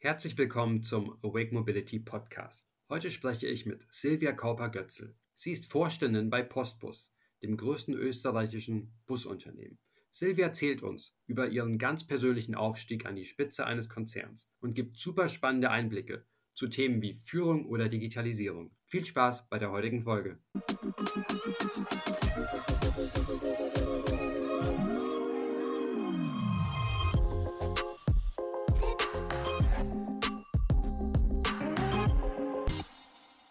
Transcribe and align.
Herzlich 0.00 0.38
willkommen 0.38 0.84
zum 0.84 1.18
Awake 1.24 1.52
Mobility 1.52 1.98
Podcast. 1.98 2.68
Heute 2.88 3.10
spreche 3.10 3.48
ich 3.48 3.66
mit 3.66 3.84
Silvia 3.90 4.30
Kauper-Götzl. 4.30 5.16
Sie 5.34 5.50
ist 5.50 5.66
Vorständin 5.66 6.30
bei 6.30 6.44
Postbus, 6.44 7.12
dem 7.42 7.56
größten 7.56 7.94
österreichischen 7.94 8.92
Busunternehmen. 9.06 9.80
Silvia 10.12 10.46
erzählt 10.46 10.84
uns 10.84 11.16
über 11.26 11.48
ihren 11.48 11.78
ganz 11.78 12.06
persönlichen 12.06 12.54
Aufstieg 12.54 13.06
an 13.06 13.16
die 13.16 13.24
Spitze 13.24 13.66
eines 13.66 13.88
Konzerns 13.88 14.48
und 14.60 14.74
gibt 14.74 14.96
super 14.96 15.28
spannende 15.28 15.70
Einblicke 15.70 16.24
zu 16.54 16.68
Themen 16.68 17.02
wie 17.02 17.14
Führung 17.14 17.66
oder 17.66 17.88
Digitalisierung. 17.88 18.70
Viel 18.86 19.04
Spaß 19.04 19.48
bei 19.48 19.58
der 19.58 19.72
heutigen 19.72 20.02
Folge. 20.02 20.38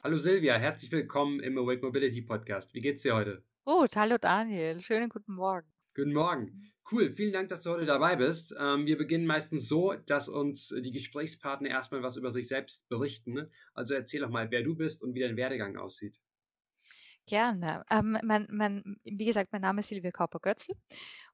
Hallo 0.07 0.19
Silvia, 0.19 0.57
herzlich 0.57 0.89
willkommen 0.89 1.41
im 1.41 1.57
Awake 1.57 1.81
Mobility 1.81 2.21
Podcast. 2.21 2.73
Wie 2.73 2.79
geht's 2.79 3.01
dir 3.03 3.13
heute? 3.13 3.43
Gut, 3.65 3.97
hallo 3.97 4.17
Daniel, 4.17 4.79
schönen 4.79 5.09
guten 5.09 5.33
Morgen. 5.33 5.67
Guten 5.93 6.13
Morgen. 6.13 6.71
Cool, 6.89 7.11
vielen 7.11 7.33
Dank, 7.33 7.49
dass 7.49 7.63
du 7.63 7.71
heute 7.71 7.85
dabei 7.85 8.15
bist. 8.15 8.55
Ähm, 8.57 8.85
wir 8.85 8.97
beginnen 8.97 9.25
meistens 9.25 9.67
so, 9.67 9.95
dass 10.05 10.29
uns 10.29 10.69
die 10.69 10.93
Gesprächspartner 10.93 11.67
erstmal 11.67 12.03
was 12.03 12.15
über 12.15 12.31
sich 12.31 12.47
selbst 12.47 12.87
berichten. 12.87 13.51
Also 13.73 13.95
erzähl 13.95 14.21
doch 14.21 14.29
mal, 14.29 14.49
wer 14.49 14.63
du 14.63 14.77
bist 14.77 15.03
und 15.03 15.13
wie 15.13 15.19
dein 15.19 15.35
Werdegang 15.35 15.75
aussieht. 15.75 16.21
Gerne. 17.25 17.83
Ähm, 17.91 18.17
mein, 18.23 18.47
mein, 18.49 18.95
wie 19.03 19.25
gesagt, 19.25 19.51
mein 19.51 19.63
Name 19.63 19.81
ist 19.81 19.89
Silvia 19.89 20.11
Kauper-Götzl 20.11 20.71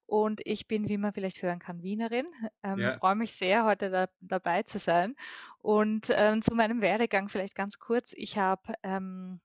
und 0.05 0.41
ich 0.45 0.67
bin, 0.67 0.89
wie 0.89 0.97
man 0.97 1.13
vielleicht 1.13 1.41
hören 1.41 1.59
kann, 1.59 1.83
Wienerin. 1.83 2.27
Ähm, 2.65 2.79
ja. 2.79 2.97
Freue 2.97 3.15
mich 3.15 3.33
sehr, 3.33 3.65
heute 3.65 3.89
da, 3.89 4.07
dabei 4.21 4.63
zu 4.63 4.79
sein. 4.79 5.15
Und 5.59 6.07
ähm, 6.15 6.41
zu 6.41 6.55
meinem 6.55 6.79
Werdegang 6.79 7.27
vielleicht 7.27 7.55
ganz 7.55 7.77
kurz. 7.77 8.13
Ich 8.15 8.37
habe 8.37 8.73
ähm, 8.83 9.41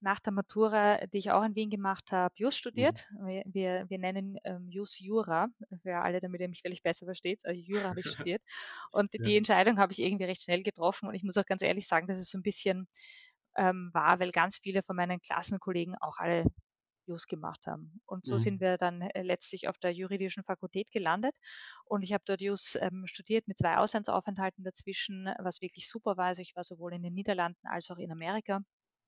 nach 0.00 0.20
der 0.20 0.32
Matura, 0.32 1.06
die 1.06 1.18
ich 1.18 1.30
auch 1.32 1.42
in 1.42 1.54
Wien 1.54 1.68
gemacht 1.68 2.12
habe, 2.12 2.32
Jus 2.36 2.56
studiert. 2.56 3.04
Mhm. 3.10 3.26
Wir, 3.26 3.42
wir, 3.46 3.84
wir, 3.90 3.98
nennen 3.98 4.38
ähm, 4.44 4.68
Jus 4.70 4.98
Jura, 4.98 5.48
für 5.82 5.96
alle, 5.98 6.20
damit 6.20 6.40
ihr 6.40 6.48
mich 6.48 6.62
vielleicht 6.62 6.82
besser 6.82 7.04
versteht. 7.04 7.44
Also 7.44 7.60
Jura 7.60 7.90
habe 7.90 8.00
ich 8.00 8.06
studiert. 8.30 8.42
Und 8.90 9.12
ja. 9.12 9.24
die 9.24 9.36
Entscheidung 9.36 9.78
habe 9.78 9.92
ich 9.92 10.00
irgendwie 10.00 10.24
recht 10.24 10.42
schnell 10.42 10.62
getroffen. 10.62 11.08
Und 11.08 11.14
ich 11.14 11.22
muss 11.22 11.36
auch 11.36 11.46
ganz 11.46 11.60
ehrlich 11.60 11.86
sagen, 11.86 12.06
dass 12.06 12.18
es 12.18 12.30
so 12.30 12.38
ein 12.38 12.42
bisschen 12.42 12.88
ähm, 13.56 13.90
war, 13.92 14.20
weil 14.20 14.32
ganz 14.32 14.58
viele 14.58 14.82
von 14.82 14.96
meinen 14.96 15.20
Klassenkollegen 15.20 15.94
auch 15.96 16.18
alle 16.18 16.44
Jus 17.06 17.26
gemacht 17.26 17.60
haben. 17.66 18.00
Und 18.06 18.24
so 18.26 18.34
mhm. 18.34 18.38
sind 18.38 18.60
wir 18.60 18.76
dann 18.76 19.02
äh, 19.02 19.22
letztlich 19.22 19.68
auf 19.68 19.78
der 19.78 19.92
juridischen 19.92 20.44
Fakultät 20.44 20.90
gelandet. 20.90 21.34
Und 21.84 22.02
ich 22.02 22.12
habe 22.12 22.24
dort 22.26 22.40
Jus 22.40 22.76
ähm, 22.80 23.04
studiert 23.06 23.48
mit 23.48 23.58
zwei 23.58 23.76
Auslandsaufenthalten 23.76 24.64
dazwischen, 24.64 25.32
was 25.38 25.60
wirklich 25.60 25.88
super 25.88 26.16
war. 26.16 26.26
Also 26.26 26.42
ich 26.42 26.54
war 26.56 26.64
sowohl 26.64 26.94
in 26.94 27.02
den 27.02 27.14
Niederlanden 27.14 27.66
als 27.66 27.90
auch 27.90 27.98
in 27.98 28.12
Amerika. 28.12 28.60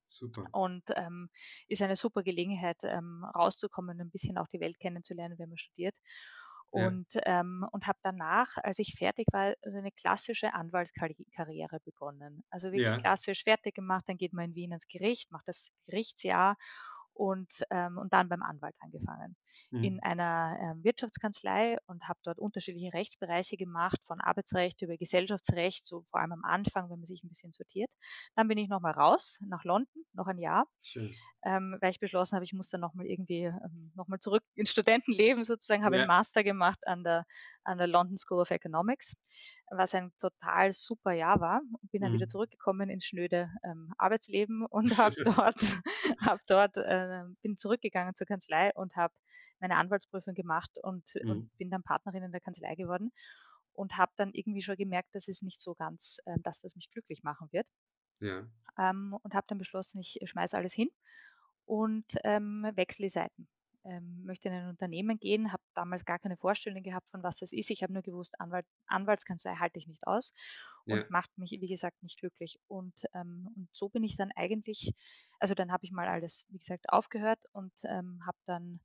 Super. 0.07 0.45
Und 0.51 0.83
ähm, 0.95 1.29
ist 1.67 1.81
eine 1.81 1.95
super 1.95 2.23
Gelegenheit, 2.23 2.77
ähm, 2.83 3.23
rauszukommen, 3.35 4.01
ein 4.01 4.09
bisschen 4.09 4.37
auch 4.37 4.47
die 4.47 4.59
Welt 4.59 4.79
kennenzulernen, 4.79 5.37
wenn 5.37 5.49
man 5.49 5.57
studiert. 5.57 5.95
Und, 6.71 7.15
ja. 7.15 7.39
ähm, 7.39 7.65
und 7.71 7.87
habe 7.87 7.97
danach, 8.03 8.57
als 8.57 8.77
ich 8.77 8.95
fertig 8.97 9.25
war, 9.31 9.55
eine 9.63 9.91
klassische 9.91 10.53
Anwaltskarriere 10.53 11.79
begonnen. 11.83 12.43
Also 12.51 12.67
wirklich 12.67 12.85
ja. 12.85 12.97
klassisch 12.97 13.43
fertig 13.43 13.73
gemacht, 13.73 14.05
dann 14.07 14.17
geht 14.17 14.33
man 14.33 14.45
in 14.45 14.55
Wien 14.55 14.71
ins 14.71 14.87
Gericht, 14.87 15.31
macht 15.31 15.47
das 15.47 15.71
Gerichtsjahr 15.85 16.57
und, 17.19 17.63
ähm, 17.71 17.97
und 17.97 18.13
dann 18.13 18.29
beim 18.29 18.43
Anwalt 18.43 18.75
angefangen. 18.79 19.35
Mhm. 19.71 19.83
In 19.83 20.03
einer 20.03 20.57
ähm, 20.61 20.83
Wirtschaftskanzlei 20.83 21.77
und 21.85 22.07
habe 22.07 22.19
dort 22.23 22.39
unterschiedliche 22.39 22.93
Rechtsbereiche 22.93 23.57
gemacht, 23.57 23.99
von 24.05 24.19
Arbeitsrecht 24.21 24.81
über 24.81 24.97
Gesellschaftsrecht, 24.97 25.85
so 25.85 26.05
vor 26.09 26.19
allem 26.19 26.33
am 26.33 26.43
Anfang, 26.43 26.89
wenn 26.89 26.99
man 26.99 27.05
sich 27.05 27.23
ein 27.23 27.29
bisschen 27.29 27.51
sortiert. 27.51 27.89
Dann 28.35 28.47
bin 28.47 28.57
ich 28.57 28.69
nochmal 28.69 28.93
raus 28.93 29.37
nach 29.47 29.63
London, 29.63 30.03
noch 30.13 30.27
ein 30.27 30.39
Jahr, 30.39 30.65
ähm, 31.43 31.77
weil 31.81 31.91
ich 31.91 31.99
beschlossen 31.99 32.35
habe, 32.35 32.45
ich 32.45 32.53
muss 32.53 32.69
dann 32.69 32.81
nochmal 32.81 33.05
irgendwie 33.05 33.43
ähm, 33.43 33.91
nochmal 33.95 34.19
zurück 34.19 34.43
ins 34.55 34.71
Studentenleben 34.71 35.43
sozusagen, 35.43 35.83
habe 35.83 35.95
ja. 35.95 36.01
einen 36.01 36.07
Master 36.07 36.43
gemacht 36.43 36.79
an 36.87 37.03
der, 37.03 37.25
an 37.63 37.77
der 37.77 37.87
London 37.87 38.17
School 38.17 38.41
of 38.41 38.51
Economics 38.51 39.15
was 39.71 39.93
ein 39.93 40.11
total 40.19 40.73
super 40.73 41.11
Jahr 41.11 41.39
war. 41.39 41.61
Bin 41.91 42.01
dann 42.01 42.11
mhm. 42.11 42.15
wieder 42.15 42.27
zurückgekommen 42.27 42.89
ins 42.89 43.05
schnöde 43.05 43.49
ähm, 43.63 43.93
Arbeitsleben 43.97 44.65
und 44.65 44.89
habe 44.97 45.15
dort, 45.23 45.79
hab 46.21 46.39
dort 46.47 46.77
äh, 46.77 47.23
bin 47.41 47.57
zurückgegangen 47.57 48.15
zur 48.15 48.27
Kanzlei 48.27 48.71
und 48.75 48.95
habe 48.95 49.13
meine 49.59 49.75
Anwaltsprüfung 49.77 50.33
gemacht 50.33 50.77
und, 50.81 51.13
mhm. 51.23 51.29
und, 51.29 51.57
bin 51.57 51.69
dann 51.69 51.83
Partnerin 51.83 52.23
in 52.23 52.31
der 52.31 52.41
Kanzlei 52.41 52.75
geworden 52.75 53.11
und 53.73 53.97
habe 53.97 54.11
dann 54.17 54.31
irgendwie 54.33 54.61
schon 54.61 54.75
gemerkt, 54.75 55.09
das 55.13 55.27
ist 55.27 55.43
nicht 55.43 55.61
so 55.61 55.75
ganz 55.75 56.17
äh, 56.25 56.37
das, 56.43 56.63
was 56.63 56.75
mich 56.75 56.89
glücklich 56.91 57.23
machen 57.23 57.47
wird. 57.51 57.67
Ja. 58.19 58.45
Ähm, 58.77 59.17
und 59.21 59.33
habe 59.33 59.47
dann 59.47 59.57
beschlossen, 59.57 59.99
ich 59.99 60.19
schmeiße 60.23 60.57
alles 60.57 60.73
hin 60.73 60.89
und 61.65 62.05
ähm, 62.23 62.69
wechsle 62.75 63.05
die 63.05 63.11
Seiten 63.11 63.47
ähm, 63.85 64.23
möchte 64.25 64.49
in 64.49 64.55
ein 64.55 64.69
Unternehmen 64.69 65.19
gehen, 65.19 65.51
habe 65.51 65.63
damals 65.73 66.05
gar 66.05 66.19
keine 66.19 66.37
Vorstellung 66.37 66.83
gehabt, 66.83 67.09
von 67.11 67.23
was 67.23 67.37
das 67.37 67.51
ist. 67.51 67.69
Ich 67.69 67.83
habe 67.83 67.93
nur 67.93 68.01
gewusst, 68.01 68.39
Anwalt, 68.39 68.65
Anwaltskanzlei 68.87 69.55
halte 69.55 69.79
ich 69.79 69.87
nicht 69.87 70.05
aus 70.05 70.33
und 70.85 70.97
ja. 70.97 71.05
macht 71.09 71.35
mich, 71.37 71.51
wie 71.51 71.67
gesagt, 71.67 72.01
nicht 72.03 72.19
glücklich. 72.19 72.59
Und, 72.67 73.05
ähm, 73.13 73.49
und 73.55 73.69
so 73.73 73.89
bin 73.89 74.03
ich 74.03 74.15
dann 74.15 74.31
eigentlich, 74.35 74.93
also 75.39 75.53
dann 75.53 75.71
habe 75.71 75.85
ich 75.85 75.91
mal 75.91 76.07
alles, 76.07 76.45
wie 76.49 76.59
gesagt, 76.59 76.89
aufgehört 76.89 77.39
und 77.51 77.73
ähm, 77.83 78.21
habe 78.25 78.37
dann 78.45 78.79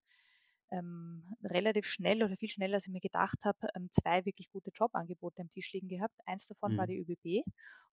ähm, 0.71 1.23
relativ 1.43 1.87
schnell 1.87 2.23
oder 2.23 2.37
viel 2.37 2.49
schneller, 2.49 2.75
als 2.77 2.87
ich 2.87 2.93
mir 2.93 3.01
gedacht 3.01 3.39
habe, 3.45 3.69
ähm, 3.75 3.89
zwei 3.93 4.25
wirklich 4.25 4.51
gute 4.51 4.71
Jobangebote 4.71 5.43
am 5.43 5.51
Tisch 5.51 5.73
liegen 5.73 5.89
gehabt. 5.89 6.15
Eins 6.27 6.47
davon 6.47 6.75
mhm. 6.75 6.79
war 6.79 6.87
die 6.87 6.99
ÖBB 6.99 7.45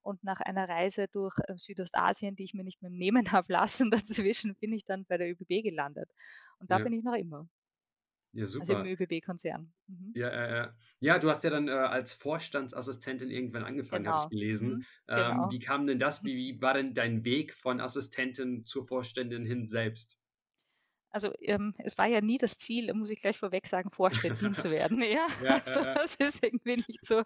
und 0.02 0.22
nach 0.24 0.40
einer 0.40 0.68
Reise 0.68 1.08
durch 1.08 1.34
äh, 1.46 1.54
Südostasien, 1.56 2.36
die 2.36 2.44
ich 2.44 2.54
mir 2.54 2.64
nicht 2.64 2.82
mehr 2.82 2.90
nehmen 2.90 3.24
habe 3.32 3.52
lassen, 3.52 3.90
dazwischen 3.90 4.54
bin 4.56 4.72
ich 4.72 4.84
dann 4.84 5.04
bei 5.06 5.16
der 5.16 5.30
ÖBB 5.30 5.62
gelandet. 5.62 6.10
Und 6.58 6.70
da 6.70 6.78
ja. 6.78 6.84
bin 6.84 6.92
ich 6.92 7.04
noch 7.04 7.14
immer. 7.14 7.48
Ja, 8.34 8.46
super. 8.46 8.62
Also 8.62 8.78
im 8.78 8.86
ÖBB-Konzern. 8.86 9.72
Mhm. 9.88 10.12
Ja, 10.14 10.28
äh, 10.28 10.72
ja, 11.00 11.18
du 11.18 11.28
hast 11.28 11.44
ja 11.44 11.50
dann 11.50 11.68
äh, 11.68 11.72
als 11.72 12.14
Vorstandsassistentin 12.14 13.30
irgendwann 13.30 13.64
angefangen, 13.64 14.04
genau. 14.04 14.16
habe 14.16 14.24
ich 14.24 14.30
gelesen. 14.30 14.68
Mhm. 14.68 14.84
Ähm, 15.08 15.16
genau. 15.16 15.50
Wie 15.50 15.58
kam 15.58 15.86
denn 15.86 15.98
das? 15.98 16.24
Wie, 16.24 16.34
wie 16.34 16.62
war 16.62 16.74
denn 16.74 16.94
dein 16.94 17.24
Weg 17.24 17.52
von 17.52 17.80
Assistentin 17.80 18.62
zur 18.62 18.84
Vorständin 18.86 19.44
hin 19.44 19.66
selbst? 19.66 20.18
Also 21.12 21.32
ähm, 21.40 21.74
es 21.78 21.98
war 21.98 22.06
ja 22.06 22.22
nie 22.22 22.38
das 22.38 22.58
Ziel, 22.58 22.92
muss 22.94 23.10
ich 23.10 23.20
gleich 23.20 23.38
vorweg 23.38 23.66
sagen, 23.66 23.90
Vorständin 23.90 24.54
zu 24.54 24.70
werden. 24.70 25.02
Ja, 25.12 25.26
ja 25.42 25.54
also 25.54 25.80
ja, 25.80 25.94
das 25.94 26.14
ist 26.14 26.42
irgendwie 26.42 26.76
nicht 26.76 27.06
so. 27.06 27.22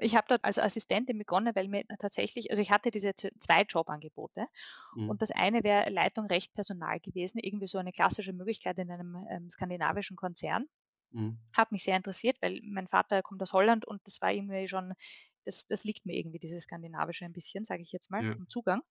Ich 0.00 0.16
habe 0.16 0.26
dort 0.28 0.44
als 0.44 0.58
Assistentin 0.58 1.18
begonnen, 1.18 1.54
weil 1.54 1.68
mir 1.68 1.84
tatsächlich, 2.00 2.50
also 2.50 2.60
ich 2.60 2.70
hatte 2.70 2.90
diese 2.90 3.14
zwei 3.14 3.62
Jobangebote 3.62 4.46
mhm. 4.96 5.10
und 5.10 5.22
das 5.22 5.30
eine 5.30 5.62
wäre 5.62 5.88
Leitung 5.90 6.26
Recht 6.26 6.52
Personal 6.54 6.98
gewesen, 6.98 7.38
irgendwie 7.38 7.68
so 7.68 7.78
eine 7.78 7.92
klassische 7.92 8.32
Möglichkeit 8.32 8.78
in 8.78 8.90
einem 8.90 9.24
ähm, 9.30 9.50
skandinavischen 9.50 10.16
Konzern. 10.16 10.66
Mhm. 11.12 11.38
Hat 11.52 11.70
mich 11.70 11.84
sehr 11.84 11.96
interessiert, 11.96 12.38
weil 12.40 12.60
mein 12.64 12.88
Vater 12.88 13.22
kommt 13.22 13.42
aus 13.42 13.52
Holland 13.52 13.84
und 13.84 14.00
das 14.04 14.20
war 14.20 14.32
irgendwie 14.32 14.66
schon, 14.66 14.94
das, 15.44 15.66
das 15.66 15.84
liegt 15.84 16.06
mir 16.06 16.16
irgendwie, 16.16 16.40
dieses 16.40 16.64
Skandinavische 16.64 17.24
ein 17.24 17.32
bisschen, 17.32 17.64
sage 17.64 17.82
ich 17.82 17.92
jetzt 17.92 18.10
mal, 18.10 18.24
ja. 18.24 18.32
im 18.32 18.48
Zugang. 18.48 18.82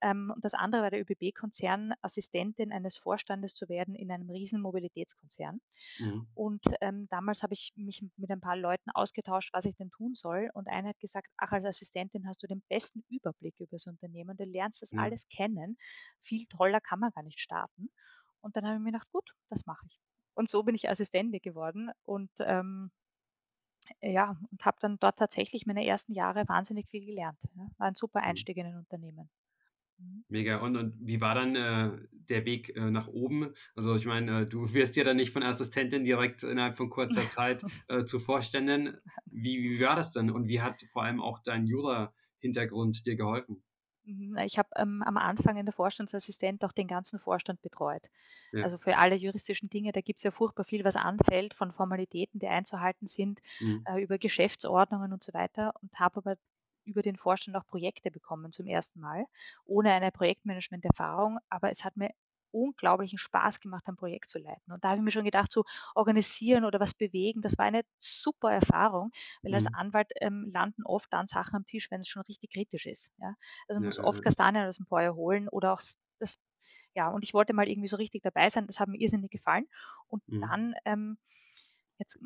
Ähm, 0.00 0.32
und 0.34 0.44
das 0.44 0.54
andere 0.54 0.82
war 0.82 0.90
der 0.90 1.00
ÖBB-Konzern, 1.00 1.92
Assistentin 2.02 2.72
eines 2.72 2.96
Vorstandes 2.96 3.54
zu 3.54 3.68
werden 3.68 3.94
in 3.94 4.10
einem 4.10 4.30
riesen 4.30 4.60
Mobilitätskonzern. 4.60 5.60
Mhm. 5.98 6.28
Und 6.34 6.62
ähm, 6.80 7.08
damals 7.10 7.42
habe 7.42 7.54
ich 7.54 7.72
mich 7.76 8.04
mit 8.16 8.30
ein 8.30 8.40
paar 8.40 8.56
Leuten 8.56 8.90
ausgetauscht, 8.90 9.50
was 9.52 9.64
ich 9.64 9.76
denn 9.76 9.90
tun 9.90 10.14
soll. 10.14 10.50
Und 10.54 10.68
einer 10.68 10.90
hat 10.90 11.00
gesagt, 11.00 11.28
ach, 11.36 11.52
als 11.52 11.64
Assistentin 11.64 12.26
hast 12.28 12.42
du 12.42 12.46
den 12.46 12.62
besten 12.68 13.04
Überblick 13.08 13.54
über 13.58 13.70
das 13.72 13.86
Unternehmen, 13.86 14.36
du 14.36 14.44
lernst 14.44 14.82
das 14.82 14.92
mhm. 14.92 15.00
alles 15.00 15.28
kennen. 15.28 15.76
Viel 16.22 16.46
toller 16.46 16.80
kann 16.80 17.00
man 17.00 17.10
gar 17.10 17.22
nicht 17.22 17.40
starten. 17.40 17.90
Und 18.40 18.56
dann 18.56 18.64
habe 18.64 18.76
ich 18.76 18.80
mir 18.80 18.92
gedacht, 18.92 19.10
gut, 19.10 19.34
das 19.48 19.66
mache 19.66 19.84
ich. 19.86 20.00
Und 20.34 20.48
so 20.48 20.62
bin 20.62 20.76
ich 20.76 20.88
Assistentin 20.88 21.40
geworden 21.40 21.90
und 22.04 22.30
ähm, 22.38 22.92
ja, 24.00 24.36
und 24.50 24.64
habe 24.64 24.76
dann 24.80 24.98
dort 24.98 25.18
tatsächlich 25.18 25.66
meine 25.66 25.84
ersten 25.84 26.12
Jahre 26.12 26.48
wahnsinnig 26.48 26.88
viel 26.88 27.04
gelernt. 27.04 27.38
Ja. 27.56 27.68
War 27.78 27.88
ein 27.88 27.96
super 27.96 28.20
mhm. 28.20 28.26
Einstieg 28.26 28.56
in 28.56 28.66
ein 28.66 28.76
Unternehmen. 28.76 29.30
Mhm. 29.98 30.24
Mega. 30.28 30.58
Und, 30.58 30.76
und 30.76 30.94
wie 31.00 31.20
war 31.20 31.34
dann 31.34 31.56
äh, 31.56 31.90
der 32.28 32.44
Weg 32.44 32.76
äh, 32.76 32.90
nach 32.90 33.08
oben? 33.08 33.54
Also 33.74 33.94
ich 33.96 34.06
meine, 34.06 34.42
äh, 34.42 34.46
du 34.46 34.72
wirst 34.72 34.96
ja 34.96 35.04
dann 35.04 35.16
nicht 35.16 35.32
von 35.32 35.42
Assistentin 35.42 36.04
direkt 36.04 36.42
innerhalb 36.42 36.76
von 36.76 36.90
kurzer 36.90 37.28
Zeit 37.30 37.64
äh, 37.88 38.04
zu 38.04 38.18
Vorständin. 38.18 38.96
Wie, 39.26 39.62
wie 39.62 39.80
war 39.80 39.96
das 39.96 40.12
denn? 40.12 40.30
Und 40.30 40.48
wie 40.48 40.60
hat 40.60 40.82
vor 40.92 41.02
allem 41.02 41.20
auch 41.20 41.40
dein 41.40 41.66
Jura-Hintergrund 41.66 43.06
dir 43.06 43.16
geholfen? 43.16 43.62
Mhm, 44.08 44.38
ich 44.38 44.58
habe 44.58 44.70
ähm, 44.76 45.02
am 45.04 45.18
Anfang 45.18 45.58
in 45.58 45.66
der 45.66 45.74
Vorstandsassistent 45.74 46.64
auch 46.64 46.72
den 46.72 46.88
ganzen 46.88 47.18
Vorstand 47.18 47.60
betreut. 47.60 48.02
Ja. 48.52 48.64
Also 48.64 48.78
für 48.78 48.96
alle 48.96 49.16
juristischen 49.16 49.68
Dinge, 49.68 49.92
da 49.92 50.00
gibt 50.00 50.18
es 50.18 50.22
ja 50.22 50.30
furchtbar 50.30 50.64
viel, 50.64 50.82
was 50.84 50.96
anfällt 50.96 51.52
von 51.52 51.72
Formalitäten, 51.72 52.40
die 52.40 52.48
einzuhalten 52.48 53.06
sind, 53.06 53.40
mhm. 53.60 53.84
äh, 53.86 54.00
über 54.02 54.16
Geschäftsordnungen 54.16 55.12
und 55.12 55.22
so 55.22 55.34
weiter 55.34 55.74
und 55.82 55.92
habe 55.98 56.16
aber 56.16 56.36
über 56.88 57.02
den 57.02 57.16
Vorstand 57.16 57.56
auch 57.56 57.66
Projekte 57.66 58.10
bekommen 58.10 58.52
zum 58.52 58.66
ersten 58.66 59.00
Mal, 59.00 59.26
ohne 59.64 59.92
eine 59.92 60.10
Projektmanagement-Erfahrung. 60.10 61.38
Aber 61.48 61.70
es 61.70 61.84
hat 61.84 61.96
mir 61.96 62.10
unglaublichen 62.50 63.18
Spaß 63.18 63.60
gemacht, 63.60 63.84
ein 63.86 63.96
Projekt 63.96 64.30
zu 64.30 64.38
leiten. 64.38 64.72
Und 64.72 64.82
da 64.82 64.88
habe 64.88 64.98
ich 64.98 65.04
mir 65.04 65.10
schon 65.10 65.24
gedacht, 65.24 65.52
so 65.52 65.64
organisieren 65.94 66.64
oder 66.64 66.80
was 66.80 66.94
bewegen, 66.94 67.42
das 67.42 67.58
war 67.58 67.66
eine 67.66 67.82
super 67.98 68.52
Erfahrung, 68.52 69.10
weil 69.42 69.50
mhm. 69.50 69.54
als 69.54 69.74
Anwalt 69.74 70.10
ähm, 70.20 70.50
landen 70.52 70.84
oft 70.84 71.12
dann 71.12 71.26
Sachen 71.26 71.56
am 71.56 71.66
Tisch, 71.66 71.90
wenn 71.90 72.00
es 72.00 72.08
schon 72.08 72.22
richtig 72.22 72.50
kritisch 72.52 72.86
ist. 72.86 73.12
Ja? 73.18 73.34
Also 73.68 73.80
man 73.80 73.82
ja, 73.82 73.86
muss 73.88 73.98
oft 73.98 74.22
Kastanien 74.22 74.66
aus 74.66 74.76
dem 74.76 74.86
Feuer 74.86 75.14
holen 75.14 75.48
oder 75.48 75.72
auch 75.72 75.80
das, 76.18 76.40
ja, 76.94 77.08
und 77.10 77.22
ich 77.22 77.34
wollte 77.34 77.52
mal 77.52 77.68
irgendwie 77.68 77.88
so 77.88 77.96
richtig 77.96 78.22
dabei 78.22 78.48
sein, 78.48 78.66
das 78.66 78.80
hat 78.80 78.88
mir 78.88 78.98
irrsinnig 78.98 79.30
gefallen. 79.30 79.68
Und 80.08 80.26
mhm. 80.28 80.40
dann 80.40 80.74
ähm, 80.84 81.18
jetzt 81.98 82.18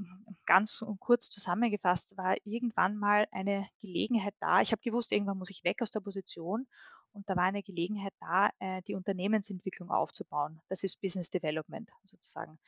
ganz 0.47 0.85
kurz 1.01 1.31
zusammengefasst, 1.31 2.17
war 2.17 2.37
irgendwann 2.45 2.97
mal 2.97 3.27
eine 3.31 3.69
Gelegenheit 3.81 4.35
da. 4.41 4.61
Ich 4.61 4.73
habe 4.73 4.83
gewusst, 4.83 5.13
irgendwann 5.13 5.39
muss 5.39 5.51
ich 5.51 5.65
weg 5.65 5.83
aus 5.83 5.91
der 5.91 6.01
Position 6.01 6.67
und 7.13 7.29
da 7.29 7.37
war 7.37 7.45
eine 7.45 7.63
Gelegenheit 7.63 8.15
da, 8.21 8.51
äh, 8.59 8.83
die 8.83 8.95
Unternehmensentwicklung 8.95 9.91
aufzubauen. 9.91 10.61
Das 10.69 10.83
ist 10.83 11.01
Business 11.01 11.31
Development 11.31 11.91
sozusagen. 12.05 12.59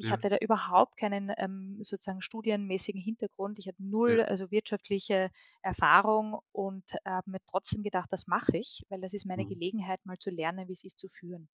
Ich 0.00 0.06
ja. 0.06 0.12
hatte 0.12 0.28
da 0.28 0.36
überhaupt 0.36 0.96
keinen 0.96 1.32
ähm, 1.38 1.78
sozusagen 1.82 2.22
studienmäßigen 2.22 3.00
Hintergrund. 3.00 3.58
Ich 3.58 3.66
hatte 3.66 3.82
null, 3.82 4.18
ja. 4.18 4.24
also 4.26 4.50
wirtschaftliche 4.52 5.30
Erfahrung 5.62 6.38
und 6.52 6.84
äh, 7.04 7.10
habe 7.10 7.32
mir 7.32 7.40
trotzdem 7.50 7.82
gedacht, 7.82 8.08
das 8.12 8.28
mache 8.28 8.56
ich, 8.56 8.86
weil 8.90 9.00
das 9.00 9.12
ist 9.12 9.26
meine 9.26 9.44
mhm. 9.44 9.48
Gelegenheit, 9.48 10.04
mal 10.06 10.18
zu 10.18 10.30
lernen, 10.30 10.68
wie 10.68 10.72
es 10.72 10.84
ist 10.84 11.00
zu 11.00 11.08
führen 11.08 11.48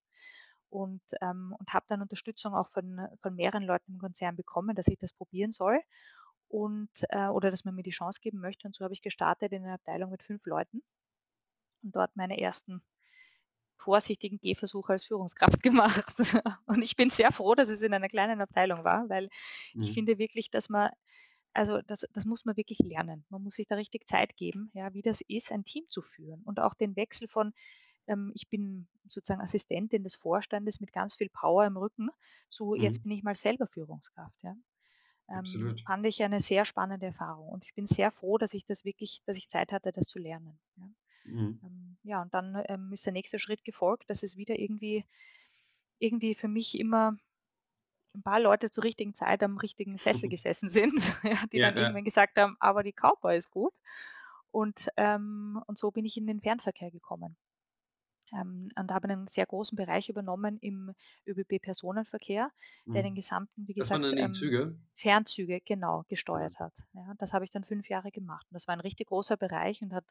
und, 0.69 1.01
ähm, 1.21 1.55
und 1.57 1.73
habe 1.73 1.85
dann 1.87 2.01
Unterstützung 2.01 2.53
auch 2.53 2.69
von, 2.69 3.07
von 3.21 3.35
mehreren 3.35 3.63
Leuten 3.63 3.93
im 3.93 3.99
Konzern 3.99 4.35
bekommen, 4.35 4.75
dass 4.75 4.87
ich 4.87 4.97
das 4.99 5.13
probieren 5.13 5.51
soll 5.51 5.79
und 6.47 6.89
äh, 7.09 7.27
oder 7.27 7.51
dass 7.51 7.65
man 7.65 7.75
mir 7.75 7.83
die 7.83 7.91
Chance 7.91 8.19
geben 8.21 8.39
möchte. 8.39 8.67
Und 8.67 8.75
so 8.75 8.83
habe 8.83 8.93
ich 8.93 9.01
gestartet 9.01 9.51
in 9.51 9.63
einer 9.63 9.75
Abteilung 9.75 10.11
mit 10.11 10.23
fünf 10.23 10.45
Leuten 10.45 10.83
und 11.83 11.95
dort 11.95 12.15
meine 12.15 12.39
ersten 12.39 12.81
vorsichtigen 13.77 14.39
Gehversuche 14.39 14.93
als 14.93 15.05
Führungskraft 15.05 15.61
gemacht. 15.63 16.13
Und 16.65 16.81
ich 16.81 16.95
bin 16.95 17.09
sehr 17.09 17.31
froh, 17.31 17.55
dass 17.55 17.69
es 17.69 17.83
in 17.83 17.93
einer 17.93 18.09
kleinen 18.09 18.41
Abteilung 18.41 18.83
war, 18.83 19.07
weil 19.09 19.29
mhm. 19.73 19.81
ich 19.83 19.93
finde 19.93 20.17
wirklich, 20.17 20.49
dass 20.49 20.69
man, 20.69 20.89
also 21.53 21.81
das, 21.83 22.05
das 22.13 22.25
muss 22.25 22.45
man 22.45 22.57
wirklich 22.57 22.79
lernen. 22.79 23.25
Man 23.29 23.43
muss 23.43 23.55
sich 23.55 23.67
da 23.67 23.75
richtig 23.75 24.07
Zeit 24.07 24.35
geben, 24.35 24.71
ja, 24.73 24.93
wie 24.93 25.03
das 25.03 25.21
ist, 25.21 25.51
ein 25.51 25.65
Team 25.65 25.85
zu 25.89 26.01
führen 26.01 26.41
und 26.43 26.59
auch 26.59 26.73
den 26.73 26.95
Wechsel 26.95 27.27
von 27.27 27.53
ich 28.33 28.49
bin 28.49 28.87
sozusagen 29.07 29.41
Assistentin 29.41 30.03
des 30.03 30.15
Vorstandes 30.15 30.79
mit 30.79 30.91
ganz 30.91 31.15
viel 31.15 31.29
Power 31.29 31.65
im 31.65 31.77
Rücken, 31.77 32.09
so 32.49 32.75
mhm. 32.75 32.81
jetzt 32.81 33.03
bin 33.03 33.11
ich 33.11 33.23
mal 33.23 33.35
selber 33.35 33.67
Führungskraft. 33.67 34.35
Ja. 34.43 34.55
Ähm, 35.27 35.75
fand 35.87 36.05
ich 36.05 36.21
eine 36.21 36.39
sehr 36.39 36.65
spannende 36.65 37.07
Erfahrung 37.07 37.49
und 37.49 37.63
ich 37.63 37.73
bin 37.73 37.87
sehr 37.87 38.11
froh, 38.11 38.37
dass 38.37 38.53
ich 38.53 38.65
das 38.65 38.85
wirklich, 38.85 39.23
dass 39.25 39.37
ich 39.37 39.49
Zeit 39.49 39.71
hatte, 39.71 39.91
das 39.91 40.05
zu 40.05 40.19
lernen. 40.19 40.59
Ja, 40.77 40.85
mhm. 41.25 41.59
ähm, 41.63 41.97
ja 42.03 42.21
und 42.21 42.33
dann 42.33 42.61
ähm, 42.67 42.91
ist 42.93 43.05
der 43.05 43.13
nächste 43.13 43.39
Schritt 43.39 43.63
gefolgt, 43.63 44.09
dass 44.09 44.21
es 44.21 44.37
wieder 44.37 44.59
irgendwie, 44.59 45.03
irgendwie 45.97 46.35
für 46.35 46.47
mich 46.47 46.79
immer 46.79 47.17
ein 48.13 48.21
paar 48.21 48.39
Leute 48.39 48.69
zur 48.69 48.83
richtigen 48.83 49.15
Zeit 49.15 49.41
am 49.41 49.57
richtigen 49.57 49.97
Sessel 49.97 50.29
gesessen 50.29 50.69
sind, 50.69 50.93
ja, 51.23 51.43
die 51.51 51.57
ja, 51.57 51.71
dann 51.71 51.77
irgendwann 51.77 52.03
gesagt 52.03 52.37
haben, 52.37 52.55
aber 52.59 52.83
die 52.83 52.93
Cowboy 52.93 53.35
ist 53.35 53.49
gut. 53.49 53.73
Und, 54.51 54.89
ähm, 54.95 55.61
und 55.65 55.79
so 55.79 55.91
bin 55.91 56.05
ich 56.05 56.15
in 56.17 56.27
den 56.27 56.39
Fernverkehr 56.39 56.91
gekommen 56.91 57.35
ähm, 57.35 57.44
und 58.31 58.91
habe 58.91 59.09
einen 59.09 59.27
sehr 59.27 59.45
großen 59.45 59.75
Bereich 59.75 60.09
übernommen 60.09 60.57
im 60.59 60.93
ÖBB-Personenverkehr, 61.27 62.49
der 62.85 63.03
den 63.03 63.13
mhm. 63.13 63.15
gesamten, 63.15 63.67
wie 63.67 63.73
gesagt? 63.73 64.03
Ähm, 64.03 64.85
Fernzüge 64.95 65.61
genau 65.61 66.03
gesteuert 66.07 66.53
mhm. 66.59 66.63
hat. 66.63 66.73
Ja, 66.93 67.13
das 67.17 67.33
habe 67.33 67.45
ich 67.45 67.51
dann 67.51 67.63
fünf 67.63 67.87
Jahre 67.87 68.11
gemacht. 68.11 68.45
Und 68.49 68.55
das 68.55 68.67
war 68.67 68.73
ein 68.73 68.81
richtig 68.81 69.07
großer 69.07 69.37
Bereich 69.37 69.81
und 69.81 69.93
hat 69.93 70.05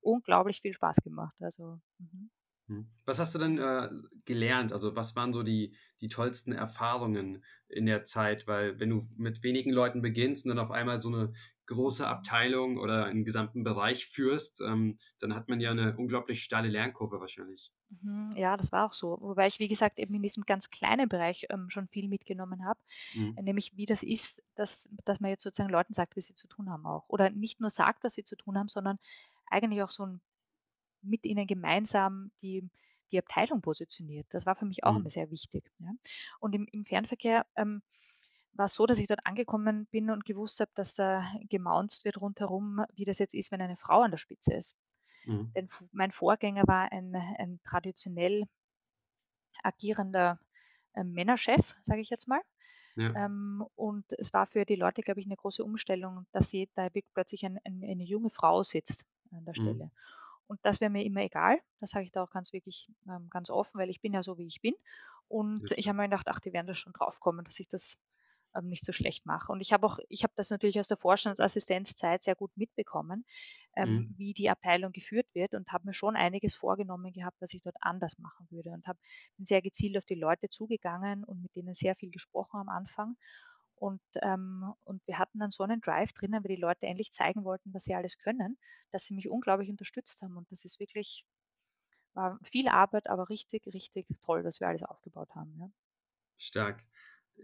unglaublich 0.00 0.60
viel 0.60 0.72
Spaß 0.72 0.98
gemacht. 1.02 1.34
Also, 1.40 1.80
mhm. 1.98 2.30
Hm. 2.68 2.88
Was 3.04 3.20
hast 3.20 3.34
du 3.34 3.38
denn 3.38 3.58
äh, 3.58 3.88
gelernt? 4.24 4.72
Also 4.72 4.96
was 4.96 5.14
waren 5.14 5.32
so 5.32 5.42
die, 5.42 5.76
die 6.00 6.08
tollsten 6.08 6.52
Erfahrungen 6.52 7.44
in 7.68 7.86
der 7.86 8.04
Zeit? 8.04 8.48
Weil 8.48 8.80
wenn 8.80 8.90
du 8.90 9.06
mit 9.16 9.42
wenigen 9.42 9.70
Leuten 9.70 10.02
beginnst 10.02 10.44
und 10.44 10.48
dann 10.48 10.58
auf 10.58 10.72
einmal 10.72 11.00
so 11.00 11.08
eine 11.08 11.32
große 11.66 12.06
Abteilung 12.06 12.78
oder 12.78 13.06
einen 13.06 13.24
gesamten 13.24 13.64
Bereich 13.64 14.06
führst, 14.06 14.60
ähm, 14.60 14.98
dann 15.20 15.34
hat 15.34 15.48
man 15.48 15.60
ja 15.60 15.70
eine 15.70 15.96
unglaublich 15.96 16.42
steile 16.42 16.68
Lernkurve 16.68 17.20
wahrscheinlich. 17.20 17.72
Mhm, 18.02 18.34
ja, 18.36 18.56
das 18.56 18.72
war 18.72 18.86
auch 18.86 18.92
so. 18.92 19.18
Wobei 19.20 19.46
ich, 19.46 19.58
wie 19.58 19.68
gesagt, 19.68 19.98
eben 19.98 20.14
in 20.14 20.22
diesem 20.22 20.44
ganz 20.44 20.70
kleinen 20.70 21.08
Bereich 21.08 21.46
ähm, 21.50 21.70
schon 21.70 21.88
viel 21.88 22.08
mitgenommen 22.08 22.64
habe, 22.64 22.80
mhm. 23.14 23.36
nämlich 23.42 23.76
wie 23.76 23.86
das 23.86 24.02
ist, 24.02 24.42
dass, 24.54 24.88
dass 25.04 25.20
man 25.20 25.30
jetzt 25.30 25.42
sozusagen 25.42 25.72
Leuten 25.72 25.94
sagt, 25.94 26.16
wie 26.16 26.20
sie 26.20 26.34
zu 26.34 26.48
tun 26.48 26.70
haben 26.70 26.86
auch. 26.86 27.04
Oder 27.08 27.30
nicht 27.30 27.60
nur 27.60 27.70
sagt, 27.70 28.04
was 28.04 28.14
sie 28.14 28.24
zu 28.24 28.36
tun 28.36 28.58
haben, 28.58 28.68
sondern 28.68 28.98
eigentlich 29.48 29.82
auch 29.82 29.90
so 29.90 30.04
ein 30.04 30.20
mit 31.02 31.24
ihnen 31.24 31.46
gemeinsam 31.46 32.30
die, 32.42 32.68
die 33.12 33.18
Abteilung 33.18 33.60
positioniert. 33.60 34.26
Das 34.30 34.46
war 34.46 34.56
für 34.56 34.66
mich 34.66 34.84
auch 34.84 34.92
mhm. 34.92 35.00
immer 35.00 35.10
sehr 35.10 35.30
wichtig. 35.30 35.70
Ja. 35.78 35.92
Und 36.40 36.54
im, 36.54 36.66
im 36.72 36.84
Fernverkehr 36.84 37.46
ähm, 37.56 37.82
war 38.56 38.66
es 38.66 38.74
so, 38.74 38.86
dass 38.86 38.98
ich 38.98 39.06
dort 39.06 39.24
angekommen 39.24 39.86
bin 39.86 40.10
und 40.10 40.24
gewusst 40.24 40.60
habe, 40.60 40.70
dass 40.74 40.94
da 40.94 41.26
gemaunzt 41.48 42.04
wird 42.04 42.20
rundherum, 42.20 42.84
wie 42.94 43.04
das 43.04 43.18
jetzt 43.18 43.34
ist, 43.34 43.52
wenn 43.52 43.60
eine 43.60 43.76
Frau 43.76 44.02
an 44.02 44.10
der 44.10 44.18
Spitze 44.18 44.54
ist. 44.54 44.76
Mhm. 45.24 45.52
Denn 45.54 45.68
mein 45.92 46.12
Vorgänger 46.12 46.62
war 46.66 46.90
ein, 46.92 47.14
ein 47.14 47.60
traditionell 47.64 48.44
agierender 49.62 50.38
äh, 50.94 51.04
Männerchef, 51.04 51.74
sage 51.82 52.00
ich 52.00 52.10
jetzt 52.10 52.28
mal. 52.28 52.40
Ja. 52.96 53.26
Ähm, 53.26 53.64
und 53.74 54.10
es 54.18 54.32
war 54.32 54.46
für 54.46 54.64
die 54.64 54.76
Leute, 54.76 55.02
glaube 55.02 55.20
ich, 55.20 55.26
eine 55.26 55.36
große 55.36 55.62
Umstellung, 55.62 56.26
dass 56.32 56.48
sie 56.48 56.70
da 56.74 56.88
plötzlich 57.12 57.44
ein, 57.44 57.58
ein, 57.64 57.82
eine 57.82 58.04
junge 58.04 58.30
Frau 58.30 58.62
sitzt 58.62 59.06
an 59.32 59.44
der 59.44 59.54
mhm. 59.56 59.62
Stelle. 59.62 59.84
Mhm. 59.84 59.90
Und 60.48 60.60
das 60.62 60.80
wäre 60.80 60.90
mir 60.90 61.04
immer 61.04 61.22
egal. 61.22 61.60
Das 61.80 61.90
sage 61.90 62.04
ich 62.04 62.12
da 62.12 62.22
auch 62.22 62.30
ganz 62.30 62.52
wirklich 62.52 62.88
ähm, 63.08 63.28
ganz 63.30 63.50
offen, 63.50 63.78
weil 63.78 63.90
ich 63.90 64.00
bin 64.00 64.14
ja 64.14 64.22
so, 64.22 64.38
wie 64.38 64.46
ich 64.46 64.60
bin. 64.60 64.74
Und 65.28 65.70
ja. 65.70 65.76
ich 65.76 65.88
habe 65.88 65.96
mir 65.96 66.04
gedacht, 66.04 66.28
ach, 66.28 66.40
die 66.40 66.52
werden 66.52 66.68
da 66.68 66.74
schon 66.74 66.92
drauf 66.92 67.18
kommen, 67.18 67.44
dass 67.44 67.58
ich 67.58 67.68
das 67.68 67.98
ähm, 68.56 68.68
nicht 68.68 68.84
so 68.84 68.92
schlecht 68.92 69.26
mache. 69.26 69.52
Und 69.52 69.60
ich 69.60 69.72
habe 69.72 69.86
auch, 69.86 69.98
ich 70.08 70.22
habe 70.22 70.32
das 70.36 70.50
natürlich 70.50 70.80
aus 70.80 70.88
der 70.88 70.96
Vorstandsassistenzzeit 70.96 72.22
sehr 72.22 72.34
gut 72.34 72.50
mitbekommen, 72.56 73.24
ähm, 73.76 73.90
mhm. 73.90 74.14
wie 74.16 74.34
die 74.34 74.50
Abteilung 74.50 74.92
geführt 74.92 75.26
wird 75.34 75.54
und 75.54 75.70
habe 75.72 75.86
mir 75.86 75.94
schon 75.94 76.16
einiges 76.16 76.54
vorgenommen 76.54 77.12
gehabt, 77.12 77.36
was 77.40 77.52
ich 77.52 77.62
dort 77.62 77.76
anders 77.80 78.18
machen 78.18 78.46
würde. 78.50 78.70
Und 78.70 78.86
habe 78.86 78.98
bin 79.36 79.46
sehr 79.46 79.62
gezielt 79.62 79.98
auf 79.98 80.06
die 80.06 80.14
Leute 80.14 80.48
zugegangen 80.48 81.24
und 81.24 81.42
mit 81.42 81.54
denen 81.54 81.74
sehr 81.74 81.94
viel 81.96 82.10
gesprochen 82.10 82.60
am 82.60 82.68
Anfang 82.68 83.16
und, 83.76 84.00
ähm, 84.22 84.72
und 84.84 85.06
wir 85.06 85.18
hatten 85.18 85.38
dann 85.38 85.50
so 85.50 85.62
einen 85.62 85.80
Drive 85.80 86.12
drinnen, 86.12 86.42
weil 86.42 86.56
die 86.56 86.60
Leute 86.60 86.86
endlich 86.86 87.12
zeigen 87.12 87.44
wollten, 87.44 87.74
was 87.74 87.84
sie 87.84 87.94
alles 87.94 88.16
können, 88.18 88.58
dass 88.90 89.04
sie 89.04 89.14
mich 89.14 89.28
unglaublich 89.28 89.68
unterstützt 89.68 90.20
haben. 90.22 90.36
Und 90.36 90.50
das 90.50 90.64
ist 90.64 90.80
wirklich, 90.80 91.26
war 92.14 92.38
viel 92.42 92.68
Arbeit, 92.68 93.08
aber 93.08 93.28
richtig, 93.28 93.66
richtig 93.66 94.06
toll, 94.24 94.44
was 94.44 94.60
wir 94.60 94.68
alles 94.68 94.82
aufgebaut 94.82 95.28
haben. 95.34 95.54
Ja. 95.58 95.70
Stark 96.38 96.82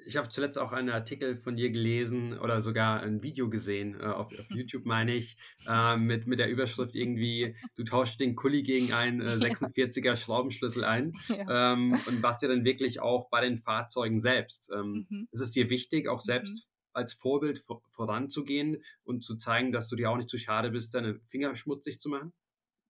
ich 0.05 0.17
habe 0.17 0.29
zuletzt 0.29 0.59
auch 0.59 0.73
einen 0.73 0.91
Artikel 0.91 1.37
von 1.37 1.57
dir 1.57 1.71
gelesen 1.71 2.39
oder 2.39 2.61
sogar 2.61 3.01
ein 3.01 3.23
Video 3.23 3.49
gesehen, 3.49 4.01
äh, 4.01 4.05
auf, 4.05 4.29
auf, 4.39 4.47
YouTube 4.51 4.85
meine 4.85 5.15
ich, 5.15 5.37
äh, 5.67 5.97
mit, 5.97 6.27
mit 6.27 6.39
der 6.39 6.51
Überschrift 6.51 6.95
irgendwie, 6.95 7.57
du 7.77 7.85
tauschst 7.85 8.21
den 8.21 8.35
Kuli 8.35 8.63
gegen 8.63 8.93
einen 8.93 9.21
äh, 9.21 9.35
46er 9.37 10.17
Schraubenschlüssel 10.17 10.85
ein 10.85 11.13
ja. 11.29 11.73
ähm, 11.73 11.99
und 12.07 12.23
was 12.23 12.39
dir 12.39 12.49
dann 12.49 12.65
wirklich 12.65 13.01
auch 13.01 13.29
bei 13.31 13.41
den 13.41 13.59
Fahrzeugen 13.59 14.19
selbst. 14.19 14.71
Ähm, 14.75 15.07
mhm. 15.09 15.29
Ist 15.31 15.41
es 15.41 15.51
dir 15.51 15.71
wichtig, 15.71 16.09
auch 16.09 16.21
selbst 16.21 16.69
mhm. 16.69 16.91
als 16.93 17.15
Vorbild 17.15 17.59
vor, 17.59 17.83
voranzugehen 17.89 18.83
und 19.05 19.23
zu 19.25 19.37
zeigen, 19.37 19.73
dass 19.73 19.89
du 19.89 19.97
dir 19.97 20.11
auch 20.11 20.17
nicht 20.17 20.31
zu 20.31 20.39
schade 20.39 20.71
bist, 20.71 20.95
deine 20.95 21.21
Finger 21.29 21.55
schmutzig 21.55 22.01
zu 22.01 22.09
machen? 22.09 22.33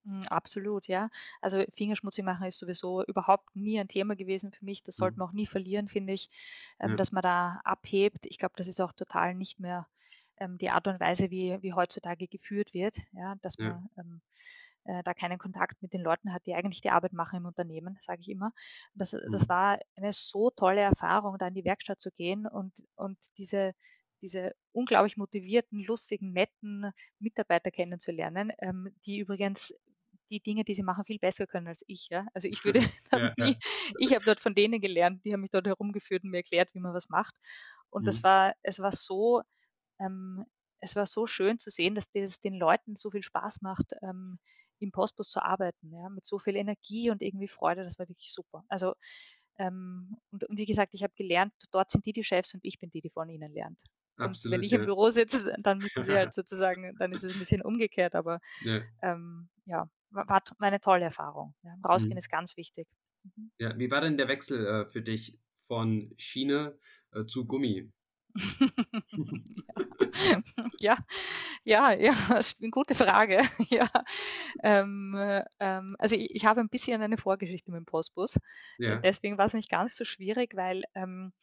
Hm, 0.05 0.27
absolut, 0.27 0.87
ja. 0.87 1.09
Also 1.41 1.63
Fingerschmutzig 1.77 2.25
machen 2.25 2.45
ist 2.47 2.59
sowieso 2.59 3.03
überhaupt 3.05 3.55
nie 3.55 3.79
ein 3.79 3.87
Thema 3.87 4.15
gewesen 4.15 4.51
für 4.51 4.65
mich. 4.65 4.83
Das 4.83 4.97
sollte 4.97 5.17
Mhm. 5.17 5.19
man 5.19 5.29
auch 5.29 5.33
nie 5.33 5.47
verlieren, 5.47 5.87
finde 5.87 6.13
ich, 6.13 6.29
ähm, 6.79 6.95
Ja. 6.95 6.97
dass 6.97 7.11
man 7.13 7.21
da 7.23 7.61
abhebt. 7.63 8.25
Ich 8.25 8.37
glaube, 8.37 8.53
das 8.57 8.67
ist 8.67 8.81
auch 8.81 8.91
total 8.93 9.33
nicht 9.35 9.59
mehr 9.59 9.87
ähm, 10.37 10.57
die 10.57 10.69
Art 10.69 10.87
und 10.87 10.99
Weise, 10.99 11.31
wie, 11.31 11.57
wie 11.61 11.73
heutzutage 11.73 12.27
geführt 12.27 12.73
wird, 12.73 12.97
ja, 13.13 13.35
dass 13.41 13.59
Ja. 13.59 13.63
man 13.63 13.89
ähm, 13.97 14.21
äh, 14.85 15.03
da 15.03 15.13
keinen 15.13 15.39
Kontakt 15.39 15.81
mit 15.81 15.93
den 15.93 16.01
Leuten 16.01 16.33
hat, 16.33 16.45
die 16.45 16.55
eigentlich 16.55 16.81
die 16.81 16.89
Arbeit 16.91 17.13
machen 17.13 17.37
im 17.37 17.45
Unternehmen, 17.45 17.97
sage 18.01 18.21
ich 18.21 18.29
immer. 18.29 18.53
Das, 18.95 19.15
das 19.29 19.47
mhm. 19.47 19.49
war 19.49 19.79
eine 19.95 20.13
so 20.13 20.49
tolle 20.51 20.81
Erfahrung, 20.81 21.37
da 21.37 21.47
in 21.47 21.55
die 21.55 21.65
Werkstatt 21.65 22.01
zu 22.01 22.11
gehen 22.11 22.47
und, 22.47 22.73
und 22.95 23.17
diese, 23.37 23.73
diese 24.21 24.55
unglaublich 24.73 25.17
motivierten, 25.17 25.79
lustigen, 25.83 26.33
netten 26.33 26.91
Mitarbeiter 27.19 27.71
kennenzulernen, 27.71 28.51
ähm, 28.59 28.89
die 29.05 29.19
übrigens 29.19 29.73
die 30.33 30.39
Dinge, 30.39 30.63
die 30.63 30.73
sie 30.73 30.83
machen, 30.83 31.05
viel 31.05 31.19
besser 31.19 31.45
können 31.45 31.67
als 31.67 31.83
ich. 31.87 32.09
Ja? 32.09 32.25
Also 32.33 32.47
ich 32.47 32.65
würde 32.65 32.79
ja, 33.11 33.33
nie, 33.37 33.51
ja. 33.51 33.57
ich 33.99 34.13
habe 34.13 34.25
dort 34.25 34.39
von 34.39 34.55
denen 34.55 34.81
gelernt, 34.81 35.23
die 35.23 35.33
haben 35.33 35.41
mich 35.41 35.51
dort 35.51 35.67
herumgeführt 35.67 36.23
und 36.23 36.31
mir 36.31 36.37
erklärt, 36.37 36.73
wie 36.73 36.79
man 36.79 36.93
was 36.93 37.09
macht. 37.09 37.35
Und 37.89 38.03
mhm. 38.03 38.05
das 38.07 38.23
war, 38.23 38.53
es 38.63 38.79
war 38.79 38.91
so, 38.91 39.41
ähm, 39.99 40.45
es 40.79 40.95
war 40.95 41.05
so 41.05 41.27
schön 41.27 41.59
zu 41.59 41.69
sehen, 41.69 41.95
dass 41.95 42.11
das 42.11 42.39
den 42.39 42.55
Leuten 42.55 42.95
so 42.95 43.11
viel 43.11 43.23
Spaß 43.23 43.61
macht, 43.61 43.93
ähm, 44.01 44.39
im 44.79 44.91
Postbus 44.91 45.29
zu 45.29 45.41
arbeiten, 45.41 45.93
ja, 45.93 46.09
mit 46.09 46.25
so 46.25 46.39
viel 46.39 46.55
Energie 46.55 47.09
und 47.09 47.21
irgendwie 47.21 47.47
Freude. 47.47 47.83
Das 47.83 47.97
war 47.99 48.09
wirklich 48.09 48.33
super. 48.33 48.65
Also 48.67 48.93
ähm, 49.59 50.17
und, 50.31 50.43
und, 50.45 50.57
wie 50.57 50.65
gesagt, 50.65 50.93
ich 50.93 51.03
habe 51.03 51.13
gelernt, 51.15 51.53
dort 51.71 51.91
sind 51.91 52.05
die 52.07 52.13
die 52.13 52.23
Chefs 52.23 52.55
und 52.55 52.65
ich 52.65 52.79
bin 52.79 52.89
die, 52.89 53.01
die 53.01 53.11
von 53.11 53.29
ihnen 53.29 53.53
lernt. 53.53 53.77
Absolut, 54.17 54.55
wenn 54.55 54.63
ich 54.63 54.71
ja. 54.71 54.79
im 54.79 54.85
Büro 54.85 55.09
sitze, 55.11 55.55
dann 55.59 55.77
müssen 55.77 56.03
sie 56.03 56.13
halt 56.13 56.33
sozusagen, 56.33 56.95
dann 56.97 57.11
ist 57.11 57.23
es 57.23 57.33
ein 57.33 57.39
bisschen 57.39 57.61
umgekehrt, 57.61 58.15
aber 58.15 58.39
ja, 58.61 58.81
ähm, 59.01 59.49
ja 59.65 59.87
war, 60.13 60.27
war 60.27 60.43
eine 60.59 60.79
tolle 60.79 61.05
Erfahrung. 61.05 61.55
Ja. 61.63 61.75
Rausgehen 61.83 62.13
mhm. 62.13 62.19
ist 62.19 62.29
ganz 62.29 62.57
wichtig. 62.57 62.87
Mhm. 63.23 63.51
Ja, 63.57 63.77
wie 63.77 63.91
war 63.91 64.01
denn 64.01 64.17
der 64.17 64.27
Wechsel 64.27 64.65
äh, 64.65 64.89
für 64.89 65.01
dich 65.01 65.39
von 65.67 66.13
Schiene 66.17 66.77
äh, 67.11 67.25
zu 67.25 67.45
Gummi? 67.45 67.91
ja, 70.79 70.97
ja, 71.63 71.93
ja, 71.93 72.13
das 72.29 72.49
ist 72.53 72.61
eine 72.61 72.71
gute 72.71 72.95
Frage. 72.95 73.41
ja. 73.69 73.89
Ähm, 74.63 75.15
ähm, 75.59 75.95
also 75.99 76.15
ich, 76.15 76.31
ich, 76.31 76.45
habe 76.45 76.61
ein 76.61 76.69
bisschen 76.69 77.01
eine 77.01 77.17
Vorgeschichte 77.17 77.71
mit 77.71 77.79
dem 77.79 77.85
Postbus. 77.85 78.39
Ja. 78.77 78.97
Deswegen 78.97 79.37
war 79.37 79.45
es 79.45 79.53
nicht 79.53 79.69
ganz 79.69 79.95
so 79.95 80.05
schwierig, 80.05 80.55
weil 80.55 80.83
ähm, 80.95 81.33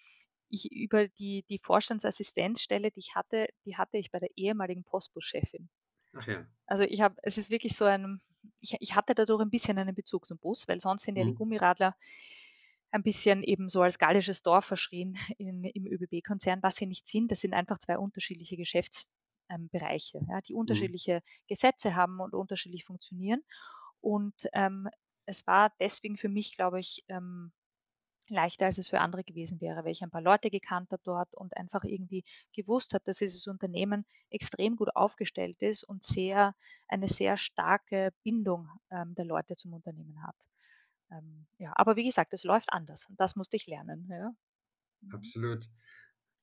ich 0.49 0.73
über 0.73 1.09
die, 1.09 1.45
die 1.49 1.61
Vorstandsassistenzstelle, 1.63 2.91
die 2.91 2.99
ich 2.99 3.15
hatte, 3.15 3.47
die 3.65 3.77
hatte 3.77 3.99
ich 3.99 4.11
bei 4.11 4.19
der 4.19 4.31
ehemaligen 4.37 4.85
Postbuschefin. 4.85 5.71
Ach 6.13 6.27
ja. 6.27 6.45
Also 6.67 6.85
ich 6.85 7.01
habe, 7.01 7.17
es 7.23 7.39
ist 7.39 7.51
wirklich 7.51 7.77
so 7.77 7.85
ein, 7.85 8.21
ich, 8.61 8.77
ich, 8.81 8.95
hatte 8.95 9.15
dadurch 9.15 9.43
ein 9.43 9.51
bisschen 9.51 9.79
einen 9.79 9.95
Bezug 9.95 10.27
zum 10.27 10.39
Bus, 10.39 10.69
weil 10.69 10.81
sonst 10.81 11.05
sind 11.05 11.17
ja 11.17 11.25
die 11.25 11.33
mhm. 11.33 11.37
Gummiradler 11.37 11.97
ein 12.91 13.03
bisschen 13.03 13.43
eben 13.43 13.69
so 13.69 13.83
als 13.83 13.99
gallisches 13.99 14.43
Dorf 14.43 14.65
verschrien 14.65 15.17
in, 15.39 15.65
im 15.65 15.87
ÖBB-Konzern, 15.87 16.63
was 16.63 16.77
sie 16.77 16.87
nicht 16.87 17.09
sind. 17.09 17.31
Das 17.31 17.41
sind 17.41 17.55
einfach 17.55 17.79
zwei 17.79 17.99
unterschiedliche 17.99 18.57
Geschäftsbereiche, 18.57 20.19
ähm, 20.19 20.27
ja, 20.29 20.41
die 20.41 20.55
mhm. 20.55 20.61
unterschiedliche 20.61 21.17
mhm. 21.17 21.47
Gesetze 21.49 21.95
haben 21.95 22.21
und 22.21 22.35
unterschiedlich 22.35 22.85
funktionieren. 22.85 23.43
Und 24.01 24.49
ähm, 24.53 24.89
es 25.27 25.47
war 25.47 25.73
deswegen 25.79 26.17
für 26.17 26.29
mich, 26.29 26.57
glaube 26.57 26.81
ich, 26.81 27.05
ähm, 27.09 27.53
leichter, 28.31 28.67
als 28.67 28.79
es 28.79 28.89
für 28.89 29.01
andere 29.01 29.25
gewesen 29.25 29.61
wäre, 29.61 29.85
weil 29.85 29.93
ich 29.93 30.03
ein 30.03 30.11
paar 30.11 30.23
Leute 30.23 30.51
gekannt 30.51 30.91
habe 30.93 31.03
dort 31.05 31.35
und 31.35 31.57
einfach 31.57 31.85
irgendwie 31.85 32.25
gewusst 32.55 32.95
habe, 32.95 33.05
dass 33.05 33.19
dieses 33.19 33.47
Unternehmen 33.47 34.07
extrem 34.31 34.77
gut 34.77 34.95
aufgestellt 34.97 35.61
ist 35.63 35.85
und 35.85 36.05
sehr, 36.05 36.55
eine 36.89 37.09
sehr 37.09 37.37
starke 37.37 38.13
Bindung 38.23 38.69
ähm, 38.91 39.15
der 39.15 39.25
Leute 39.27 39.57
zum 39.57 39.73
Unternehmen 39.75 40.23
hat. 40.23 40.37
Ähm, 41.13 41.47
ja, 41.59 41.73
aber 41.77 41.97
wie 41.97 42.05
gesagt, 42.05 42.33
es 42.33 42.45
läuft 42.45 42.73
anders 42.73 43.07
und 43.09 43.21
das 43.21 43.37
musste 43.37 43.57
ich 43.57 43.67
lernen. 43.67 44.09
Ja. 44.11 44.33
Mhm. 45.03 45.33
Absolut. 45.33 45.69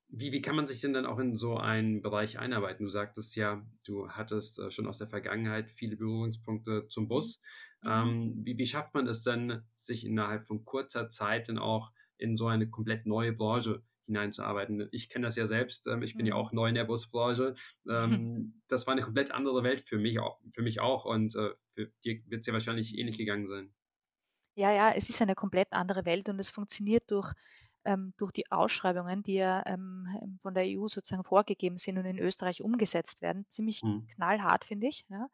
Wie, 0.10 0.32
wie 0.32 0.42
kann 0.42 0.56
man 0.56 0.68
sich 0.68 0.80
denn 0.80 0.94
dann 0.94 1.06
auch 1.06 1.20
in 1.20 1.36
so 1.36 1.58
einen 1.58 2.02
Bereich 2.02 2.40
einarbeiten? 2.40 2.86
Du 2.86 2.90
sagtest 2.90 3.36
ja, 3.36 3.66
du 3.86 4.10
hattest 4.10 4.60
äh, 4.60 4.72
schon 4.72 4.88
aus 4.88 4.98
der 4.98 5.08
Vergangenheit 5.08 5.70
viele 5.70 5.98
Berührungspunkte 5.98 6.88
zum 6.88 7.08
Bus. 7.10 7.42
Mhm. 7.82 7.90
Ähm, 7.90 8.42
wie, 8.44 8.58
wie 8.58 8.66
schafft 8.66 8.94
man 8.94 9.06
es 9.06 9.22
denn, 9.22 9.64
sich 9.76 10.06
innerhalb 10.06 10.48
von 10.48 10.64
kurzer 10.64 11.10
Zeit 11.10 11.50
dann 11.50 11.58
auch 11.58 11.92
in 12.18 12.38
so 12.38 12.48
eine 12.48 12.70
komplett 12.70 13.06
neue 13.06 13.34
Branche 13.34 13.84
hineinzuarbeiten? 14.06 14.88
Ich 14.92 15.10
kenne 15.10 15.28
das 15.28 15.36
ja 15.36 15.46
selbst, 15.46 15.88
ähm, 15.88 16.02
ich 16.02 16.16
bin 16.16 16.26
mhm. 16.26 16.30
ja 16.30 16.36
auch 16.36 16.54
neu 16.54 16.70
in 16.70 16.76
der 16.76 16.86
Busbranche. 16.86 17.56
Ähm, 17.90 18.62
das 18.70 18.88
war 18.88 18.94
eine 18.94 19.04
komplett 19.04 19.32
andere 19.32 19.64
Welt 19.64 19.82
für 19.82 19.98
mich, 19.98 20.20
auch, 20.20 20.40
für 20.54 20.62
mich 20.62 20.80
auch 20.80 21.04
und 21.04 21.36
äh, 21.36 21.50
für 21.74 21.92
dir 22.06 22.22
wird 22.28 22.42
es 22.42 22.48
ja 22.48 22.54
wahrscheinlich 22.54 22.98
ähnlich 22.98 23.18
gegangen 23.18 23.48
sein. 23.48 23.74
Ja, 24.56 24.72
ja, 24.72 24.92
es 24.92 25.10
ist 25.10 25.22
eine 25.22 25.36
komplett 25.36 25.72
andere 25.72 26.06
Welt 26.06 26.30
und 26.30 26.40
es 26.40 26.50
funktioniert 26.50 27.04
durch 27.12 27.32
ähm, 27.88 28.14
durch 28.18 28.34
die 28.34 28.52
Ausschreibungen, 28.52 29.24
die 29.24 29.36
ja 29.36 29.66
ähm, 29.66 30.38
von 30.42 30.54
der 30.54 30.66
EU 30.66 30.88
sozusagen 30.90 31.24
vorgegeben 31.24 31.78
sind 31.78 31.98
und 31.98 32.06
in 32.06 32.20
Österreich 32.20 32.62
umgesetzt 32.62 33.22
werden, 33.22 33.46
ziemlich 33.50 33.82
mhm. 33.82 34.06
knallhart, 34.16 34.66
finde 34.66 34.88
ich, 34.88 35.06
ja, 35.08 35.30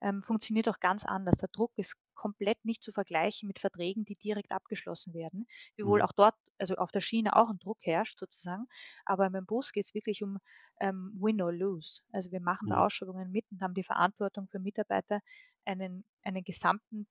ähm, 0.00 0.22
funktioniert 0.22 0.68
auch 0.70 0.80
ganz 0.80 1.04
anders. 1.04 1.36
Der 1.36 1.50
Druck 1.50 1.70
ist 1.76 1.98
komplett 2.14 2.64
nicht 2.64 2.82
zu 2.82 2.92
vergleichen 2.92 3.46
mit 3.46 3.58
Verträgen, 3.58 4.06
die 4.06 4.16
direkt 4.16 4.52
abgeschlossen 4.52 5.12
werden, 5.12 5.46
wiewohl 5.76 5.98
mhm. 5.98 6.06
auch 6.06 6.12
dort, 6.12 6.34
also 6.56 6.76
auf 6.76 6.90
der 6.90 7.02
Schiene 7.02 7.36
auch 7.36 7.50
ein 7.50 7.58
Druck 7.58 7.78
herrscht 7.82 8.18
sozusagen, 8.18 8.66
aber 9.04 9.28
beim 9.28 9.44
Bus 9.44 9.72
geht 9.72 9.84
es 9.84 9.94
wirklich 9.94 10.22
um 10.22 10.38
ähm, 10.80 11.12
Win 11.20 11.42
or 11.42 11.52
Lose. 11.52 12.00
Also 12.10 12.32
wir 12.32 12.40
machen 12.40 12.66
mhm. 12.66 12.70
bei 12.70 12.76
Ausschreibungen 12.78 13.30
mit 13.30 13.44
und 13.50 13.60
haben 13.60 13.74
die 13.74 13.84
Verantwortung 13.84 14.48
für 14.48 14.58
Mitarbeiter, 14.58 15.20
einen, 15.66 16.04
einen 16.22 16.42
gesamten 16.42 17.06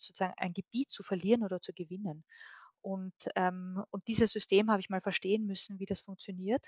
sozusagen 0.00 0.34
ein 0.38 0.54
Gebiet 0.54 0.90
zu 0.90 1.04
verlieren 1.04 1.44
oder 1.44 1.60
zu 1.60 1.72
gewinnen. 1.72 2.24
Und, 2.82 3.14
ähm, 3.36 3.82
und 3.90 4.06
dieses 4.08 4.32
System 4.32 4.70
habe 4.70 4.80
ich 4.80 4.88
mal 4.88 5.00
verstehen 5.00 5.46
müssen, 5.46 5.78
wie 5.78 5.86
das 5.86 6.00
funktioniert. 6.00 6.66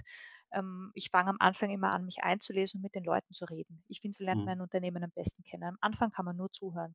Ähm, 0.53 0.91
ich 0.95 1.11
fange 1.11 1.31
am 1.31 1.37
Anfang 1.41 1.71
immer 1.71 1.91
an, 1.91 2.05
mich 2.05 2.23
einzulesen 2.23 2.79
und 2.79 2.83
mit 2.83 2.95
den 2.95 3.05
Leuten 3.05 3.33
zu 3.33 3.45
reden. 3.47 3.83
Ich 3.89 4.01
finde, 4.01 4.17
so 4.17 4.25
lernt 4.25 4.41
mhm. 4.41 4.47
man 4.47 4.59
ein 4.59 4.61
Unternehmen 4.63 5.03
am 5.03 5.11
besten 5.11 5.43
kennen. 5.45 5.65
Am 5.65 5.79
Anfang 5.81 6.11
kann 6.11 6.25
man 6.25 6.37
nur 6.37 6.53
zuhören. 6.53 6.95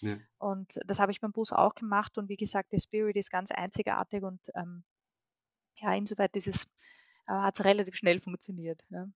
Ja. 0.00 0.18
Und 0.38 0.80
das 0.86 0.98
habe 0.98 1.12
ich 1.12 1.20
beim 1.20 1.32
Bus 1.32 1.52
auch 1.52 1.74
gemacht. 1.74 2.16
Und 2.18 2.28
wie 2.28 2.36
gesagt, 2.36 2.72
der 2.72 2.78
Spirit 2.78 3.16
ist 3.16 3.30
ganz 3.30 3.50
einzigartig 3.50 4.22
und 4.22 4.40
ähm, 4.54 4.84
ja, 5.80 5.94
insoweit 5.94 6.34
ist 6.36 6.48
es, 6.48 6.64
äh, 7.26 7.32
hat 7.32 7.58
es 7.58 7.64
relativ 7.64 7.96
schnell 7.96 8.20
funktioniert. 8.20 8.82
Ja. 8.90 9.08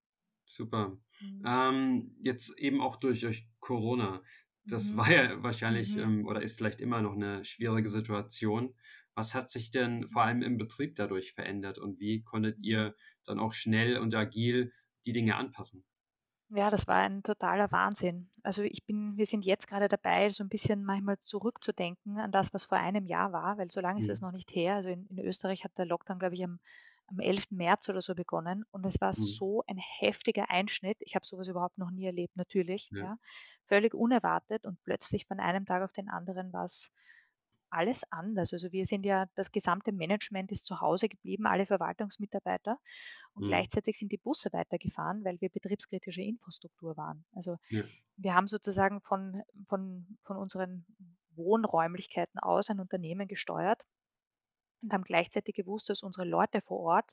Super. 0.46 0.96
Mhm. 1.20 1.42
Ähm, 1.46 2.16
jetzt 2.20 2.58
eben 2.58 2.80
auch 2.80 2.96
durch, 2.96 3.20
durch 3.20 3.48
Corona. 3.60 4.22
Das 4.64 4.92
mhm. 4.92 4.96
war 4.96 5.10
ja 5.10 5.42
wahrscheinlich 5.42 5.96
mhm. 5.96 6.02
ähm, 6.02 6.26
oder 6.26 6.42
ist 6.42 6.56
vielleicht 6.56 6.80
immer 6.80 7.02
noch 7.02 7.14
eine 7.14 7.44
schwierige 7.44 7.88
Situation. 7.88 8.74
Was 9.18 9.34
hat 9.34 9.50
sich 9.50 9.72
denn 9.72 10.08
vor 10.10 10.22
allem 10.22 10.42
im 10.42 10.58
Betrieb 10.58 10.94
dadurch 10.94 11.32
verändert 11.32 11.76
und 11.76 11.98
wie 11.98 12.22
konntet 12.22 12.56
ihr 12.60 12.94
dann 13.24 13.40
auch 13.40 13.52
schnell 13.52 13.98
und 13.98 14.14
agil 14.14 14.72
die 15.06 15.12
Dinge 15.12 15.34
anpassen? 15.34 15.84
Ja, 16.50 16.70
das 16.70 16.86
war 16.86 16.98
ein 16.98 17.24
totaler 17.24 17.72
Wahnsinn. 17.72 18.30
Also 18.44 18.62
ich 18.62 18.86
bin, 18.86 19.16
wir 19.16 19.26
sind 19.26 19.44
jetzt 19.44 19.66
gerade 19.66 19.88
dabei, 19.88 20.30
so 20.30 20.44
ein 20.44 20.48
bisschen 20.48 20.84
manchmal 20.84 21.18
zurückzudenken 21.22 22.20
an 22.20 22.30
das, 22.30 22.54
was 22.54 22.66
vor 22.66 22.78
einem 22.78 23.06
Jahr 23.06 23.32
war, 23.32 23.58
weil 23.58 23.68
so 23.72 23.80
lange 23.80 23.98
ist 23.98 24.08
es 24.08 24.20
mhm. 24.20 24.28
noch 24.28 24.32
nicht 24.34 24.54
her. 24.54 24.76
Also 24.76 24.90
in, 24.90 25.04
in, 25.08 25.18
Österreich 25.18 25.64
hat 25.64 25.76
der 25.76 25.86
Lockdown, 25.86 26.20
glaube 26.20 26.36
ich, 26.36 26.44
am, 26.44 26.60
am 27.08 27.18
11. 27.18 27.50
März 27.50 27.88
oder 27.88 28.00
so 28.00 28.14
begonnen 28.14 28.66
und 28.70 28.86
es 28.86 29.00
war 29.00 29.08
mhm. 29.08 29.14
so 29.14 29.64
ein 29.66 29.78
heftiger 29.98 30.48
Einschnitt. 30.48 30.98
Ich 31.00 31.16
habe 31.16 31.26
sowas 31.26 31.48
überhaupt 31.48 31.76
noch 31.76 31.90
nie 31.90 32.06
erlebt, 32.06 32.36
natürlich. 32.36 32.88
Ja. 32.92 32.98
ja. 32.98 33.18
Völlig 33.66 33.94
unerwartet 33.94 34.64
und 34.64 34.80
plötzlich 34.84 35.26
von 35.26 35.40
einem 35.40 35.66
Tag 35.66 35.82
auf 35.82 35.92
den 35.92 36.08
anderen 36.08 36.52
war 36.52 36.66
es 36.66 36.92
alles 37.70 38.04
anders. 38.10 38.52
Also 38.52 38.72
wir 38.72 38.86
sind 38.86 39.04
ja, 39.04 39.26
das 39.34 39.52
gesamte 39.52 39.92
Management 39.92 40.50
ist 40.52 40.64
zu 40.64 40.80
Hause 40.80 41.08
geblieben, 41.08 41.46
alle 41.46 41.66
Verwaltungsmitarbeiter 41.66 42.78
und 43.34 43.44
mhm. 43.44 43.48
gleichzeitig 43.48 43.98
sind 43.98 44.12
die 44.12 44.18
Busse 44.18 44.52
weitergefahren, 44.52 45.24
weil 45.24 45.40
wir 45.40 45.50
betriebskritische 45.50 46.22
Infrastruktur 46.22 46.96
waren. 46.96 47.24
Also 47.34 47.56
ja. 47.68 47.82
wir 48.16 48.34
haben 48.34 48.48
sozusagen 48.48 49.00
von, 49.02 49.42
von, 49.68 50.18
von 50.24 50.36
unseren 50.36 50.86
Wohnräumlichkeiten 51.36 52.38
aus 52.40 52.70
ein 52.70 52.80
Unternehmen 52.80 53.28
gesteuert 53.28 53.82
und 54.82 54.92
haben 54.92 55.04
gleichzeitig 55.04 55.54
gewusst, 55.54 55.88
dass 55.88 56.02
unsere 56.02 56.26
Leute 56.26 56.60
vor 56.62 56.80
Ort 56.80 57.10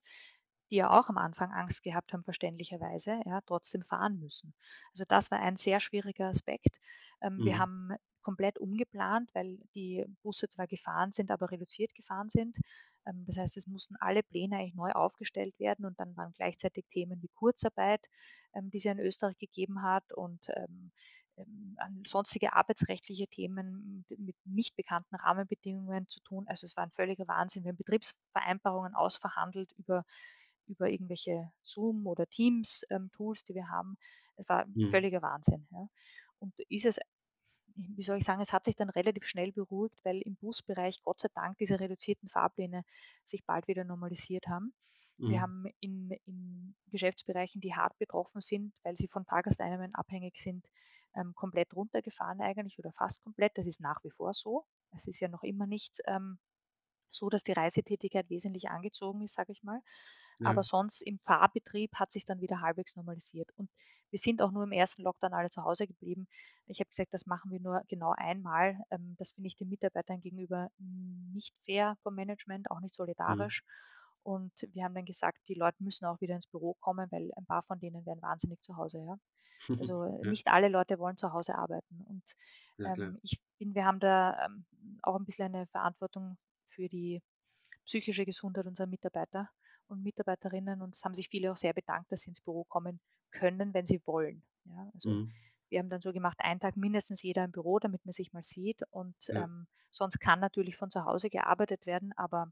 die 0.72 0.78
ja 0.78 0.90
auch 0.90 1.10
am 1.10 1.18
Anfang 1.18 1.52
Angst 1.52 1.84
gehabt 1.84 2.14
haben, 2.14 2.24
verständlicherweise, 2.24 3.22
ja, 3.26 3.42
trotzdem 3.46 3.84
fahren 3.84 4.20
müssen. 4.20 4.54
Also 4.92 5.04
das 5.08 5.30
war 5.32 5.40
ein 5.40 5.58
sehr 5.58 5.80
schwieriger 5.80 6.28
Aspekt. 6.28 6.80
Ähm, 7.22 7.38
mhm. 7.38 7.46
Wir 7.46 7.60
haben 7.60 7.92
komplett 8.26 8.58
umgeplant, 8.58 9.30
weil 9.34 9.60
die 9.76 10.04
Busse 10.24 10.50
zwar 10.50 10.68
gefahren 10.68 11.12
sind, 11.12 11.30
aber 11.30 11.52
reduziert 11.52 11.94
gefahren 11.94 12.30
sind. 12.30 12.58
Ähm, 13.06 13.24
das 13.28 13.38
heißt, 13.38 13.58
es 13.58 13.68
mussten 13.68 13.96
alle 14.00 14.24
Pläne 14.24 14.58
eigentlich 14.58 14.74
neu 14.74 14.92
aufgestellt 14.92 15.58
werden 15.60 15.86
und 15.86 16.00
dann 16.00 16.18
waren 16.18 16.34
gleichzeitig 16.34 16.86
Themen 16.90 17.22
wie 17.22 17.30
Kurzarbeit, 17.30 18.02
ähm, 18.56 18.72
die 18.72 18.78
es 18.78 18.84
ja 18.84 18.94
in 18.94 19.00
Österreich 19.00 19.38
gegeben 19.38 19.84
hat 19.84 20.12
und 20.14 20.48
ähm, 20.56 20.92
sonstige 22.06 22.54
arbeitsrechtliche 22.54 23.28
Themen 23.28 24.06
mit 24.18 24.38
nicht 24.46 24.74
bekannten 24.78 25.16
Rahmenbedingungen 25.16 26.08
zu 26.08 26.22
tun. 26.22 26.46
Also 26.48 26.66
es 26.66 26.78
war 26.78 26.86
ein 26.86 26.92
völliger 26.92 27.28
Wahnsinn. 27.28 27.66
Wir 27.66 27.72
haben 27.72 27.78
Betriebsvereinbarungen 27.78 28.96
ausverhandelt 28.96 29.70
über 29.78 30.06
über 30.68 30.90
irgendwelche 30.90 31.52
Zoom 31.62 32.08
oder 32.08 32.26
Teams-Tools, 32.28 33.44
die 33.44 33.54
wir 33.54 33.70
haben. 33.70 33.98
Es 34.38 34.48
war 34.50 34.66
mhm. 34.68 34.90
völliger 34.90 35.22
Wahnsinn. 35.22 35.68
Ja. 35.72 35.88
Und 36.40 36.54
ist 36.70 36.86
es, 36.86 37.00
wie 37.76 38.04
soll 38.04 38.18
ich 38.18 38.26
sagen, 38.26 38.42
es 38.42 38.54
hat 38.54 38.66
sich 38.66 38.76
dann 38.76 38.90
relativ 38.90 39.26
schnell 39.26 39.52
beruhigt, 39.52 39.98
weil 40.04 40.22
im 40.22 40.36
Busbereich 40.36 41.02
Gott 41.02 41.20
sei 41.20 41.30
Dank 41.34 41.58
diese 41.58 41.80
reduzierten 41.80 42.30
Fahrpläne 42.30 42.84
sich 43.26 43.44
bald 43.46 43.68
wieder 43.68 43.84
normalisiert 43.84 44.48
haben. 44.48 44.74
Mhm. 45.18 45.30
Wir 45.30 45.42
haben 45.42 45.66
in, 45.80 46.12
in, 46.26 46.76
Geschäftsbereichen, 46.92 47.62
die 47.62 47.76
hart 47.76 47.98
betroffen 47.98 48.42
sind, 48.42 48.74
weil 48.84 48.96
sie 48.96 49.08
von 49.08 49.26
Fahrgasteinnahmen 49.26 49.94
abhängig 49.96 50.40
sind, 50.40 50.66
ähm, 51.16 51.34
komplett 51.36 51.76
runtergefahren 51.76 52.42
eigentlich 52.42 52.80
oder 52.80 52.92
fast 52.94 53.22
komplett. 53.22 53.58
Das 53.58 53.66
ist 53.66 53.82
nach 53.82 54.04
wie 54.04 54.12
vor 54.12 54.34
so. 54.34 54.66
Es 54.96 55.08
ist 55.08 55.20
ja 55.20 55.28
noch 55.28 55.44
immer 55.44 55.68
nicht 55.68 56.02
ähm, 56.06 56.38
so, 57.10 57.30
dass 57.30 57.44
die 57.44 57.54
Reisetätigkeit 57.54 58.30
wesentlich 58.30 58.70
angezogen 58.70 59.22
ist, 59.22 59.34
sage 59.34 59.52
ich 59.52 59.64
mal. 59.64 59.82
Ja. 60.40 60.50
Aber 60.50 60.64
sonst 60.64 61.02
im 61.02 61.20
Fahrbetrieb 61.20 61.94
hat 61.96 62.12
sich 62.12 62.26
dann 62.26 62.42
wieder 62.42 62.62
halbwegs 62.62 62.96
normalisiert. 62.96 63.50
Und 63.58 63.70
wir 64.12 64.20
sind 64.20 64.42
auch 64.42 64.52
nur 64.52 64.64
im 64.64 64.72
ersten 64.72 65.02
Lockdown 65.02 65.34
alle 65.34 65.50
zu 65.50 65.64
Hause 65.64 65.88
geblieben. 65.88 66.28
Ich 66.68 66.80
habe 66.80 66.90
gesagt, 66.90 67.14
das 67.14 67.26
machen 67.26 67.52
wir 67.52 67.60
nur 67.60 67.82
genau 67.88 68.14
einmal. 68.16 68.78
Ähm, 68.92 69.16
das 69.18 69.32
finde 69.32 69.48
ich 69.48 69.56
den 69.56 69.70
Mitarbeitern 69.70 70.22
gegenüber 70.22 70.70
nicht 70.78 71.54
fair 71.66 71.98
vom 72.04 72.16
Management, 72.16 72.70
auch 72.72 72.80
nicht 72.80 72.94
mhm. 72.94 73.04
solidarisch. 73.04 73.64
Mhm. 73.64 74.32
Und 74.32 74.54
wir 74.74 74.84
haben 74.84 74.96
dann 74.96 75.06
gesagt, 75.06 75.38
die 75.48 75.54
Leute 75.54 75.84
müssen 75.84 76.06
auch 76.06 76.20
wieder 76.20 76.34
ins 76.34 76.48
Büro 76.48 76.74
kommen, 76.76 77.12
weil 77.12 77.32
ein 77.36 77.46
paar 77.46 77.64
von 77.64 77.80
denen 77.80 78.06
wären 78.06 78.22
wahnsinnig 78.22 78.60
zu 78.62 78.76
Hause. 78.76 79.00
Ja? 79.06 79.18
Also 79.78 80.06
ja. 80.24 80.30
nicht 80.30 80.48
alle 80.48 80.68
Leute 80.68 80.98
wollen 80.98 81.18
zu 81.18 81.32
Hause 81.32 81.56
arbeiten. 81.56 82.04
Und 82.10 82.24
ja, 82.78 82.96
ähm, 82.96 83.20
ich 83.22 83.40
finde, 83.58 83.76
wir 83.76 83.86
haben 83.86 84.00
da 84.00 84.46
ähm, 84.46 84.66
auch 85.04 85.16
ein 85.16 85.26
bisschen 85.26 85.54
eine 85.54 85.68
Verantwortung 85.68 86.38
für 86.70 86.90
die 86.90 87.22
psychische 87.86 88.26
Gesundheit 88.26 88.66
unserer 88.66 88.88
Mitarbeiter 88.88 89.50
und 89.88 90.04
Mitarbeiterinnen 90.04 90.82
und 90.82 90.96
es 90.96 91.04
haben 91.04 91.14
sich 91.14 91.30
viele 91.30 91.52
auch 91.52 91.58
sehr 91.58 91.74
bedankt, 91.74 92.12
dass 92.12 92.22
sie 92.22 92.30
ins 92.30 92.42
Büro 92.42 92.64
kommen 92.66 93.00
können, 93.32 93.74
wenn 93.74 93.86
sie 93.86 94.02
wollen. 94.06 94.44
Ja, 94.66 94.90
also 94.94 95.10
mhm. 95.10 95.32
wir 95.70 95.80
haben 95.80 95.90
dann 95.90 96.02
so 96.02 96.12
gemacht, 96.14 96.38
einen 96.40 96.60
Tag 96.60 96.78
mindestens 96.78 97.22
jeder 97.22 97.44
im 97.44 97.52
Büro, 97.52 97.80
damit 97.80 98.06
man 98.06 98.14
sich 98.14 98.34
mal 98.34 98.44
sieht. 98.44 98.82
Und 98.92 99.16
ja. 99.28 99.44
ähm, 99.44 99.68
sonst 99.92 100.20
kann 100.20 100.40
natürlich 100.40 100.78
von 100.78 100.92
zu 100.92 101.06
Hause 101.06 101.30
gearbeitet 101.30 101.86
werden, 101.86 102.14
aber 102.18 102.52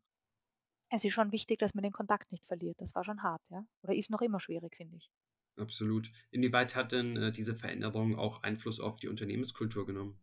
es 0.90 1.04
ist 1.04 1.14
schon 1.14 1.32
wichtig, 1.32 1.60
dass 1.60 1.74
man 1.74 1.84
den 1.84 1.94
Kontakt 1.94 2.32
nicht 2.32 2.46
verliert. 2.46 2.80
Das 2.80 2.94
war 2.94 3.04
schon 3.04 3.24
hart, 3.24 3.42
ja. 3.50 3.66
Oder 3.82 3.96
ist 3.96 4.12
noch 4.12 4.22
immer 4.22 4.40
schwierig, 4.40 4.76
finde 4.76 4.98
ich. 4.98 5.10
Absolut. 5.58 6.12
Inwieweit 6.32 6.76
hat 6.76 6.92
denn 6.92 7.16
äh, 7.18 7.32
diese 7.32 7.56
Veränderung 7.56 8.18
auch 8.18 8.44
Einfluss 8.44 8.80
auf 8.80 8.98
die 8.98 9.08
Unternehmenskultur 9.08 9.86
genommen? 9.86 10.20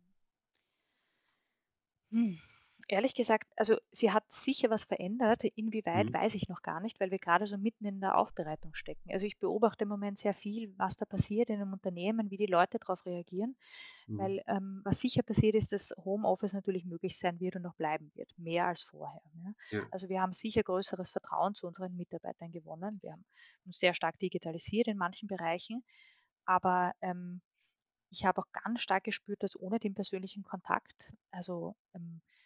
Hm 2.11 2.39
ehrlich 2.91 3.15
gesagt, 3.15 3.47
also 3.55 3.77
sie 3.91 4.11
hat 4.11 4.31
sicher 4.31 4.69
was 4.69 4.83
verändert. 4.83 5.43
Inwieweit, 5.55 6.07
Mhm. 6.07 6.13
weiß 6.13 6.35
ich 6.35 6.49
noch 6.49 6.61
gar 6.61 6.79
nicht, 6.81 6.99
weil 6.99 7.09
wir 7.11 7.19
gerade 7.19 7.47
so 7.47 7.57
mitten 7.57 7.85
in 7.85 8.01
der 8.01 8.17
Aufbereitung 8.17 8.73
stecken. 8.75 9.09
Also 9.11 9.25
ich 9.25 9.39
beobachte 9.39 9.83
im 9.83 9.89
Moment 9.89 10.19
sehr 10.19 10.33
viel, 10.33 10.73
was 10.77 10.97
da 10.97 11.05
passiert 11.05 11.49
in 11.49 11.61
einem 11.61 11.73
Unternehmen, 11.73 12.29
wie 12.29 12.37
die 12.37 12.45
Leute 12.45 12.79
darauf 12.79 13.05
reagieren. 13.05 13.55
Mhm. 14.07 14.17
Weil 14.17 14.43
ähm, 14.47 14.81
was 14.83 14.99
sicher 14.99 15.23
passiert 15.23 15.55
ist, 15.55 15.71
dass 15.71 15.93
Homeoffice 16.03 16.53
natürlich 16.53 16.85
möglich 16.85 17.17
sein 17.17 17.39
wird 17.39 17.55
und 17.55 17.65
auch 17.65 17.75
bleiben 17.75 18.11
wird, 18.15 18.31
mehr 18.37 18.65
als 18.67 18.83
vorher. 18.83 19.21
Ja. 19.71 19.79
Ja. 19.79 19.87
Also 19.91 20.09
wir 20.09 20.21
haben 20.21 20.33
sicher 20.33 20.63
größeres 20.63 21.11
Vertrauen 21.11 21.53
zu 21.55 21.67
unseren 21.67 21.95
Mitarbeitern 21.95 22.51
gewonnen. 22.51 22.99
Wir 23.01 23.13
haben 23.13 23.25
uns 23.65 23.79
sehr 23.79 23.93
stark 23.93 24.19
digitalisiert 24.19 24.87
in 24.87 24.97
manchen 24.97 25.27
Bereichen. 25.27 25.83
Aber 26.45 26.93
ähm, 27.01 27.41
ich 28.09 28.25
habe 28.25 28.41
auch 28.41 28.51
ganz 28.51 28.81
stark 28.81 29.05
gespürt, 29.05 29.41
dass 29.41 29.57
ohne 29.57 29.79
den 29.79 29.93
persönlichen 29.93 30.43
Kontakt, 30.43 31.13
also 31.31 31.75
ähm, 31.95 32.19
äh, 32.19 32.40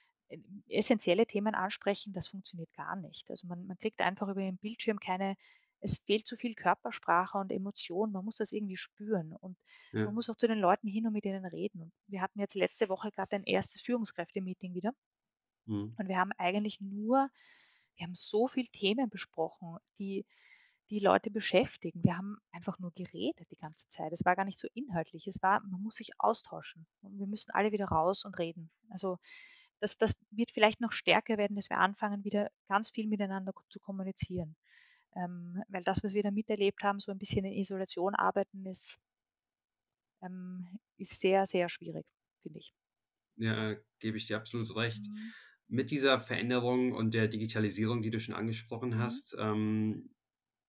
essentielle 0.67 1.25
Themen 1.25 1.55
ansprechen, 1.55 2.13
das 2.13 2.27
funktioniert 2.27 2.71
gar 2.73 2.95
nicht. 2.95 3.29
Also 3.29 3.47
man, 3.47 3.65
man 3.67 3.77
kriegt 3.77 4.01
einfach 4.01 4.27
über 4.27 4.41
den 4.41 4.57
Bildschirm 4.57 4.99
keine, 4.99 5.35
es 5.81 5.97
fehlt 5.97 6.25
zu 6.25 6.35
viel 6.35 6.55
Körpersprache 6.55 7.37
und 7.37 7.51
Emotion, 7.51 8.11
man 8.11 8.25
muss 8.25 8.37
das 8.37 8.51
irgendwie 8.51 8.77
spüren 8.77 9.33
und 9.33 9.57
ja. 9.91 10.05
man 10.05 10.13
muss 10.13 10.29
auch 10.29 10.37
zu 10.37 10.47
den 10.47 10.59
Leuten 10.59 10.87
hin 10.87 11.05
und 11.05 11.13
mit 11.13 11.25
ihnen 11.25 11.45
reden. 11.45 11.81
Und 11.81 11.93
wir 12.07 12.21
hatten 12.21 12.39
jetzt 12.39 12.55
letzte 12.55 12.89
Woche 12.89 13.11
gerade 13.11 13.35
ein 13.35 13.43
erstes 13.43 13.81
Führungskräfte-Meeting 13.81 14.73
wieder 14.73 14.93
mhm. 15.65 15.93
und 15.97 16.07
wir 16.07 16.17
haben 16.17 16.31
eigentlich 16.37 16.81
nur, 16.81 17.29
wir 17.95 18.07
haben 18.07 18.15
so 18.15 18.47
viele 18.47 18.67
Themen 18.67 19.09
besprochen, 19.09 19.77
die 19.99 20.25
die 20.91 20.99
Leute 20.99 21.31
beschäftigen. 21.31 22.03
Wir 22.03 22.17
haben 22.17 22.37
einfach 22.51 22.77
nur 22.79 22.91
geredet 22.91 23.49
die 23.49 23.57
ganze 23.57 23.87
Zeit. 23.89 24.11
Es 24.11 24.23
war 24.23 24.35
gar 24.35 24.45
nicht 24.45 24.59
so 24.59 24.67
inhaltlich. 24.73 25.25
Es 25.25 25.41
war, 25.41 25.61
man 25.61 25.81
muss 25.81 25.95
sich 25.95 26.11
austauschen. 26.19 26.85
Und 27.01 27.17
wir 27.17 27.25
müssen 27.27 27.51
alle 27.51 27.71
wieder 27.71 27.85
raus 27.85 28.23
und 28.23 28.37
reden. 28.37 28.69
Also 28.89 29.17
das, 29.85 29.97
das 29.97 30.13
wird 30.31 30.51
vielleicht 30.51 30.81
noch 30.81 30.91
stärker 30.91 31.37
werden, 31.37 31.55
dass 31.55 31.69
wir 31.69 31.77
anfangen, 31.77 32.23
wieder 32.23 32.49
ganz 32.67 32.89
viel 32.89 33.07
miteinander 33.07 33.53
zu 33.69 33.79
kommunizieren. 33.79 34.55
Ähm, 35.15 35.61
weil 35.69 35.83
das, 35.83 36.03
was 36.03 36.13
wir 36.13 36.23
da 36.23 36.31
miterlebt 36.31 36.81
haben, 36.81 36.99
so 36.99 37.11
ein 37.11 37.19
bisschen 37.19 37.45
in 37.45 37.53
Isolation 37.53 38.15
arbeiten, 38.15 38.65
ist, 38.65 38.99
ähm, 40.23 40.79
ist 40.97 41.19
sehr, 41.21 41.45
sehr 41.45 41.69
schwierig, 41.69 42.05
finde 42.41 42.59
ich. 42.59 42.73
Ja, 43.37 43.75
gebe 43.99 44.17
ich 44.17 44.25
dir 44.25 44.37
absolut 44.37 44.75
recht. 44.75 45.05
Mhm. 45.05 45.33
Mit 45.67 45.91
dieser 45.91 46.19
Veränderung 46.19 46.91
und 46.91 47.13
der 47.13 47.27
Digitalisierung, 47.27 48.01
die 48.01 48.09
du 48.09 48.19
schon 48.19 48.35
angesprochen 48.35 48.89
mhm. 48.89 48.99
hast, 48.99 49.35
ähm, 49.39 50.09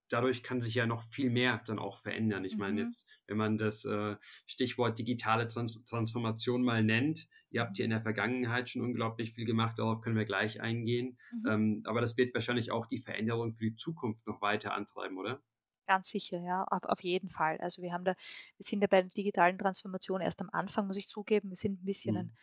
dadurch 0.09 0.43
kann 0.43 0.61
sich 0.61 0.75
ja 0.75 0.85
noch 0.85 1.03
viel 1.03 1.29
mehr 1.29 1.61
dann 1.65 1.79
auch 1.79 1.97
verändern. 1.97 2.45
Ich 2.45 2.53
mhm. 2.53 2.59
meine 2.59 2.81
jetzt, 2.81 3.07
wenn 3.27 3.37
man 3.37 3.57
das 3.57 3.85
äh, 3.85 4.15
Stichwort 4.45 4.97
digitale 4.97 5.47
Trans 5.47 5.83
Transformation 5.85 6.63
mal 6.63 6.83
nennt, 6.83 7.27
ihr 7.49 7.61
habt 7.61 7.77
hier 7.77 7.85
in 7.85 7.91
der 7.91 8.01
Vergangenheit 8.01 8.69
schon 8.69 8.81
unglaublich 8.81 9.33
viel 9.33 9.45
gemacht, 9.45 9.79
darauf 9.79 10.01
können 10.01 10.15
wir 10.15 10.25
gleich 10.25 10.61
eingehen. 10.61 11.17
Mhm. 11.31 11.49
Ähm, 11.49 11.83
aber 11.85 12.01
das 12.01 12.17
wird 12.17 12.33
wahrscheinlich 12.33 12.71
auch 12.71 12.85
die 12.87 12.99
Veränderung 12.99 13.53
für 13.53 13.65
die 13.65 13.75
Zukunft 13.75 14.27
noch 14.27 14.41
weiter 14.41 14.73
antreiben, 14.73 15.17
oder? 15.17 15.41
Ganz 15.87 16.09
sicher, 16.09 16.39
ja, 16.39 16.65
auf, 16.65 16.83
auf 16.83 17.01
jeden 17.01 17.29
Fall. 17.29 17.57
Also 17.59 17.81
wir 17.81 17.93
haben 17.93 18.03
da, 18.03 18.11
wir 18.11 18.63
sind 18.63 18.81
ja 18.81 18.87
bei 18.87 19.01
der 19.01 19.11
digitalen 19.11 19.57
Transformation 19.57 20.19
erst 20.19 20.41
am 20.41 20.49
Anfang, 20.51 20.87
muss 20.87 20.97
ich 20.97 21.07
zugeben. 21.07 21.49
Wir 21.49 21.55
sind 21.55 21.81
ein 21.81 21.85
bisschen 21.85 22.15
mhm. 22.15 22.19
ein, 22.19 22.37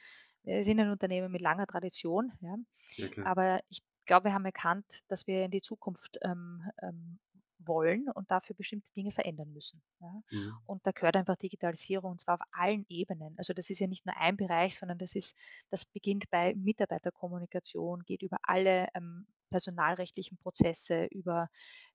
wir 0.44 0.64
sind 0.64 0.80
ein 0.80 0.90
Unternehmen 0.90 1.30
mit 1.30 1.42
langer 1.42 1.66
Tradition, 1.66 2.32
ja. 2.40 2.56
ja 2.96 3.26
aber 3.26 3.60
ich 3.68 3.82
glaube, 4.06 4.26
wir 4.26 4.34
haben 4.34 4.44
erkannt, 4.44 4.86
dass 5.08 5.26
wir 5.26 5.44
in 5.44 5.50
die 5.50 5.60
Zukunft 5.60 6.18
ähm, 6.22 6.62
ähm, 6.82 7.18
wollen 7.66 8.08
und 8.10 8.30
dafür 8.30 8.56
bestimmte 8.56 8.88
Dinge 8.96 9.12
verändern 9.12 9.52
müssen. 9.52 9.82
Ja. 10.00 10.22
Mhm. 10.30 10.52
Und 10.66 10.86
da 10.86 10.92
gehört 10.92 11.16
einfach 11.16 11.36
Digitalisierung 11.36 12.12
und 12.12 12.20
zwar 12.20 12.34
auf 12.34 12.46
allen 12.52 12.84
Ebenen. 12.88 13.34
Also 13.36 13.52
das 13.52 13.70
ist 13.70 13.78
ja 13.80 13.86
nicht 13.86 14.06
nur 14.06 14.16
ein 14.16 14.36
Bereich, 14.36 14.78
sondern 14.78 14.98
das 14.98 15.14
ist, 15.14 15.36
das 15.70 15.84
beginnt 15.84 16.30
bei 16.30 16.54
Mitarbeiterkommunikation, 16.54 18.04
geht 18.04 18.22
über 18.22 18.38
alle 18.42 18.88
ähm, 18.94 19.26
personalrechtlichen 19.54 20.36
Prozesse, 20.38 21.04
über 21.12 21.48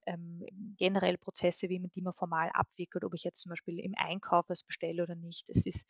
ähm, 0.05 0.45
generell 0.77 1.17
Prozesse, 1.17 1.67
wie 1.67 1.79
man 1.79 1.91
die 1.93 2.01
man 2.01 2.13
formal 2.13 2.49
abwickelt, 2.53 3.03
ob 3.03 3.13
ich 3.13 3.25
jetzt 3.25 3.41
zum 3.41 3.49
Beispiel 3.49 3.79
im 3.79 3.95
Einkauf 3.97 4.45
was 4.47 4.63
bestelle 4.63 5.03
oder 5.03 5.15
nicht. 5.15 5.49
Es 5.49 5.65
ist 5.65 5.85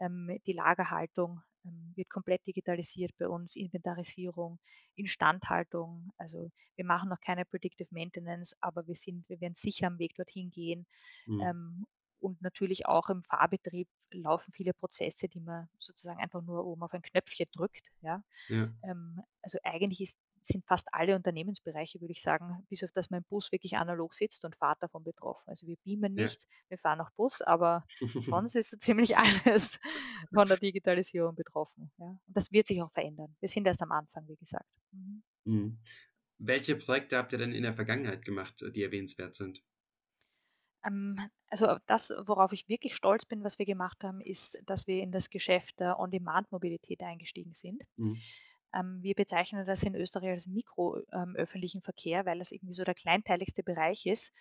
ähm, 0.00 0.40
die 0.46 0.54
Lagerhaltung 0.54 1.42
ähm, 1.66 1.92
wird 1.94 2.08
komplett 2.08 2.46
digitalisiert 2.46 3.12
bei 3.18 3.28
uns, 3.28 3.54
Inventarisierung, 3.54 4.58
Instandhaltung. 4.96 6.10
Also 6.16 6.50
wir 6.76 6.86
machen 6.86 7.10
noch 7.10 7.20
keine 7.20 7.44
Predictive 7.44 7.88
Maintenance, 7.90 8.56
aber 8.62 8.86
wir 8.86 8.96
sind, 8.96 9.28
wir 9.28 9.42
werden 9.42 9.56
sicher 9.56 9.88
am 9.88 9.98
Weg 9.98 10.14
dorthin 10.14 10.50
gehen. 10.50 10.86
Mhm. 11.26 11.40
Ähm, 11.40 11.86
und 12.20 12.40
natürlich 12.42 12.86
auch 12.86 13.08
im 13.10 13.22
Fahrbetrieb 13.24 13.88
laufen 14.10 14.52
viele 14.52 14.72
Prozesse, 14.74 15.28
die 15.28 15.40
man 15.40 15.68
sozusagen 15.78 16.20
einfach 16.20 16.42
nur 16.42 16.64
oben 16.66 16.82
auf 16.82 16.92
ein 16.92 17.02
Knöpfchen 17.02 17.46
drückt. 17.52 17.86
Ja? 18.02 18.22
ja. 18.48 18.72
Ähm, 18.84 19.22
also 19.42 19.58
eigentlich 19.64 20.00
ist 20.02 20.18
sind 20.42 20.64
fast 20.66 20.88
alle 20.92 21.16
Unternehmensbereiche, 21.16 22.00
würde 22.00 22.12
ich 22.12 22.22
sagen, 22.22 22.66
bis 22.68 22.82
auf 22.82 22.92
dass 22.92 23.10
mein 23.10 23.24
Bus 23.24 23.52
wirklich 23.52 23.76
analog 23.76 24.14
sitzt 24.14 24.44
und 24.44 24.56
fahrt 24.56 24.82
davon 24.82 25.04
betroffen. 25.04 25.42
Also 25.46 25.66
wir 25.66 25.76
beamen 25.84 26.14
nicht, 26.14 26.40
ja. 26.40 26.48
wir 26.68 26.78
fahren 26.78 27.00
auch 27.00 27.10
Bus, 27.16 27.40
aber 27.42 27.84
sonst 28.22 28.54
ist 28.56 28.70
so 28.70 28.76
ziemlich 28.78 29.16
alles 29.16 29.78
von 30.32 30.48
der 30.48 30.56
Digitalisierung 30.56 31.34
betroffen. 31.34 31.90
Ja. 31.98 32.06
Und 32.06 32.36
das 32.36 32.50
wird 32.52 32.66
sich 32.66 32.82
auch 32.82 32.92
verändern. 32.92 33.34
Wir 33.40 33.48
sind 33.48 33.66
erst 33.66 33.82
am 33.82 33.92
Anfang, 33.92 34.26
wie 34.28 34.36
gesagt. 34.36 34.68
Mhm. 34.92 35.22
Mhm. 35.44 35.78
Welche 36.38 36.76
Projekte 36.76 37.18
habt 37.18 37.32
ihr 37.32 37.38
denn 37.38 37.52
in 37.52 37.62
der 37.62 37.74
Vergangenheit 37.74 38.24
gemacht, 38.24 38.64
die 38.74 38.82
erwähnenswert 38.82 39.34
sind? 39.34 39.62
Ähm, 40.84 41.20
also 41.48 41.76
das, 41.86 42.10
worauf 42.24 42.52
ich 42.52 42.68
wirklich 42.68 42.94
stolz 42.94 43.24
bin, 43.26 43.44
was 43.44 43.58
wir 43.58 43.66
gemacht 43.66 44.02
haben, 44.04 44.20
ist, 44.20 44.58
dass 44.64 44.86
wir 44.86 45.02
in 45.02 45.12
das 45.12 45.30
Geschäft 45.30 45.78
der 45.80 45.98
On-Demand-Mobilität 45.98 47.02
eingestiegen 47.02 47.54
sind. 47.54 47.82
Mhm. 47.96 48.16
Ähm, 48.74 48.98
wir 49.02 49.14
bezeichnen 49.14 49.66
das 49.66 49.82
in 49.82 49.94
Österreich 49.94 50.30
als 50.30 50.46
mikroöffentlichen 50.46 51.78
ähm, 51.78 51.84
Verkehr, 51.84 52.26
weil 52.26 52.38
das 52.38 52.52
irgendwie 52.52 52.74
so 52.74 52.84
der 52.84 52.94
kleinteiligste 52.94 53.62
Bereich 53.62 54.06
ist, 54.06 54.32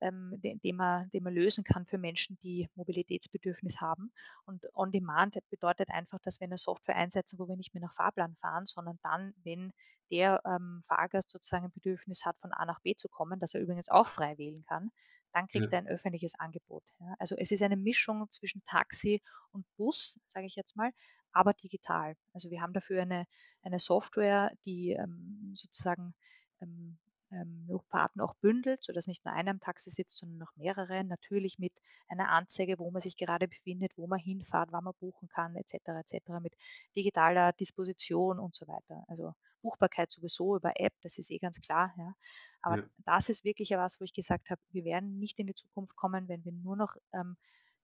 ähm, 0.00 0.40
den, 0.42 0.60
den, 0.60 0.76
man, 0.76 1.08
den 1.10 1.22
man 1.22 1.34
lösen 1.34 1.64
kann 1.64 1.86
für 1.86 1.98
Menschen, 1.98 2.38
die 2.42 2.68
Mobilitätsbedürfnis 2.74 3.80
haben. 3.80 4.12
Und 4.44 4.64
On-Demand 4.74 5.38
bedeutet 5.50 5.90
einfach, 5.90 6.18
dass 6.20 6.40
wir 6.40 6.46
eine 6.46 6.58
Software 6.58 6.96
einsetzen, 6.96 7.38
wo 7.38 7.48
wir 7.48 7.56
nicht 7.56 7.74
mehr 7.74 7.82
nach 7.82 7.94
Fahrplan 7.94 8.36
fahren, 8.36 8.66
sondern 8.66 8.98
dann, 9.02 9.34
wenn 9.44 9.72
der 10.10 10.40
ähm, 10.44 10.82
Fahrgast 10.86 11.30
sozusagen 11.30 11.66
ein 11.66 11.72
Bedürfnis 11.72 12.24
hat, 12.24 12.36
von 12.38 12.52
A 12.52 12.64
nach 12.64 12.80
B 12.80 12.94
zu 12.94 13.08
kommen, 13.08 13.40
das 13.40 13.54
er 13.54 13.60
übrigens 13.60 13.88
auch 13.88 14.08
frei 14.08 14.36
wählen 14.38 14.64
kann, 14.68 14.90
dann 15.32 15.48
kriegt 15.48 15.72
ja. 15.72 15.72
er 15.72 15.78
ein 15.78 15.88
öffentliches 15.88 16.38
Angebot. 16.38 16.84
Ja. 17.00 17.14
Also 17.18 17.34
es 17.36 17.50
ist 17.50 17.62
eine 17.62 17.76
Mischung 17.76 18.30
zwischen 18.30 18.62
Taxi 18.66 19.20
und 19.52 19.66
Bus, 19.76 20.20
sage 20.26 20.46
ich 20.46 20.54
jetzt 20.54 20.76
mal, 20.76 20.90
aber 21.34 21.52
digital. 21.52 22.16
Also 22.32 22.50
wir 22.50 22.62
haben 22.62 22.72
dafür 22.72 23.02
eine, 23.02 23.26
eine 23.62 23.78
Software, 23.78 24.52
die 24.64 24.92
ähm, 24.92 25.52
sozusagen 25.54 26.14
ähm, 26.60 26.98
ähm, 27.30 27.80
Fahrten 27.90 28.20
auch 28.20 28.34
bündelt, 28.36 28.82
sodass 28.82 29.06
nicht 29.06 29.24
nur 29.24 29.34
einer 29.34 29.50
im 29.50 29.60
Taxi 29.60 29.90
sitzt, 29.90 30.18
sondern 30.18 30.38
noch 30.38 30.54
mehrere. 30.56 31.04
Natürlich 31.04 31.58
mit 31.58 31.72
einer 32.08 32.28
Anzeige, 32.30 32.78
wo 32.78 32.90
man 32.90 33.02
sich 33.02 33.16
gerade 33.16 33.48
befindet, 33.48 33.92
wo 33.96 34.06
man 34.06 34.18
hinfahrt, 34.18 34.72
wann 34.72 34.84
man 34.84 34.94
buchen 35.00 35.28
kann, 35.28 35.56
etc. 35.56 35.74
etc. 35.74 36.28
mit 36.40 36.54
digitaler 36.96 37.52
Disposition 37.52 38.38
und 38.38 38.54
so 38.54 38.66
weiter. 38.66 39.04
Also 39.08 39.34
Buchbarkeit 39.62 40.12
sowieso 40.12 40.56
über 40.56 40.72
App, 40.76 40.92
das 41.02 41.18
ist 41.18 41.30
eh 41.30 41.38
ganz 41.38 41.60
klar. 41.60 41.92
Ja. 41.96 42.14
Aber 42.62 42.78
ja. 42.78 42.84
das 43.04 43.28
ist 43.28 43.44
wirklich 43.44 43.70
was, 43.70 44.00
wo 44.00 44.04
ich 44.04 44.12
gesagt 44.12 44.50
habe, 44.50 44.60
wir 44.70 44.84
werden 44.84 45.18
nicht 45.18 45.38
in 45.38 45.46
die 45.46 45.54
Zukunft 45.54 45.96
kommen, 45.96 46.28
wenn 46.28 46.44
wir 46.44 46.52
nur 46.52 46.76
noch 46.76 46.94
ähm, 47.12 47.36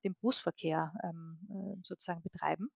den 0.05 0.15
Busverkehr 0.15 0.93
ähm, 1.03 1.39
äh, 1.51 1.83
sozusagen 1.83 2.23
betreiben. 2.23 2.71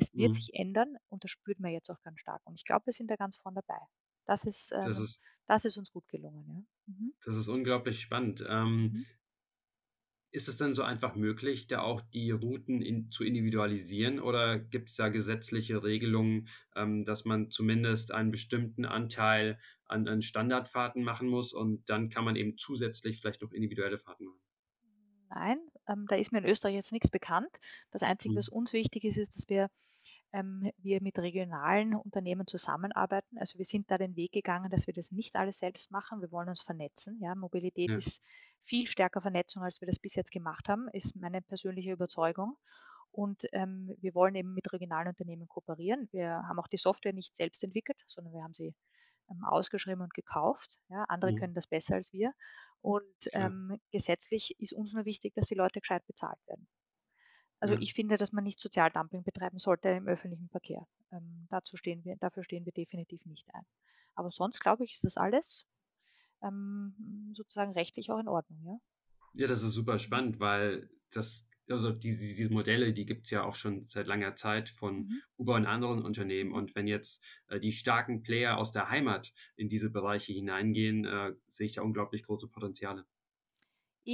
Das 0.00 0.14
wird 0.14 0.30
mhm. 0.30 0.34
sich 0.34 0.54
ändern 0.54 0.96
und 1.08 1.24
das 1.24 1.30
spürt 1.30 1.60
man 1.60 1.72
jetzt 1.72 1.90
auch 1.90 2.00
ganz 2.02 2.20
stark. 2.20 2.40
Und 2.44 2.54
ich 2.54 2.64
glaube, 2.64 2.86
wir 2.86 2.92
sind 2.92 3.10
da 3.10 3.16
ganz 3.16 3.36
vorne 3.36 3.60
dabei. 3.66 3.80
Das 4.26 4.44
ist, 4.44 4.72
ähm, 4.72 4.86
das, 4.86 4.98
ist 4.98 5.20
das 5.46 5.64
ist 5.64 5.76
uns 5.76 5.90
gut 5.90 6.06
gelungen. 6.08 6.44
Ja. 6.46 6.94
Mhm. 6.94 7.12
Das 7.24 7.36
ist 7.36 7.48
unglaublich 7.48 8.00
spannend. 8.00 8.44
Ähm, 8.48 8.82
mhm. 8.82 9.06
Ist 10.32 10.48
es 10.48 10.56
denn 10.56 10.74
so 10.74 10.84
einfach 10.84 11.16
möglich, 11.16 11.66
da 11.66 11.80
auch 11.80 12.00
die 12.00 12.30
Routen 12.30 12.82
in, 12.82 13.10
zu 13.10 13.24
individualisieren 13.24 14.20
oder 14.20 14.60
gibt 14.60 14.90
es 14.90 14.94
da 14.94 15.08
gesetzliche 15.08 15.82
Regelungen, 15.82 16.46
ähm, 16.76 17.04
dass 17.04 17.24
man 17.24 17.50
zumindest 17.50 18.12
einen 18.12 18.30
bestimmten 18.30 18.84
Anteil 18.84 19.58
an, 19.86 20.06
an 20.06 20.22
Standardfahrten 20.22 21.02
machen 21.02 21.28
muss 21.28 21.52
und 21.52 21.90
dann 21.90 22.10
kann 22.10 22.24
man 22.24 22.36
eben 22.36 22.56
zusätzlich 22.56 23.18
vielleicht 23.18 23.42
noch 23.42 23.50
individuelle 23.50 23.98
Fahrten 23.98 24.26
machen? 24.26 24.40
Nein, 25.30 25.58
ähm, 25.88 26.06
da 26.08 26.16
ist 26.16 26.30
mir 26.30 26.38
in 26.38 26.44
Österreich 26.44 26.74
jetzt 26.74 26.92
nichts 26.92 27.10
bekannt. 27.10 27.50
Das 27.90 28.02
Einzige, 28.02 28.34
mhm. 28.34 28.38
was 28.38 28.48
uns 28.48 28.72
wichtig 28.72 29.04
ist, 29.04 29.16
ist, 29.16 29.36
dass 29.36 29.48
wir 29.48 29.68
ähm, 30.32 30.70
wir 30.78 31.02
mit 31.02 31.18
regionalen 31.18 31.94
Unternehmen 31.94 32.46
zusammenarbeiten. 32.46 33.38
Also 33.38 33.58
wir 33.58 33.64
sind 33.64 33.90
da 33.90 33.98
den 33.98 34.16
Weg 34.16 34.32
gegangen, 34.32 34.70
dass 34.70 34.86
wir 34.86 34.94
das 34.94 35.10
nicht 35.10 35.36
alles 35.36 35.58
selbst 35.58 35.90
machen. 35.90 36.20
Wir 36.20 36.30
wollen 36.30 36.48
uns 36.48 36.62
vernetzen. 36.62 37.18
Ja, 37.20 37.34
Mobilität 37.34 37.90
ja. 37.90 37.96
ist 37.96 38.22
viel 38.64 38.86
stärker 38.86 39.20
Vernetzung, 39.20 39.62
als 39.62 39.80
wir 39.80 39.86
das 39.86 39.98
bis 39.98 40.14
jetzt 40.14 40.30
gemacht 40.30 40.68
haben, 40.68 40.88
ist 40.92 41.16
meine 41.16 41.42
persönliche 41.42 41.92
Überzeugung. 41.92 42.56
Und 43.12 43.44
ähm, 43.52 43.94
wir 44.00 44.14
wollen 44.14 44.36
eben 44.36 44.54
mit 44.54 44.72
regionalen 44.72 45.08
Unternehmen 45.08 45.48
kooperieren. 45.48 46.08
Wir 46.12 46.44
haben 46.46 46.60
auch 46.60 46.68
die 46.68 46.76
Software 46.76 47.12
nicht 47.12 47.36
selbst 47.36 47.64
entwickelt, 47.64 47.98
sondern 48.06 48.32
wir 48.32 48.42
haben 48.42 48.54
sie 48.54 48.74
ähm, 49.30 49.44
ausgeschrieben 49.44 50.02
und 50.02 50.14
gekauft. 50.14 50.78
Ja, 50.88 51.04
andere 51.08 51.32
mhm. 51.32 51.36
können 51.38 51.54
das 51.54 51.66
besser 51.66 51.96
als 51.96 52.12
wir. 52.12 52.32
Und 52.82 53.04
ähm, 53.32 53.78
gesetzlich 53.90 54.54
ist 54.58 54.72
uns 54.72 54.92
nur 54.92 55.04
wichtig, 55.04 55.34
dass 55.34 55.48
die 55.48 55.54
Leute 55.54 55.80
gescheit 55.80 56.06
bezahlt 56.06 56.38
werden. 56.46 56.68
Also 57.60 57.74
ja. 57.74 57.80
ich 57.80 57.94
finde, 57.94 58.16
dass 58.16 58.32
man 58.32 58.44
nicht 58.44 58.58
Sozialdumping 58.58 59.22
betreiben 59.22 59.58
sollte 59.58 59.90
im 59.90 60.08
öffentlichen 60.08 60.48
Verkehr. 60.48 60.86
Ähm, 61.12 61.46
dazu 61.50 61.76
stehen 61.76 62.04
wir, 62.04 62.16
dafür 62.16 62.42
stehen 62.42 62.64
wir 62.64 62.72
definitiv 62.72 63.24
nicht 63.26 63.46
ein. 63.54 63.64
Aber 64.14 64.30
sonst 64.30 64.60
glaube 64.60 64.84
ich, 64.84 64.94
ist 64.94 65.04
das 65.04 65.16
alles 65.16 65.66
ähm, 66.42 67.32
sozusagen 67.34 67.72
rechtlich 67.72 68.10
auch 68.10 68.18
in 68.18 68.28
Ordnung, 68.28 68.64
ja. 68.64 68.78
Ja, 69.34 69.46
das 69.46 69.62
ist 69.62 69.74
super 69.74 69.98
spannend, 70.00 70.40
weil 70.40 70.90
das 71.12 71.46
also 71.70 71.92
die, 71.92 72.10
diese 72.10 72.52
Modelle, 72.52 72.92
die 72.92 73.06
gibt 73.06 73.24
es 73.24 73.30
ja 73.30 73.44
auch 73.44 73.54
schon 73.54 73.84
seit 73.84 74.06
langer 74.06 74.34
Zeit 74.34 74.68
von 74.68 75.02
mhm. 75.02 75.22
Uber 75.36 75.54
und 75.54 75.66
anderen 75.66 76.02
Unternehmen. 76.02 76.52
Und 76.52 76.74
wenn 76.74 76.86
jetzt 76.86 77.22
äh, 77.48 77.60
die 77.60 77.72
starken 77.72 78.22
Player 78.22 78.58
aus 78.58 78.72
der 78.72 78.90
Heimat 78.90 79.32
in 79.56 79.68
diese 79.68 79.90
Bereiche 79.90 80.32
hineingehen, 80.32 81.04
äh, 81.04 81.32
sehe 81.50 81.66
ich 81.66 81.74
da 81.74 81.82
unglaublich 81.82 82.24
große 82.24 82.48
Potenziale. 82.48 83.06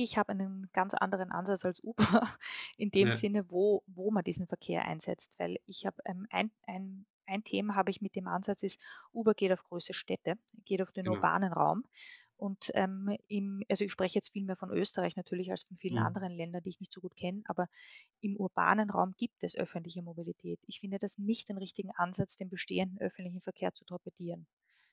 Ich 0.02 0.18
habe 0.18 0.30
einen 0.30 0.68
ganz 0.72 0.94
anderen 0.94 1.30
Ansatz 1.30 1.64
als 1.64 1.82
Uber, 1.82 1.96
in 2.76 2.90
dem 2.90 3.08
ja. 3.08 3.12
Sinne, 3.12 3.50
wo, 3.50 3.82
wo 3.86 4.10
man 4.10 4.24
diesen 4.24 4.46
Verkehr 4.46 4.84
einsetzt. 4.84 5.38
Weil 5.38 5.58
ich 5.66 5.86
habe 5.86 5.96
ähm, 6.04 6.26
ein, 6.30 6.50
ein, 6.66 7.06
ein 7.26 7.44
Thema 7.44 7.74
habe 7.74 7.90
ich 7.90 8.00
mit 8.00 8.14
dem 8.14 8.28
Ansatz 8.28 8.62
ist, 8.62 8.80
Uber 9.12 9.34
geht 9.34 9.52
auf 9.52 9.64
große 9.64 9.94
Städte, 9.94 10.34
geht 10.64 10.82
auf 10.82 10.90
den 10.90 11.04
genau. 11.04 11.16
urbanen 11.16 11.52
Raum 11.52 11.84
und 12.38 12.70
ähm, 12.74 13.16
im, 13.28 13.62
also 13.68 13.84
ich 13.84 13.92
spreche 13.92 14.16
jetzt 14.16 14.32
viel 14.32 14.44
mehr 14.44 14.56
von 14.56 14.70
Österreich 14.70 15.16
natürlich 15.16 15.50
als 15.50 15.62
von 15.62 15.78
vielen 15.78 15.98
mhm. 15.98 16.06
anderen 16.06 16.32
Ländern, 16.32 16.62
die 16.62 16.70
ich 16.70 16.80
nicht 16.80 16.92
so 16.92 17.00
gut 17.00 17.16
kenne, 17.16 17.42
aber 17.46 17.68
im 18.20 18.36
urbanen 18.36 18.90
Raum 18.90 19.14
gibt 19.16 19.42
es 19.42 19.56
öffentliche 19.56 20.02
Mobilität. 20.02 20.60
Ich 20.66 20.80
finde 20.80 20.98
das 20.98 21.16
nicht 21.16 21.48
den 21.48 21.56
richtigen 21.56 21.90
Ansatz, 21.92 22.36
den 22.36 22.50
bestehenden 22.50 23.00
öffentlichen 23.00 23.40
Verkehr 23.40 23.72
zu 23.72 23.84
torpedieren. 23.84 24.46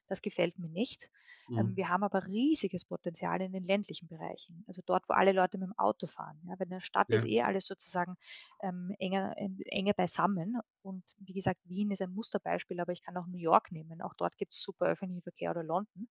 Das 0.08 0.22
gefällt 0.22 0.60
mir 0.60 0.70
nicht. 0.70 1.10
Ähm, 1.50 1.54
mhm. 1.54 1.60
Ähm, 1.60 1.76
wir 1.76 1.90
haben 1.90 2.04
aber 2.04 2.26
riesiges 2.26 2.86
Potenzial 2.86 3.42
in 3.42 3.52
den 3.52 3.64
ländlichen 3.64 4.08
Bereichen, 4.08 4.64
also 4.68 4.82
dort, 4.86 5.08
wo 5.08 5.14
alle 5.14 5.32
Leute 5.32 5.58
mit 5.58 5.68
dem 5.68 5.78
Auto 5.78 6.08
fahren. 6.08 6.40
Ja, 6.48 6.60
weil 6.60 6.68
in 6.68 6.72
der 6.72 6.82
Stadt 6.82 7.10
ja. 7.10 7.16
ist 7.16 7.26
eh 7.26 7.42
alles 7.42 7.68
sozusagen 7.68 8.16
ähm, 8.62 8.96
enger, 9.00 9.36
äh, 9.38 9.50
enger 9.66 9.94
beisammen. 9.94 10.60
Und 10.82 11.04
wie 11.20 11.34
gesagt, 11.34 11.60
Wien 11.66 11.92
ist 11.92 12.02
ein 12.02 12.14
Musterbeispiel, 12.14 12.80
aber 12.80 12.92
ich 12.92 13.04
kann 13.04 13.18
auch 13.18 13.28
New 13.28 13.38
York 13.40 13.72
nehmen. 13.72 14.02
Auch 14.02 14.14
dort 14.16 14.38
gibt 14.38 14.54
es 14.54 14.62
super 14.62 14.86
öffentlichen 14.88 15.22
Verkehr 15.22 15.52
oder 15.52 15.64
London. 15.64 16.08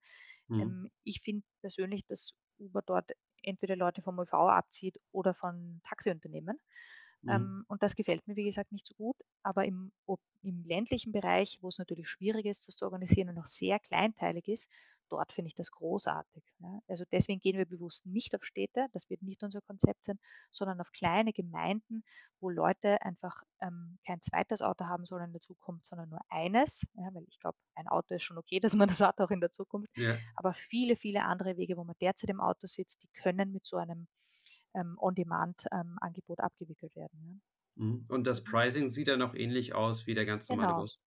Mhm. 0.49 0.61
Ähm, 0.61 0.91
ich 1.05 1.21
finde 1.21 1.45
persönlich, 1.61 2.05
dass 2.07 2.35
Uber 2.59 2.83
dort 2.83 3.13
entweder 3.43 3.77
Leute 3.77 4.03
vom 4.03 4.19
ÖV 4.21 4.35
abzieht 4.35 5.01
oder 5.11 5.35
von 5.35 5.81
Taxiunternehmen. 5.89 6.61
Mhm. 7.23 7.31
Ähm, 7.31 7.65
und 7.69 7.83
das 7.83 7.97
gefällt 7.97 8.27
mir, 8.27 8.37
wie 8.37 8.45
gesagt, 8.45 8.73
nicht 8.73 8.87
so 8.87 8.95
gut. 8.95 9.17
Aber 9.43 9.65
im, 9.65 9.93
im 10.43 10.65
ländlichen 10.65 11.13
Bereich, 11.13 11.59
wo 11.61 11.69
es 11.69 11.79
natürlich 11.79 12.09
schwierig 12.09 12.47
ist, 12.47 12.69
das 12.69 12.77
zu 12.77 12.85
organisieren 12.85 13.31
und 13.31 13.39
auch 13.39 13.47
sehr 13.47 13.79
kleinteilig 13.79 14.49
ist, 14.49 14.71
dort 15.13 15.33
finde 15.33 15.49
ich 15.49 15.55
das 15.55 15.71
großartig. 15.71 16.43
Also 16.89 17.05
deswegen 17.13 17.41
gehen 17.41 17.59
wir 17.59 17.67
bewusst 17.67 18.05
nicht 18.07 18.35
auf 18.35 18.45
Städte, 18.45 18.87
das 18.93 19.11
wird 19.11 19.23
nicht 19.23 19.43
unser 19.43 19.61
Konzept 19.61 20.05
sein, 20.05 20.19
sondern 20.51 20.81
auf 20.81 20.91
kleine 20.93 21.35
Gemeinden, 21.35 22.03
wo 22.41 22.49
Leute 22.49 23.01
einfach 23.03 23.43
ähm, 23.61 23.99
kein 24.07 24.23
zweites 24.23 24.63
Auto 24.63 24.87
haben 24.87 25.05
sollen 25.05 25.27
in 25.27 25.33
der 25.33 25.43
Zukunft, 25.43 25.87
sondern 25.87 26.09
nur 26.09 26.21
eines. 26.31 26.87
Ja, 26.95 27.13
weil 27.13 27.25
ich 27.29 27.39
glaube, 27.41 27.59
ein 27.75 27.89
Auto 27.89 28.15
ist 28.15 28.23
schon 28.23 28.39
okay, 28.39 28.59
dass 28.61 28.75
man 28.75 28.89
das 28.89 29.01
hat 29.01 29.21
auch 29.21 29.31
in 29.31 29.41
der 29.41 29.53
Zukunft. 29.53 29.91
Ja. 29.97 30.17
Aber 30.35 30.55
viele, 30.55 30.97
viele 30.97 31.23
andere 31.25 31.59
Wege, 31.59 31.77
wo 31.77 31.85
man 31.85 31.97
derzeit 32.01 32.31
im 32.31 32.41
Auto 32.41 32.67
sitzt, 32.67 33.03
die 33.03 33.09
können 33.09 33.53
mit 33.53 33.67
so 33.67 33.77
einem 33.77 34.09
ähm, 34.75 34.97
On-Demand-Angebot 34.99 36.39
ähm, 36.39 36.45
abgewickelt 36.45 36.97
werden. 36.97 37.19
Ja. 37.23 37.85
Mhm. 37.85 38.05
Und 38.09 38.27
das 38.27 38.45
Pricing 38.45 38.89
sieht 38.89 39.09
dann 39.09 39.19
noch 39.19 39.35
ähnlich 39.35 39.75
aus 39.75 40.07
wie 40.07 40.15
der 40.15 40.27
ganz 40.27 40.49
normale 40.49 40.69
genau. 40.69 40.81
Bus? 40.81 41.01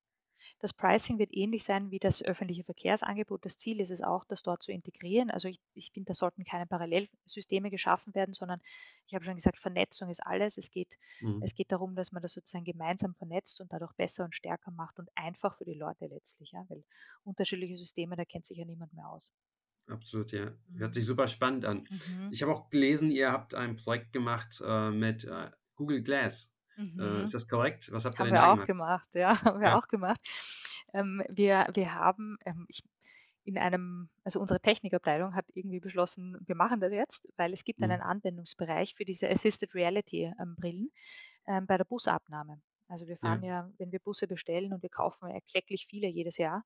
Das 0.60 0.74
Pricing 0.74 1.18
wird 1.18 1.34
ähnlich 1.34 1.64
sein 1.64 1.92
wie 1.92 2.00
das 2.00 2.22
öffentliche 2.22 2.64
Verkehrsangebot. 2.64 3.46
Das 3.46 3.58
Ziel 3.58 3.80
ist 3.80 3.90
es 3.90 4.02
auch, 4.02 4.26
das 4.26 4.44
dort 4.44 4.64
zu 4.64 4.72
integrieren. 4.72 5.32
Also 5.32 5.48
ich, 5.48 5.60
ich 5.74 5.92
finde, 5.92 6.08
da 6.08 6.14
sollten 6.14 6.44
keine 6.44 6.68
Parallelsysteme 6.68 7.70
geschaffen 7.72 8.14
werden, 8.14 8.34
sondern 8.34 8.62
ich 9.08 9.16
habe 9.16 9.26
schon 9.26 9.36
gesagt, 9.36 9.58
Vernetzung 9.58 10.10
ist 10.10 10.26
alles. 10.26 10.58
Es 10.58 10.72
geht, 10.72 10.90
mhm. 11.22 11.42
es 11.42 11.56
geht 11.56 11.72
darum, 11.72 11.96
dass 11.96 12.12
man 12.12 12.22
das 12.22 12.34
sozusagen 12.34 12.66
gemeinsam 12.66 13.16
vernetzt 13.16 13.60
und 13.62 13.72
dadurch 13.72 13.94
besser 13.94 14.24
und 14.24 14.36
stärker 14.36 14.72
macht 14.72 15.00
und 15.00 15.10
einfach 15.16 15.58
für 15.58 15.66
die 15.66 15.74
Leute 15.74 16.08
letztlich. 16.08 16.52
Ja? 16.52 16.66
Weil 16.70 16.84
unterschiedliche 17.24 17.78
Systeme, 17.78 18.16
da 18.16 18.26
kennt 18.26 18.46
sich 18.46 18.58
ja 18.58 18.66
niemand 18.66 18.94
mehr 18.94 19.10
aus. 19.10 19.32
Absolut, 19.88 20.32
ja. 20.32 20.52
Hört 20.78 20.92
mhm. 20.92 20.94
sich 20.94 21.06
super 21.06 21.28
spannend 21.28 21.66
an. 21.66 21.88
Mhm. 21.90 22.30
Ich 22.32 22.42
habe 22.42 22.52
auch 22.52 22.70
gelesen, 22.70 23.12
ihr 23.12 23.32
habt 23.32 23.54
ein 23.56 23.76
Projekt 23.76 24.14
gemacht 24.14 24.62
äh, 24.66 24.90
mit 24.90 25.26
äh, 25.26 25.52
Google 25.76 26.02
Glass. 26.02 26.52
Äh, 26.78 26.82
mhm. 26.82 27.22
ist 27.22 27.34
das 27.34 27.48
korrekt? 27.48 27.92
Was 27.92 28.06
habt 28.06 28.16
ihr 28.16 28.20
haben 28.20 28.26
denn 28.26 28.36
wir 28.36 28.48
auch 28.48 28.66
gemacht? 28.66 29.08
Ja, 29.16 29.42
haben 29.44 29.62
wir 29.62 29.70
ja. 29.70 29.78
auch 29.78 29.88
gemacht. 29.88 30.20
Ähm, 30.94 31.24
wir, 31.30 31.68
wir 31.74 31.94
haben 31.94 32.38
ähm, 32.46 32.66
ich, 32.68 32.84
in 33.46 33.58
einem, 33.58 34.10
also 34.24 34.40
unsere 34.42 34.60
Technikabteilung 34.60 35.36
hat 35.36 35.46
irgendwie 35.54 35.80
beschlossen, 35.80 36.38
wir 36.46 36.56
machen 36.56 36.80
das 36.80 36.92
jetzt, 36.92 37.28
weil 37.38 37.54
es 37.54 37.64
gibt 37.64 37.80
mhm. 37.80 37.92
einen 37.92 38.02
Anwendungsbereich 38.02 38.96
für 38.96 39.06
diese 39.06 39.30
Assisted 39.30 39.74
Reality 39.76 40.34
ähm, 40.42 40.56
Brillen 40.58 40.90
ähm, 41.48 41.68
bei 41.68 41.78
der 41.78 41.86
Busabnahme. 41.86 42.60
Also 42.88 43.08
wir 43.08 43.18
fahren 43.18 43.44
ja. 43.44 43.62
ja, 43.62 43.70
wenn 43.78 43.92
wir 43.92 44.00
Busse 44.00 44.28
bestellen 44.28 44.74
und 44.74 44.84
wir 44.84 44.90
kaufen 44.90 45.30
erklecklich 45.30 45.88
viele 45.90 46.08
jedes 46.08 46.38
Jahr, 46.38 46.64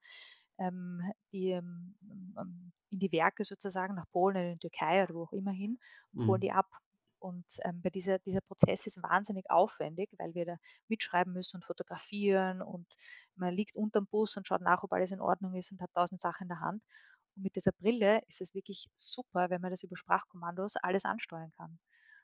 die 1.32 1.52
ähm, 1.52 1.95
ähm, 2.38 2.72
in 2.91 3.00
die 3.00 3.12
Werke 3.12 3.43
sozusagen 3.43 3.95
nach 3.95 4.10
Polen 4.12 4.36
in 4.36 4.54
die 4.54 4.60
Türkei 4.60 5.04
oder 5.04 5.13
wo 5.13 5.24
auch 5.24 5.34
immer 5.34 5.52
hin 5.52 5.80
und 6.13 6.28
holen 6.28 6.39
mhm. 6.39 6.41
die 6.41 6.52
ab. 6.52 6.67
Und 7.19 7.45
ähm, 7.63 7.82
bei 7.82 7.89
dieser, 7.89 8.17
dieser 8.19 8.41
Prozess 8.41 8.88
ist 8.88 9.04
wahnsinnig 9.04 9.50
aufwendig, 9.50 10.10
weil 10.17 10.34
wir 10.34 10.45
da 10.45 10.56
mitschreiben 10.88 11.34
müssen 11.34 11.58
und 11.58 11.65
fotografieren 11.65 12.62
und 12.62 12.88
man 13.36 13.54
liegt 13.54 13.76
unterm 13.76 14.08
Bus 14.08 14.38
und 14.38 14.48
schaut 14.48 14.62
nach, 14.62 14.84
ob 14.84 14.93
alles 14.93 15.12
in 15.12 15.22
Ordnung 15.22 15.54
ist 15.56 15.72
und 15.72 15.82
hat 15.82 15.93
tausend 15.93 16.22
Sachen 16.22 16.43
in 16.43 16.50
der 16.50 16.62
Hand. 16.62 16.82
Und 17.36 17.43
mit 17.43 17.56
dieser 17.56 17.74
Brille 17.74 18.22
ist 18.28 18.41
es 18.41 18.54
wirklich 18.54 18.89
super, 18.95 19.50
wenn 19.50 19.62
man 19.62 19.72
das 19.72 19.84
über 19.84 19.98
Sprachkommandos 19.98 20.78
alles 20.78 21.06
ansteuern 21.06 21.52
kann. 21.58 21.80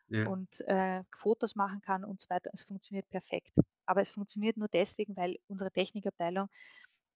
Ja. 0.07 0.27
und 0.27 0.61
äh, 0.67 1.03
Fotos 1.17 1.55
machen 1.55 1.81
kann 1.81 2.03
und 2.03 2.21
so 2.21 2.29
weiter. 2.29 2.51
Es 2.53 2.61
funktioniert 2.61 3.09
perfekt. 3.09 3.51
Aber 3.87 4.01
es 4.01 4.11
funktioniert 4.11 4.55
nur 4.55 4.67
deswegen, 4.67 5.15
weil 5.15 5.39
unsere 5.47 5.71
Technikabteilung 5.71 6.47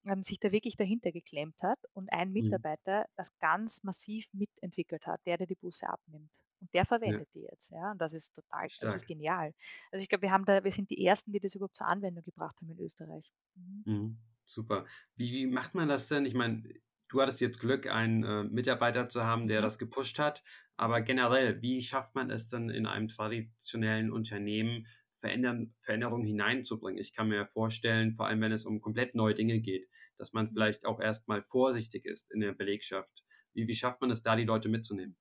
ähm, 0.05 0.21
sich 0.21 0.39
da 0.39 0.51
wirklich 0.51 0.75
dahinter 0.75 1.11
geklemmt 1.11 1.55
hat 1.61 1.79
und 1.93 2.11
ein 2.11 2.29
mhm. 2.29 2.33
Mitarbeiter 2.33 3.01
mhm. 3.01 3.11
das 3.17 3.31
ganz 3.39 3.83
massiv 3.83 4.25
mitentwickelt 4.33 5.05
hat, 5.05 5.21
der, 5.25 5.37
der 5.37 5.47
die 5.47 5.55
Busse 5.55 5.87
abnimmt. 5.89 6.31
Und 6.61 6.73
der 6.73 6.85
verwendet 6.85 7.29
ja. 7.33 7.41
die 7.41 7.47
jetzt, 7.49 7.71
ja. 7.71 7.91
Und 7.91 8.01
das 8.01 8.13
ist 8.13 8.35
total, 8.35 8.69
Stark. 8.69 8.87
das 8.87 8.95
ist 8.95 9.07
genial. 9.07 9.53
Also 9.91 10.03
ich 10.03 10.09
glaube, 10.09 10.23
wir 10.23 10.31
haben 10.31 10.45
da, 10.45 10.63
wir 10.63 10.71
sind 10.71 10.89
die 10.89 11.05
ersten, 11.05 11.31
die 11.31 11.39
das 11.39 11.55
überhaupt 11.55 11.75
zur 11.75 11.87
Anwendung 11.87 12.23
gebracht 12.23 12.55
haben 12.59 12.69
in 12.69 12.79
Österreich. 12.79 13.31
Mhm. 13.55 13.83
Mhm. 13.85 14.17
Super. 14.43 14.85
Wie, 15.15 15.31
wie, 15.31 15.45
macht 15.45 15.75
man 15.75 15.87
das 15.87 16.07
denn? 16.07 16.25
Ich 16.25 16.33
meine, 16.33 16.63
du 17.07 17.21
hattest 17.21 17.39
jetzt 17.39 17.59
Glück, 17.59 17.87
einen 17.87 18.23
äh, 18.23 18.43
Mitarbeiter 18.43 19.07
zu 19.07 19.23
haben, 19.23 19.47
der 19.47 19.59
mhm. 19.61 19.63
das 19.63 19.79
gepusht 19.79 20.19
hat. 20.19 20.43
Aber 20.75 21.01
generell, 21.01 21.61
wie 21.61 21.81
schafft 21.81 22.15
man 22.15 22.29
es 22.29 22.47
dann 22.47 22.69
in 22.69 22.85
einem 22.85 23.09
traditionellen 23.09 24.11
Unternehmen, 24.11 24.87
Verändern, 25.19 25.73
Veränderungen 25.81 26.25
hineinzubringen. 26.25 26.99
Ich 26.99 27.13
kann 27.13 27.29
mir 27.29 27.47
vorstellen, 27.47 28.13
vor 28.13 28.27
allem 28.27 28.41
wenn 28.41 28.51
es 28.51 28.65
um 28.65 28.81
komplett 28.81 29.15
neue 29.15 29.35
Dinge 29.35 29.59
geht, 29.59 29.89
dass 30.17 30.33
man 30.33 30.49
vielleicht 30.49 30.85
auch 30.85 30.99
erstmal 30.99 31.43
vorsichtig 31.43 32.05
ist 32.05 32.31
in 32.31 32.39
der 32.41 32.53
Belegschaft. 32.53 33.23
Wie, 33.53 33.67
wie 33.67 33.75
schafft 33.75 34.01
man 34.01 34.11
es 34.11 34.21
da, 34.21 34.35
die 34.35 34.45
Leute 34.45 34.69
mitzunehmen? 34.69 35.17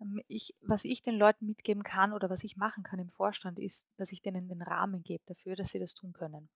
Ähm, 0.00 0.22
ich, 0.28 0.54
was 0.60 0.84
ich 0.84 1.02
den 1.02 1.16
Leuten 1.16 1.46
mitgeben 1.46 1.82
kann 1.82 2.12
oder 2.12 2.30
was 2.30 2.44
ich 2.44 2.56
machen 2.56 2.82
kann 2.82 2.98
im 2.98 3.10
Vorstand, 3.10 3.58
ist, 3.58 3.88
dass 3.96 4.12
ich 4.12 4.22
denen 4.22 4.48
den 4.48 4.62
Rahmen 4.62 5.02
gebe 5.02 5.22
dafür, 5.26 5.56
dass 5.56 5.70
sie 5.70 5.78
das 5.78 5.94
tun 5.94 6.12
können. 6.12 6.48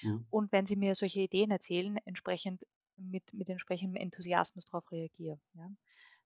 Ja. 0.00 0.20
Und 0.30 0.52
wenn 0.52 0.66
sie 0.66 0.76
mir 0.76 0.94
solche 0.94 1.20
Ideen 1.20 1.50
erzählen, 1.50 1.98
entsprechend 2.04 2.62
mit, 2.96 3.32
mit 3.32 3.48
entsprechendem 3.48 4.00
Enthusiasmus 4.00 4.64
darauf 4.64 4.90
reagiere. 4.90 5.38
Ja. 5.54 5.70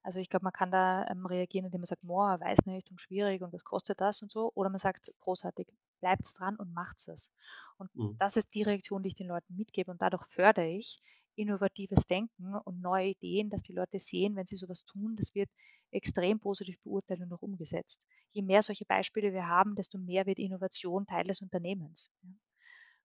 Also 0.09 0.21
ich 0.21 0.31
glaube, 0.31 0.45
man 0.45 0.55
kann 0.55 0.71
da 0.71 1.07
ähm, 1.11 1.27
reagieren, 1.27 1.67
indem 1.67 1.83
man 1.83 1.87
sagt, 1.87 2.01
boah, 2.01 2.41
weiß 2.41 2.65
nicht 2.65 2.91
und 2.91 2.99
schwierig 2.99 3.43
und 3.43 3.53
was 3.53 3.63
kostet 3.63 4.01
das 4.01 4.23
und 4.23 4.31
so. 4.33 4.51
Oder 4.55 4.71
man 4.71 4.79
sagt, 4.79 5.13
großartig, 5.21 5.69
bleibt 6.01 6.23
dran 6.35 6.57
und 6.57 6.73
macht 6.73 7.07
es. 7.09 7.31
Und 7.77 7.95
mhm. 7.95 8.17
das 8.19 8.39
ist 8.39 8.55
die 8.55 8.63
Reaktion, 8.63 9.03
die 9.03 9.09
ich 9.09 9.17
den 9.17 9.27
Leuten 9.27 9.55
mitgebe. 9.55 9.91
Und 9.91 10.01
dadurch 10.01 10.25
fördere 10.31 10.67
ich 10.67 11.03
innovatives 11.35 12.07
Denken 12.07 12.55
und 12.55 12.81
neue 12.81 13.09
Ideen, 13.09 13.51
dass 13.51 13.61
die 13.61 13.75
Leute 13.75 13.99
sehen, 13.99 14.35
wenn 14.35 14.47
sie 14.47 14.57
sowas 14.57 14.83
tun, 14.87 15.15
das 15.15 15.35
wird 15.35 15.51
extrem 15.91 16.41
positiv 16.41 16.81
beurteilt 16.85 17.21
und 17.21 17.31
auch 17.35 17.43
umgesetzt. 17.43 18.07
Je 18.33 18.41
mehr 18.41 18.63
solche 18.63 18.87
Beispiele 18.87 19.35
wir 19.35 19.47
haben, 19.47 19.75
desto 19.75 19.99
mehr 19.99 20.25
wird 20.25 20.39
Innovation 20.39 21.05
Teil 21.05 21.25
des 21.25 21.43
Unternehmens. 21.43 22.11
Ja. 22.23 22.31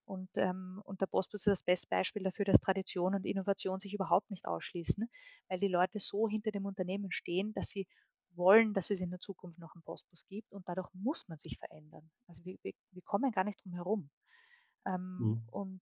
Und, 0.05 0.29
ähm, 0.35 0.81
und 0.83 0.99
der 1.01 1.05
Postbus 1.05 1.41
ist 1.41 1.51
das 1.51 1.63
beste 1.63 1.87
Beispiel 1.89 2.23
dafür, 2.23 2.45
dass 2.45 2.59
Tradition 2.59 3.15
und 3.15 3.25
Innovation 3.25 3.79
sich 3.79 3.93
überhaupt 3.93 4.29
nicht 4.29 4.45
ausschließen, 4.45 5.09
weil 5.47 5.59
die 5.59 5.69
Leute 5.69 5.99
so 5.99 6.27
hinter 6.27 6.51
dem 6.51 6.65
Unternehmen 6.65 7.11
stehen, 7.11 7.53
dass 7.53 7.69
sie 7.69 7.87
wollen, 8.35 8.73
dass 8.73 8.89
es 8.89 8.99
in 8.99 9.11
der 9.11 9.19
Zukunft 9.19 9.59
noch 9.59 9.73
einen 9.75 9.83
Postbus 9.83 10.25
gibt 10.27 10.51
und 10.51 10.67
dadurch 10.67 10.89
muss 10.93 11.27
man 11.27 11.39
sich 11.39 11.57
verändern. 11.57 12.09
Also 12.27 12.43
wir, 12.43 12.57
wir, 12.63 12.73
wir 12.91 13.01
kommen 13.03 13.31
gar 13.31 13.43
nicht 13.43 13.63
drum 13.63 13.73
herum. 13.73 14.09
Ähm, 14.85 15.17
mhm. 15.19 15.47
Und 15.51 15.81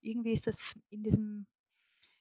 irgendwie 0.00 0.32
ist 0.32 0.46
das 0.46 0.74
in 0.88 1.02
diesem, 1.02 1.46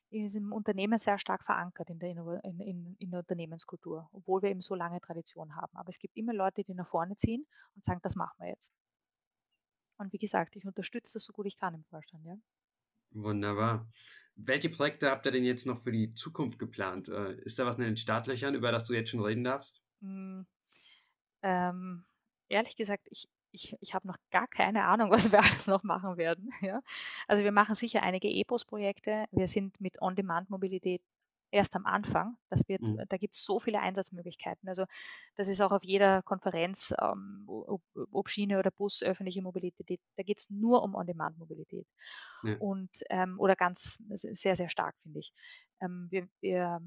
in 0.09 0.23
diesem 0.23 0.51
Unternehmen 0.51 0.99
sehr 0.99 1.17
stark 1.19 1.43
verankert 1.43 1.89
in 1.89 1.99
der, 1.99 2.11
in, 2.43 2.59
in, 2.59 2.95
in 2.99 3.11
der 3.11 3.19
Unternehmenskultur, 3.21 4.09
obwohl 4.11 4.41
wir 4.41 4.49
eben 4.49 4.61
so 4.61 4.75
lange 4.75 5.01
Tradition 5.01 5.55
haben. 5.55 5.75
Aber 5.75 5.89
es 5.89 5.99
gibt 5.99 6.15
immer 6.15 6.33
Leute, 6.33 6.63
die 6.63 6.73
nach 6.73 6.89
vorne 6.89 7.15
ziehen 7.17 7.45
und 7.75 7.83
sagen, 7.83 7.99
das 8.03 8.15
machen 8.15 8.35
wir 8.39 8.49
jetzt. 8.49 8.71
Und 9.97 10.13
wie 10.13 10.17
gesagt, 10.17 10.55
ich 10.55 10.65
unterstütze 10.65 11.13
das 11.13 11.25
so 11.25 11.33
gut 11.33 11.45
ich 11.45 11.57
kann 11.57 11.73
im 11.73 11.83
Vorstand, 11.85 12.25
ja. 12.25 12.37
Wunderbar. 13.11 13.87
Welche 14.35 14.69
Projekte 14.69 15.09
habt 15.09 15.25
ihr 15.25 15.31
denn 15.31 15.45
jetzt 15.45 15.65
noch 15.65 15.81
für 15.83 15.91
die 15.91 16.13
Zukunft 16.13 16.59
geplant? 16.59 17.07
Äh, 17.07 17.35
ist 17.41 17.57
da 17.57 17.65
was 17.65 17.77
in 17.77 17.83
den 17.83 17.97
Startlöchern, 17.97 18.55
über 18.55 18.71
das 18.71 18.83
du 18.83 18.93
jetzt 18.93 19.09
schon 19.09 19.21
reden 19.21 19.45
darfst? 19.45 19.81
Hm, 20.01 20.45
ähm, 21.41 22.05
ehrlich 22.49 22.75
gesagt, 22.75 23.07
ich, 23.09 23.29
ich, 23.51 23.75
ich 23.79 23.93
habe 23.93 24.07
noch 24.07 24.17
gar 24.31 24.47
keine 24.47 24.83
Ahnung, 24.85 25.09
was 25.11 25.31
wir 25.31 25.39
alles 25.39 25.67
noch 25.67 25.83
machen 25.83 26.17
werden. 26.17 26.51
Ja? 26.61 26.81
Also 27.27 27.43
wir 27.43 27.51
machen 27.51 27.75
sicher 27.75 28.03
einige 28.03 28.27
EPOS-Projekte. 28.27 29.25
Wir 29.31 29.47
sind 29.47 29.79
mit 29.79 30.01
On-Demand-Mobilität 30.01 31.01
erst 31.55 31.75
am 31.75 31.85
Anfang. 31.85 32.37
Das 32.49 32.67
wird, 32.67 32.81
mhm. 32.81 33.01
Da 33.07 33.17
gibt 33.17 33.33
es 33.33 33.43
so 33.43 33.59
viele 33.59 33.79
Einsatzmöglichkeiten. 33.79 34.67
Also 34.67 34.85
das 35.35 35.47
ist 35.47 35.61
auch 35.61 35.71
auf 35.71 35.83
jeder 35.83 36.21
Konferenz, 36.21 36.93
ähm, 37.01 37.45
ob, 37.47 37.81
ob, 38.11 38.29
Schiene 38.29 38.59
oder 38.59 38.71
Bus, 38.71 39.01
öffentliche 39.01 39.41
Mobilität, 39.41 40.01
da 40.17 40.23
geht 40.23 40.39
es 40.39 40.49
nur 40.49 40.83
um 40.83 40.95
On-Demand-Mobilität. 40.95 41.87
Ja. 42.43 42.57
Und 42.57 42.91
ähm, 43.09 43.39
oder 43.39 43.55
ganz 43.55 43.97
sehr, 44.09 44.55
sehr 44.55 44.69
stark, 44.69 44.95
finde 45.01 45.19
ich. 45.19 45.33
Ähm, 45.81 46.07
wir, 46.09 46.27
wir, 46.41 46.81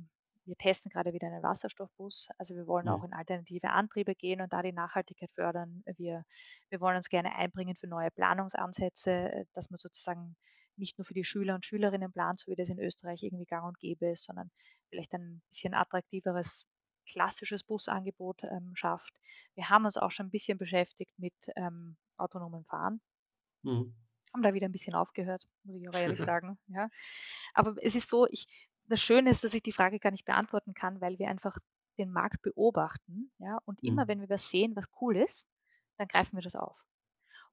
wir 0.45 0.57
testen 0.57 0.91
gerade 0.91 1.15
wieder 1.15 1.29
einen 1.29 1.43
Wasserstoffbus. 1.43 2.29
Also 2.37 2.55
wir 2.55 2.67
wollen 2.67 2.87
ja. 2.87 2.95
auch 2.95 3.05
in 3.05 3.15
alternative 3.15 3.71
Antriebe 3.71 4.15
gehen 4.15 4.43
und 4.43 4.53
da 4.53 4.63
die 4.63 4.73
Nachhaltigkeit 4.73 5.31
fördern. 5.33 5.83
Wir, 5.97 6.25
wir 6.69 6.81
wollen 6.81 6.97
uns 6.97 7.09
gerne 7.09 7.35
einbringen 7.35 7.75
für 7.75 7.87
neue 7.87 8.11
Planungsansätze, 8.11 9.47
dass 9.55 9.71
man 9.71 9.79
sozusagen 9.79 10.37
nicht 10.79 10.99
nur 10.99 11.05
für 11.05 11.15
die 11.15 11.25
Schüler 11.25 11.55
und 11.55 11.65
Schülerinnen 11.65 12.13
plant, 12.13 12.41
so 12.41 12.51
wie 12.51 12.57
das 12.57 12.69
in 12.69 12.79
Österreich 12.79 13.23
irgendwie 13.23 13.47
gang 13.47 13.67
und 13.67 13.79
gäbe 13.79 14.11
ist, 14.11 14.25
sondern 14.25 14.51
vielleicht 14.89 15.13
ein 15.15 15.43
bisschen 15.49 15.75
attraktiveres 15.75 16.67
klassisches 17.07 17.65
Busangebot 17.65 18.43
ähm, 18.45 18.75
schafft. 18.75 19.13
Wir 19.55 19.69
haben 19.71 19.85
uns 19.85 19.97
auch 19.97 20.11
schon 20.11 20.27
ein 20.27 20.31
bisschen 20.31 20.59
beschäftigt 20.59 21.19
mit 21.19 21.35
ähm, 21.57 21.97
autonomem 22.17 22.65
Fahren. 22.65 23.01
Mhm. 23.63 23.95
Haben 24.33 24.43
da 24.43 24.55
wieder 24.55 24.69
ein 24.69 24.73
bisschen 24.73 24.95
aufgehört, 24.95 25.43
muss 25.65 25.77
ich 25.77 25.89
auch 25.89 25.95
ehrlich 25.95 26.21
sagen. 26.21 26.59
Ja. 26.69 26.89
Aber 27.55 27.77
es 27.83 27.95
ist 27.95 28.09
so, 28.09 28.27
ich, 28.29 28.47
das 28.87 29.01
Schöne 29.01 29.31
ist, 29.31 29.43
dass 29.45 29.55
ich 29.55 29.63
die 29.63 29.73
Frage 29.73 29.99
gar 29.99 30.11
nicht 30.11 30.25
beantworten 30.25 30.75
kann, 30.75 31.01
weil 31.01 31.19
wir 31.19 31.29
einfach 31.29 31.57
den 31.99 32.11
Markt 32.11 32.43
beobachten. 32.43 33.33
Ja, 33.39 33.59
und 33.65 33.83
mhm. 33.83 33.89
immer 33.89 34.09
wenn 34.09 34.21
wir 34.21 34.29
was 34.29 34.49
sehen, 34.49 34.77
was 34.77 34.85
cool 35.01 35.17
ist, 35.17 35.47
dann 35.97 36.09
greifen 36.09 36.37
wir 36.37 36.43
das 36.43 36.55
auf. 36.55 36.79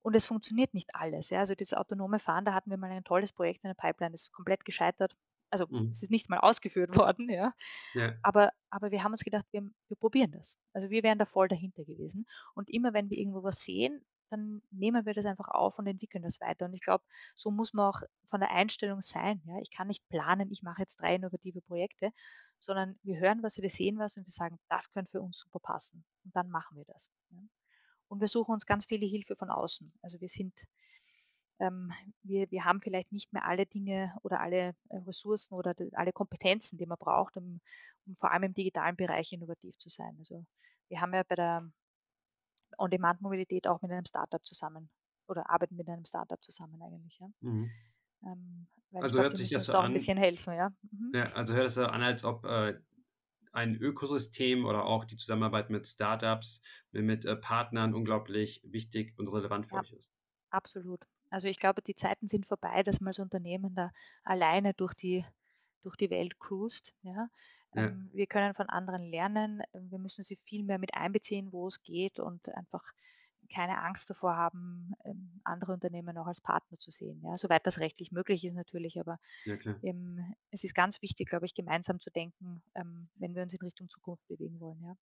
Und 0.05 0.13
es 0.13 0.27
funktioniert 0.27 0.75
nicht 0.75 0.93
alles. 0.93 1.31
Ja. 1.31 1.39
Also 1.39 1.55
das 1.55 1.73
autonome 1.73 2.19
Fahren, 2.19 2.45
da 2.45 2.53
hatten 2.53 2.69
wir 2.69 2.77
mal 2.77 2.91
ein 2.91 3.03
tolles 3.03 3.31
Projekt 3.31 3.63
in 3.63 3.69
der 3.69 3.73
Pipeline, 3.73 4.11
das 4.11 4.27
ist 4.27 4.33
komplett 4.33 4.63
gescheitert. 4.63 5.15
Also 5.49 5.65
mhm. 5.67 5.89
es 5.89 6.03
ist 6.03 6.11
nicht 6.11 6.29
mal 6.29 6.37
ausgeführt 6.37 6.95
worden, 6.95 7.27
ja. 7.27 7.55
ja. 7.95 8.13
Aber, 8.21 8.51
aber 8.69 8.91
wir 8.91 9.03
haben 9.03 9.13
uns 9.13 9.23
gedacht, 9.23 9.47
wir, 9.49 9.63
wir 9.63 9.97
probieren 9.97 10.31
das. 10.31 10.59
Also 10.73 10.91
wir 10.91 11.01
wären 11.01 11.17
da 11.17 11.25
voll 11.25 11.47
dahinter 11.47 11.83
gewesen. 11.85 12.27
Und 12.53 12.69
immer 12.69 12.93
wenn 12.93 13.09
wir 13.09 13.17
irgendwo 13.17 13.41
was 13.41 13.63
sehen, 13.63 14.05
dann 14.29 14.61
nehmen 14.69 15.07
wir 15.07 15.15
das 15.15 15.25
einfach 15.25 15.47
auf 15.47 15.79
und 15.79 15.87
entwickeln 15.87 16.21
das 16.21 16.39
weiter. 16.39 16.65
Und 16.65 16.75
ich 16.75 16.81
glaube, 16.81 17.03
so 17.33 17.49
muss 17.49 17.73
man 17.73 17.89
auch 17.89 18.01
von 18.29 18.41
der 18.41 18.51
Einstellung 18.51 19.01
sein. 19.01 19.41
Ja? 19.47 19.57
Ich 19.63 19.71
kann 19.71 19.87
nicht 19.87 20.07
planen, 20.09 20.51
ich 20.51 20.61
mache 20.61 20.83
jetzt 20.83 21.01
drei 21.01 21.15
innovative 21.15 21.61
Projekte, 21.61 22.11
sondern 22.59 22.99
wir 23.01 23.17
hören 23.17 23.41
was, 23.41 23.57
wir 23.57 23.71
sehen 23.71 23.97
was 23.97 24.17
und 24.17 24.27
wir 24.27 24.31
sagen, 24.31 24.59
das 24.69 24.91
könnte 24.91 25.09
für 25.13 25.21
uns 25.21 25.39
super 25.39 25.57
passen. 25.57 26.05
Und 26.25 26.35
dann 26.35 26.49
machen 26.49 26.77
wir 26.77 26.85
das. 26.85 27.09
Ja? 27.31 27.39
Und 28.07 28.21
wir 28.21 28.27
suchen 28.27 28.53
uns 28.53 28.65
ganz 28.65 28.85
viele 28.85 29.05
Hilfe 29.05 29.35
von 29.35 29.49
außen. 29.49 29.91
Also 30.01 30.19
wir 30.21 30.29
sind, 30.29 30.53
ähm, 31.59 31.91
wir, 32.23 32.49
wir 32.51 32.65
haben 32.65 32.81
vielleicht 32.81 33.11
nicht 33.11 33.33
mehr 33.33 33.45
alle 33.45 33.65
Dinge 33.65 34.13
oder 34.23 34.39
alle 34.39 34.75
äh, 34.89 34.97
Ressourcen 35.07 35.53
oder 35.55 35.73
alle 35.93 36.13
Kompetenzen, 36.13 36.77
die 36.77 36.85
man 36.85 36.97
braucht, 36.97 37.37
um, 37.37 37.61
um 38.05 38.15
vor 38.17 38.31
allem 38.31 38.43
im 38.43 38.53
digitalen 38.53 38.95
Bereich 38.95 39.31
innovativ 39.33 39.77
zu 39.77 39.89
sein. 39.89 40.15
Also 40.19 40.45
wir 40.89 41.01
haben 41.01 41.13
ja 41.13 41.23
bei 41.23 41.35
der 41.35 41.69
On-Demand-Mobilität 42.77 43.67
auch 43.67 43.81
mit 43.81 43.91
einem 43.91 44.05
Startup 44.05 44.43
zusammen 44.45 44.89
oder 45.27 45.49
arbeiten 45.49 45.75
mit 45.75 45.87
einem 45.87 46.05
Startup 46.05 46.41
zusammen 46.43 46.81
eigentlich. 46.81 47.17
Ja. 47.19 47.27
Mhm. 47.41 47.71
Ähm, 48.23 48.67
also 48.93 49.17
glaub, 49.17 49.23
hört 49.23 49.37
sich 49.37 49.49
das 49.49 49.69
an, 49.69 49.85
ein 49.85 49.93
bisschen 49.93 50.17
helfen, 50.17 50.53
ja. 50.53 50.69
Mhm. 50.91 51.11
ja. 51.13 51.31
Also 51.33 51.53
hört 51.53 51.67
es 51.67 51.77
an, 51.77 52.01
als 52.01 52.23
ob 52.23 52.45
äh, 52.45 52.79
ein 53.55 53.75
Ökosystem 53.75 54.65
oder 54.65 54.85
auch 54.85 55.05
die 55.05 55.17
Zusammenarbeit 55.17 55.69
mit 55.69 55.87
Startups, 55.87 56.61
mit 56.91 57.25
äh, 57.25 57.35
Partnern 57.35 57.93
unglaublich 57.93 58.61
wichtig 58.63 59.13
und 59.17 59.27
relevant 59.27 59.67
für 59.67 59.75
ja, 59.75 59.81
euch 59.81 59.93
ist. 59.93 60.13
Absolut. 60.49 61.01
Also 61.29 61.47
ich 61.47 61.59
glaube, 61.59 61.81
die 61.81 61.95
Zeiten 61.95 62.27
sind 62.27 62.45
vorbei, 62.45 62.83
dass 62.83 63.01
man 63.01 63.07
als 63.07 63.19
Unternehmen 63.19 63.73
da 63.75 63.91
alleine 64.23 64.73
durch 64.73 64.93
die, 64.93 65.25
durch 65.83 65.95
die 65.95 66.09
Welt 66.09 66.39
cruist. 66.39 66.93
Ja? 67.01 67.29
ja. 67.73 67.85
Ähm, 67.85 68.09
wir 68.13 68.27
können 68.27 68.53
von 68.53 68.69
anderen 68.69 69.03
lernen. 69.03 69.61
Wir 69.73 69.99
müssen 69.99 70.23
sie 70.23 70.37
viel 70.45 70.63
mehr 70.63 70.77
mit 70.77 70.93
einbeziehen, 70.93 71.51
wo 71.51 71.67
es 71.67 71.81
geht 71.81 72.19
und 72.19 72.49
einfach 72.49 72.83
keine 73.53 73.81
Angst 73.81 74.09
davor 74.09 74.35
haben, 74.35 74.93
ähm, 75.05 75.41
andere 75.43 75.73
Unternehmen 75.73 76.17
auch 76.17 76.27
als 76.27 76.41
Partner 76.41 76.77
zu 76.77 76.91
sehen. 76.91 77.21
Ja, 77.23 77.37
soweit 77.37 77.65
das 77.65 77.79
rechtlich 77.79 78.11
möglich 78.11 78.43
ist 78.43 78.55
natürlich, 78.55 78.99
aber 78.99 79.19
ja, 79.45 79.57
ähm, 79.83 80.35
es 80.51 80.63
ist 80.63 80.73
ganz 80.73 81.01
wichtig, 81.01 81.29
glaube 81.29 81.45
ich, 81.45 81.53
gemeinsam 81.53 81.99
zu 81.99 82.09
denken, 82.09 82.61
ähm, 82.75 83.09
wenn 83.15 83.35
wir 83.35 83.43
uns 83.43 83.53
in 83.53 83.59
Richtung 83.59 83.89
Zukunft 83.89 84.27
bewegen 84.27 84.59
wollen. 84.59 84.81
Ja. 84.83 84.95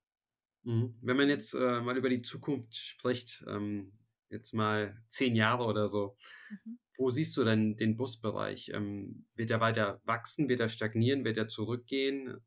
Mhm. 0.63 0.95
Wenn 1.01 1.17
man 1.17 1.29
jetzt 1.29 1.53
äh, 1.53 1.81
mal 1.81 1.97
über 1.97 2.09
die 2.09 2.21
Zukunft 2.21 2.75
spricht, 2.75 3.43
ähm, 3.47 3.97
jetzt 4.29 4.53
mal 4.53 5.01
zehn 5.07 5.35
Jahre 5.35 5.65
oder 5.65 5.87
so, 5.87 6.17
mhm. 6.49 6.79
wo 6.97 7.09
siehst 7.09 7.35
du 7.37 7.43
denn 7.43 7.75
den 7.77 7.97
Busbereich? 7.97 8.69
Ähm, 8.73 9.25
wird 9.35 9.51
er 9.51 9.59
weiter 9.59 10.01
wachsen? 10.05 10.49
Wird 10.49 10.59
er 10.59 10.69
stagnieren? 10.69 11.25
Wird 11.25 11.37
er 11.37 11.47
zurückgehen? 11.47 12.37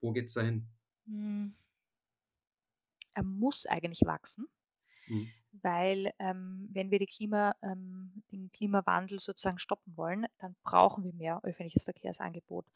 Wo 0.00 0.12
geht 0.12 0.26
es 0.26 0.34
dahin? 0.34 0.68
Hm. 1.06 1.56
Er 3.14 3.22
muss 3.22 3.66
eigentlich 3.66 4.02
wachsen. 4.04 4.46
Mhm. 5.08 5.30
Weil 5.62 6.12
ähm, 6.18 6.68
wenn 6.72 6.90
wir 6.90 6.98
Klima, 7.06 7.54
ähm, 7.62 8.22
den 8.32 8.50
Klimawandel 8.52 9.18
sozusagen 9.18 9.58
stoppen 9.58 9.96
wollen, 9.96 10.26
dann 10.38 10.54
brauchen 10.62 11.04
wir 11.04 11.12
mehr 11.12 11.40
öffentliches 11.42 11.84
Verkehrsangebot. 11.84 12.66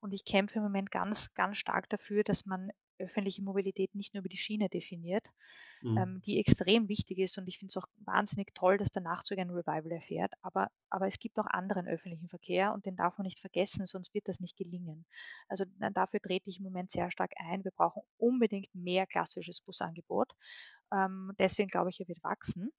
Und 0.00 0.12
ich 0.12 0.24
kämpfe 0.24 0.58
im 0.58 0.62
Moment 0.62 0.90
ganz, 0.90 1.32
ganz 1.34 1.58
stark 1.58 1.88
dafür, 1.88 2.22
dass 2.22 2.46
man 2.46 2.70
öffentliche 2.98 3.42
Mobilität 3.42 3.94
nicht 3.94 4.14
nur 4.14 4.20
über 4.20 4.28
die 4.28 4.36
Schiene 4.36 4.68
definiert, 4.68 5.26
mhm. 5.82 5.98
ähm, 5.98 6.22
die 6.24 6.38
extrem 6.38 6.88
wichtig 6.88 7.18
ist. 7.18 7.38
Und 7.38 7.48
ich 7.48 7.58
finde 7.58 7.70
es 7.70 7.76
auch 7.76 7.88
wahnsinnig 8.04 8.54
toll, 8.54 8.78
dass 8.78 8.90
der 8.90 9.02
Nachzug 9.02 9.38
ein 9.38 9.50
Revival 9.50 9.92
erfährt. 9.92 10.32
Aber, 10.42 10.70
aber 10.90 11.06
es 11.06 11.18
gibt 11.18 11.38
auch 11.38 11.46
anderen 11.46 11.86
öffentlichen 11.86 12.28
Verkehr 12.28 12.72
und 12.72 12.86
den 12.86 12.96
darf 12.96 13.18
man 13.18 13.26
nicht 13.26 13.40
vergessen, 13.40 13.86
sonst 13.86 14.14
wird 14.14 14.28
das 14.28 14.40
nicht 14.40 14.56
gelingen. 14.56 15.06
Also 15.48 15.64
dafür 15.92 16.20
trete 16.20 16.48
ich 16.48 16.58
im 16.58 16.64
Moment 16.64 16.90
sehr 16.90 17.10
stark 17.10 17.32
ein. 17.36 17.64
Wir 17.64 17.72
brauchen 17.72 18.02
unbedingt 18.18 18.74
mehr 18.74 19.06
klassisches 19.06 19.60
Busangebot. 19.60 20.32
Ähm, 20.92 21.32
deswegen 21.38 21.68
glaube 21.68 21.90
ich, 21.90 22.00
er 22.00 22.08
wird 22.08 22.22
wachsen. 22.22 22.70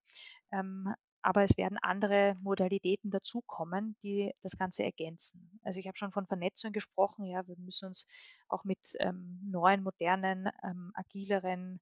Ähm, 0.51 0.93
aber 1.27 1.43
es 1.43 1.57
werden 1.57 1.77
andere 1.81 2.37
Modalitäten 2.41 3.11
dazukommen, 3.11 3.97
die 4.01 4.31
das 4.43 4.57
Ganze 4.57 4.85
ergänzen. 4.85 5.59
Also 5.61 5.77
ich 5.77 5.85
habe 5.85 5.97
schon 5.97 6.13
von 6.13 6.25
Vernetzung 6.25 6.71
gesprochen. 6.71 7.25
Ja, 7.25 7.45
wir 7.45 7.57
müssen 7.57 7.87
uns 7.87 8.07
auch 8.47 8.63
mit 8.63 8.79
ähm, 9.01 9.37
neuen, 9.43 9.83
modernen, 9.83 10.49
ähm, 10.63 10.93
agileren 10.95 11.81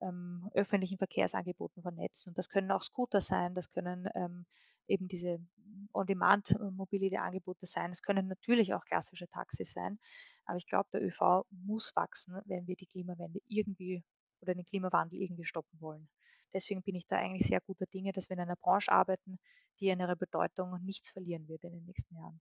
ähm, 0.00 0.48
öffentlichen 0.54 0.96
Verkehrsangeboten 0.96 1.82
vernetzen. 1.82 2.28
Und 2.28 2.38
das 2.38 2.48
können 2.48 2.70
auch 2.70 2.84
Scooter 2.84 3.20
sein, 3.20 3.56
das 3.56 3.72
können 3.72 4.08
ähm, 4.14 4.46
eben 4.86 5.08
diese 5.08 5.40
On-Demand-Mobility-Angebote 5.92 7.66
sein. 7.66 7.90
Es 7.90 8.02
können 8.02 8.28
natürlich 8.28 8.74
auch 8.74 8.84
klassische 8.84 9.26
Taxis 9.26 9.72
sein. 9.72 9.98
Aber 10.44 10.56
ich 10.56 10.68
glaube, 10.68 10.88
der 10.92 11.02
ÖV 11.02 11.44
muss 11.50 11.90
wachsen, 11.96 12.40
wenn 12.44 12.68
wir 12.68 12.76
die 12.76 12.86
Klimawende 12.86 13.40
irgendwie 13.48 14.04
oder 14.40 14.54
den 14.54 14.64
Klimawandel 14.64 15.20
irgendwie 15.20 15.46
stoppen 15.46 15.80
wollen. 15.80 16.08
Deswegen 16.52 16.82
bin 16.82 16.94
ich 16.94 17.06
da 17.06 17.16
eigentlich 17.16 17.46
sehr 17.46 17.60
guter 17.60 17.86
Dinge, 17.86 18.12
dass 18.12 18.28
wir 18.28 18.34
in 18.34 18.42
einer 18.42 18.56
Branche 18.56 18.90
arbeiten, 18.90 19.38
die 19.80 19.88
in 19.88 20.00
ihrer 20.00 20.16
Bedeutung 20.16 20.78
nichts 20.84 21.10
verlieren 21.10 21.48
wird 21.48 21.64
in 21.64 21.72
den 21.72 21.84
nächsten 21.84 22.16
Jahren. 22.16 22.40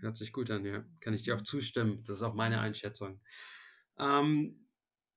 Hört 0.00 0.16
sich 0.16 0.32
gut 0.32 0.50
an, 0.50 0.64
ja. 0.64 0.84
Kann 1.00 1.14
ich 1.14 1.22
dir 1.22 1.34
auch 1.34 1.42
zustimmen. 1.42 2.02
Das 2.04 2.16
ist 2.16 2.22
auch 2.22 2.34
meine 2.34 2.60
Einschätzung. 2.60 3.20
Ähm, 3.98 4.68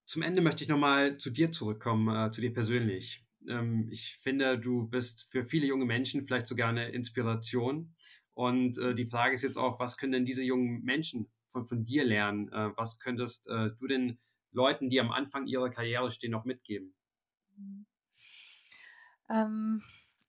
zum 0.05 0.23
Ende 0.23 0.41
möchte 0.41 0.63
ich 0.63 0.69
nochmal 0.69 1.17
zu 1.17 1.29
dir 1.29 1.51
zurückkommen, 1.51 2.13
äh, 2.13 2.31
zu 2.31 2.41
dir 2.41 2.53
persönlich. 2.53 3.25
Ähm, 3.47 3.87
ich 3.91 4.17
finde, 4.17 4.59
du 4.59 4.87
bist 4.87 5.27
für 5.31 5.45
viele 5.45 5.67
junge 5.67 5.85
Menschen 5.85 6.25
vielleicht 6.25 6.47
sogar 6.47 6.69
eine 6.69 6.89
Inspiration. 6.89 7.95
Und 8.33 8.77
äh, 8.79 8.95
die 8.95 9.05
Frage 9.05 9.35
ist 9.35 9.43
jetzt 9.43 9.57
auch, 9.57 9.79
was 9.79 9.97
können 9.97 10.13
denn 10.13 10.25
diese 10.25 10.43
jungen 10.43 10.83
Menschen 10.83 11.29
von, 11.49 11.65
von 11.65 11.85
dir 11.85 12.03
lernen? 12.03 12.51
Äh, 12.51 12.71
was 12.75 12.99
könntest 12.99 13.47
äh, 13.47 13.69
du 13.77 13.87
den 13.87 14.19
Leuten, 14.51 14.89
die 14.89 14.99
am 14.99 15.11
Anfang 15.11 15.47
ihrer 15.47 15.69
Karriere 15.69 16.09
stehen, 16.11 16.31
noch 16.31 16.45
mitgeben? 16.45 16.95
Mhm. 17.55 17.85
Ähm, 19.31 19.81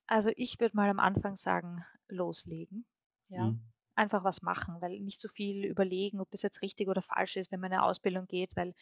also 0.07 0.31
ich 0.37 0.61
würde 0.61 0.77
mal 0.77 0.89
am 0.89 1.01
Anfang 1.01 1.37
sagen, 1.37 1.85
loslegen. 2.09 2.85
Ja. 3.29 3.47
Mhm. 3.47 3.61
Einfach 3.95 4.25
was 4.25 4.41
machen, 4.41 4.81
weil 4.81 5.01
nicht 5.01 5.21
so 5.21 5.29
viel 5.29 5.67
überlegen, 5.67 6.21
ob 6.21 6.31
das 6.31 6.43
jetzt 6.43 6.63
richtig 6.63 6.89
oder 6.89 7.03
falsch 7.03 7.37
ist, 7.37 7.53
wenn 7.53 7.61
man 7.61 7.73
in 7.73 7.79
eine 7.79 7.85
Ausbildung 7.85 8.27
geht, 8.27 8.57
weil 8.57 8.75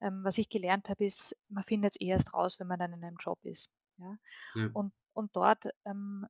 ähm, 0.00 0.24
was 0.24 0.38
ich 0.38 0.48
gelernt 0.48 0.88
habe, 0.88 1.04
ist, 1.04 1.36
man 1.48 1.64
findet 1.64 1.92
es 1.92 2.00
erst 2.00 2.32
raus, 2.32 2.58
wenn 2.58 2.66
man 2.66 2.78
dann 2.78 2.92
in 2.92 3.04
einem 3.04 3.16
Job 3.18 3.38
ist. 3.42 3.70
Ja? 3.98 4.18
ja. 4.54 4.70
Und, 4.72 4.92
und 5.12 5.34
dort, 5.34 5.66
ähm, 5.84 6.26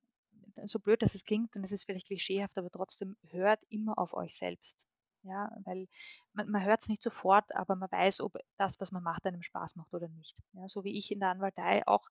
so 0.65 0.79
blöd 0.79 1.03
dass 1.03 1.15
es 1.15 1.25
klingt, 1.25 1.55
und 1.55 1.65
es 1.65 1.73
ist 1.73 1.85
vielleicht 1.85 2.07
klischeehaft, 2.07 2.57
aber 2.59 2.71
trotzdem 2.71 3.17
hört 3.29 3.61
immer 3.69 3.99
auf 3.99 4.13
euch 4.13 4.37
selbst. 4.37 4.85
Ja, 5.23 5.51
weil 5.65 5.89
man, 6.35 6.49
man 6.51 6.65
hört 6.65 6.83
es 6.83 6.89
nicht 6.89 7.03
sofort, 7.03 7.53
aber 7.55 7.75
man 7.75 7.91
weiß, 7.91 8.21
ob 8.21 8.37
das, 8.59 8.81
was 8.81 8.93
man 8.93 9.03
macht, 9.03 9.27
einem 9.27 9.43
Spaß 9.43 9.75
macht 9.75 9.93
oder 9.93 10.09
nicht. 10.09 10.37
Ja, 10.53 10.69
so 10.69 10.85
wie 10.85 10.97
ich 10.97 11.11
in 11.11 11.19
der 11.19 11.31
Anwaltei 11.31 11.87
auch 11.87 12.09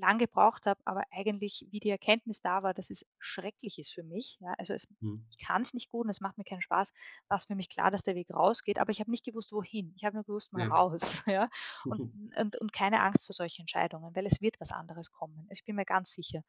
lang 0.00 0.18
gebraucht 0.18 0.66
habe, 0.66 0.80
aber 0.84 1.04
eigentlich 1.10 1.66
wie 1.70 1.80
die 1.80 1.90
Erkenntnis 1.90 2.40
da 2.40 2.62
war, 2.62 2.74
dass 2.74 2.90
es 2.90 3.06
schrecklich 3.18 3.78
ist 3.78 3.92
für 3.92 4.02
mich. 4.02 4.38
Ja, 4.40 4.54
also 4.58 4.74
es, 4.74 4.88
mhm. 5.00 5.26
ich 5.30 5.46
kann 5.46 5.62
es 5.62 5.74
nicht 5.74 5.90
gut 5.90 6.04
und 6.04 6.10
es 6.10 6.20
macht 6.20 6.38
mir 6.38 6.44
keinen 6.44 6.62
Spaß, 6.62 6.92
war 7.28 7.36
es 7.36 7.44
für 7.44 7.54
mich 7.54 7.68
klar, 7.68 7.90
dass 7.90 8.02
der 8.02 8.14
Weg 8.14 8.30
rausgeht, 8.30 8.78
aber 8.78 8.90
ich 8.90 9.00
habe 9.00 9.10
nicht 9.10 9.24
gewusst, 9.24 9.52
wohin. 9.52 9.92
Ich 9.96 10.04
habe 10.04 10.16
nur 10.16 10.24
gewusst, 10.24 10.52
mal 10.52 10.66
ja. 10.66 10.74
raus. 10.74 11.22
Ja? 11.30 11.48
Und, 11.84 12.12
und, 12.36 12.56
und, 12.56 12.72
keine 12.72 13.02
Angst 13.02 13.26
vor 13.26 13.34
solchen 13.34 13.62
Entscheidungen, 13.62 14.14
weil 14.16 14.26
es 14.26 14.40
wird 14.40 14.58
was 14.58 14.72
anderes 14.72 15.12
kommen. 15.12 15.46
Ich 15.50 15.64
bin 15.64 15.76
mir 15.76 15.84
ganz 15.84 16.12
sicher. 16.12 16.42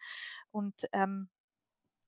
Und 0.49 0.73
ähm, 0.91 1.29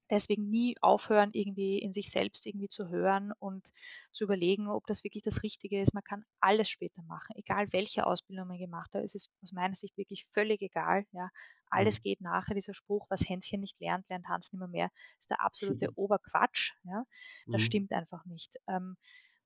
deswegen 0.09 0.49
nie 0.49 0.75
aufhören, 0.81 1.31
irgendwie 1.33 1.79
in 1.79 1.93
sich 1.93 2.11
selbst 2.11 2.45
irgendwie 2.45 2.69
zu 2.69 2.89
hören 2.89 3.31
und 3.39 3.71
zu 4.11 4.25
überlegen, 4.25 4.67
ob 4.67 4.85
das 4.87 5.03
wirklich 5.03 5.23
das 5.23 5.43
Richtige 5.43 5.81
ist. 5.81 5.93
Man 5.93 6.03
kann 6.03 6.25
alles 6.39 6.69
später 6.69 7.01
machen, 7.03 7.35
egal 7.35 7.71
welche 7.71 8.05
Ausbildung 8.05 8.47
man 8.47 8.57
gemacht 8.57 8.93
hat. 8.93 9.03
Es 9.03 9.15
ist 9.15 9.31
aus 9.41 9.51
meiner 9.51 9.75
Sicht 9.75 9.97
wirklich 9.97 10.25
völlig 10.33 10.61
egal. 10.61 11.05
Ja. 11.11 11.29
Alles 11.69 11.99
mhm. 11.99 12.03
geht 12.03 12.21
nachher. 12.21 12.53
Dieser 12.53 12.73
Spruch, 12.73 13.05
was 13.09 13.27
Hänschen 13.27 13.61
nicht 13.61 13.79
lernt, 13.79 14.07
lernt 14.09 14.27
Hans 14.27 14.51
nicht 14.51 14.59
mehr, 14.59 14.67
mehr, 14.67 14.91
ist 15.19 15.29
der 15.29 15.41
absolute 15.41 15.89
mhm. 15.89 15.93
Oberquatsch. 15.95 16.73
Ja. 16.83 17.05
Das 17.47 17.61
mhm. 17.61 17.65
stimmt 17.65 17.91
einfach 17.91 18.25
nicht. 18.25 18.57
Ähm, 18.67 18.97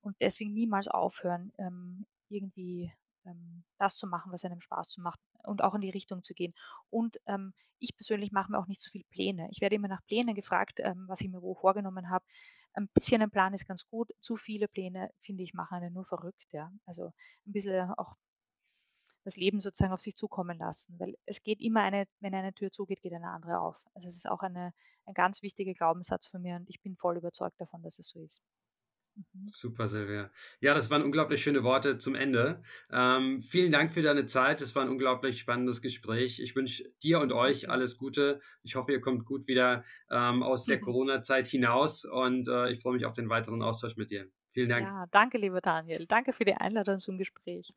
und 0.01 0.15
deswegen 0.21 0.53
niemals 0.53 0.87
aufhören, 0.87 1.51
ähm, 1.57 2.05
irgendwie 2.29 2.91
ähm, 3.27 3.63
das 3.77 3.95
zu 3.95 4.07
machen, 4.07 4.31
was 4.31 4.45
einem 4.45 4.61
Spaß 4.61 4.97
macht 4.97 5.19
und 5.43 5.63
auch 5.63 5.75
in 5.75 5.81
die 5.81 5.89
Richtung 5.89 6.23
zu 6.23 6.33
gehen. 6.33 6.53
Und 6.89 7.17
ähm, 7.27 7.53
ich 7.79 7.95
persönlich 7.95 8.31
mache 8.31 8.51
mir 8.51 8.59
auch 8.59 8.67
nicht 8.67 8.81
so 8.81 8.89
viel 8.89 9.03
Pläne. 9.11 9.47
Ich 9.51 9.61
werde 9.61 9.75
immer 9.75 9.87
nach 9.87 10.05
Plänen 10.07 10.35
gefragt, 10.35 10.79
ähm, 10.79 11.05
was 11.07 11.21
ich 11.21 11.29
mir 11.29 11.41
wo 11.41 11.55
vorgenommen 11.55 12.09
habe. 12.09 12.25
Ein 12.73 12.89
bisschen 12.93 13.21
ein 13.21 13.31
Plan 13.31 13.53
ist 13.53 13.67
ganz 13.67 13.87
gut. 13.87 14.11
Zu 14.19 14.37
viele 14.37 14.67
Pläne, 14.67 15.11
finde 15.21 15.43
ich, 15.43 15.53
machen 15.53 15.75
einen 15.75 15.93
nur 15.93 16.05
verrückt. 16.05 16.45
Ja? 16.51 16.71
Also 16.85 17.11
ein 17.45 17.51
bisschen 17.51 17.91
auch 17.91 18.15
das 19.23 19.35
Leben 19.35 19.59
sozusagen 19.61 19.93
auf 19.93 20.01
sich 20.01 20.15
zukommen 20.15 20.57
lassen. 20.57 20.97
Weil 20.99 21.15
es 21.25 21.43
geht 21.43 21.59
immer 21.59 21.81
eine, 21.81 22.07
wenn 22.19 22.33
eine 22.33 22.53
Tür 22.53 22.71
zugeht, 22.71 23.01
geht 23.01 23.13
eine 23.13 23.29
andere 23.29 23.59
auf. 23.59 23.75
Also 23.93 24.07
es 24.07 24.15
ist 24.15 24.29
auch 24.29 24.41
eine, 24.41 24.73
ein 25.05 25.13
ganz 25.13 25.41
wichtiger 25.41 25.73
Glaubenssatz 25.73 26.27
von 26.27 26.41
mir 26.41 26.55
und 26.55 26.69
ich 26.69 26.81
bin 26.81 26.95
voll 26.95 27.17
überzeugt 27.17 27.59
davon, 27.59 27.81
dass 27.83 27.99
es 27.99 28.09
so 28.09 28.21
ist. 28.21 28.41
Mhm. 29.17 29.47
Super, 29.47 29.87
Silvia. 29.87 30.31
Ja, 30.61 30.73
das 30.73 30.89
waren 30.89 31.03
unglaublich 31.03 31.41
schöne 31.43 31.63
Worte 31.63 31.97
zum 31.97 32.15
Ende. 32.15 32.63
Ähm, 32.91 33.41
vielen 33.41 33.71
Dank 33.71 33.91
für 33.91 34.01
deine 34.01 34.25
Zeit. 34.25 34.61
Es 34.61 34.75
war 34.75 34.83
ein 34.83 34.89
unglaublich 34.89 35.39
spannendes 35.39 35.81
Gespräch. 35.81 36.39
Ich 36.39 36.55
wünsche 36.55 36.85
dir 37.03 37.19
und 37.19 37.31
euch 37.31 37.69
alles 37.69 37.97
Gute. 37.97 38.39
Ich 38.63 38.75
hoffe, 38.75 38.91
ihr 38.93 39.01
kommt 39.01 39.25
gut 39.25 39.47
wieder 39.47 39.83
ähm, 40.09 40.41
aus 40.43 40.65
der. 40.65 40.77
Corona-Zeit 40.87 41.47
hinaus 41.47 42.05
und 42.05 42.47
äh, 42.47 42.71
ich 42.71 42.81
freue 42.81 42.93
mich 42.93 43.05
auf 43.05 43.13
den 43.13 43.29
weiteren 43.29 43.61
Austausch 43.61 43.97
mit 43.97 44.09
dir. 44.09 44.27
Vielen 44.51 44.69
Dank. 44.69 44.87
Ja, 44.87 45.05
danke, 45.11 45.37
lieber 45.37 45.61
Daniel. 45.61 46.05
Danke 46.07 46.33
für 46.33 46.45
die 46.45 46.55
Einladung 46.55 46.99
zum 46.99 47.17
Gespräch. 47.17 47.73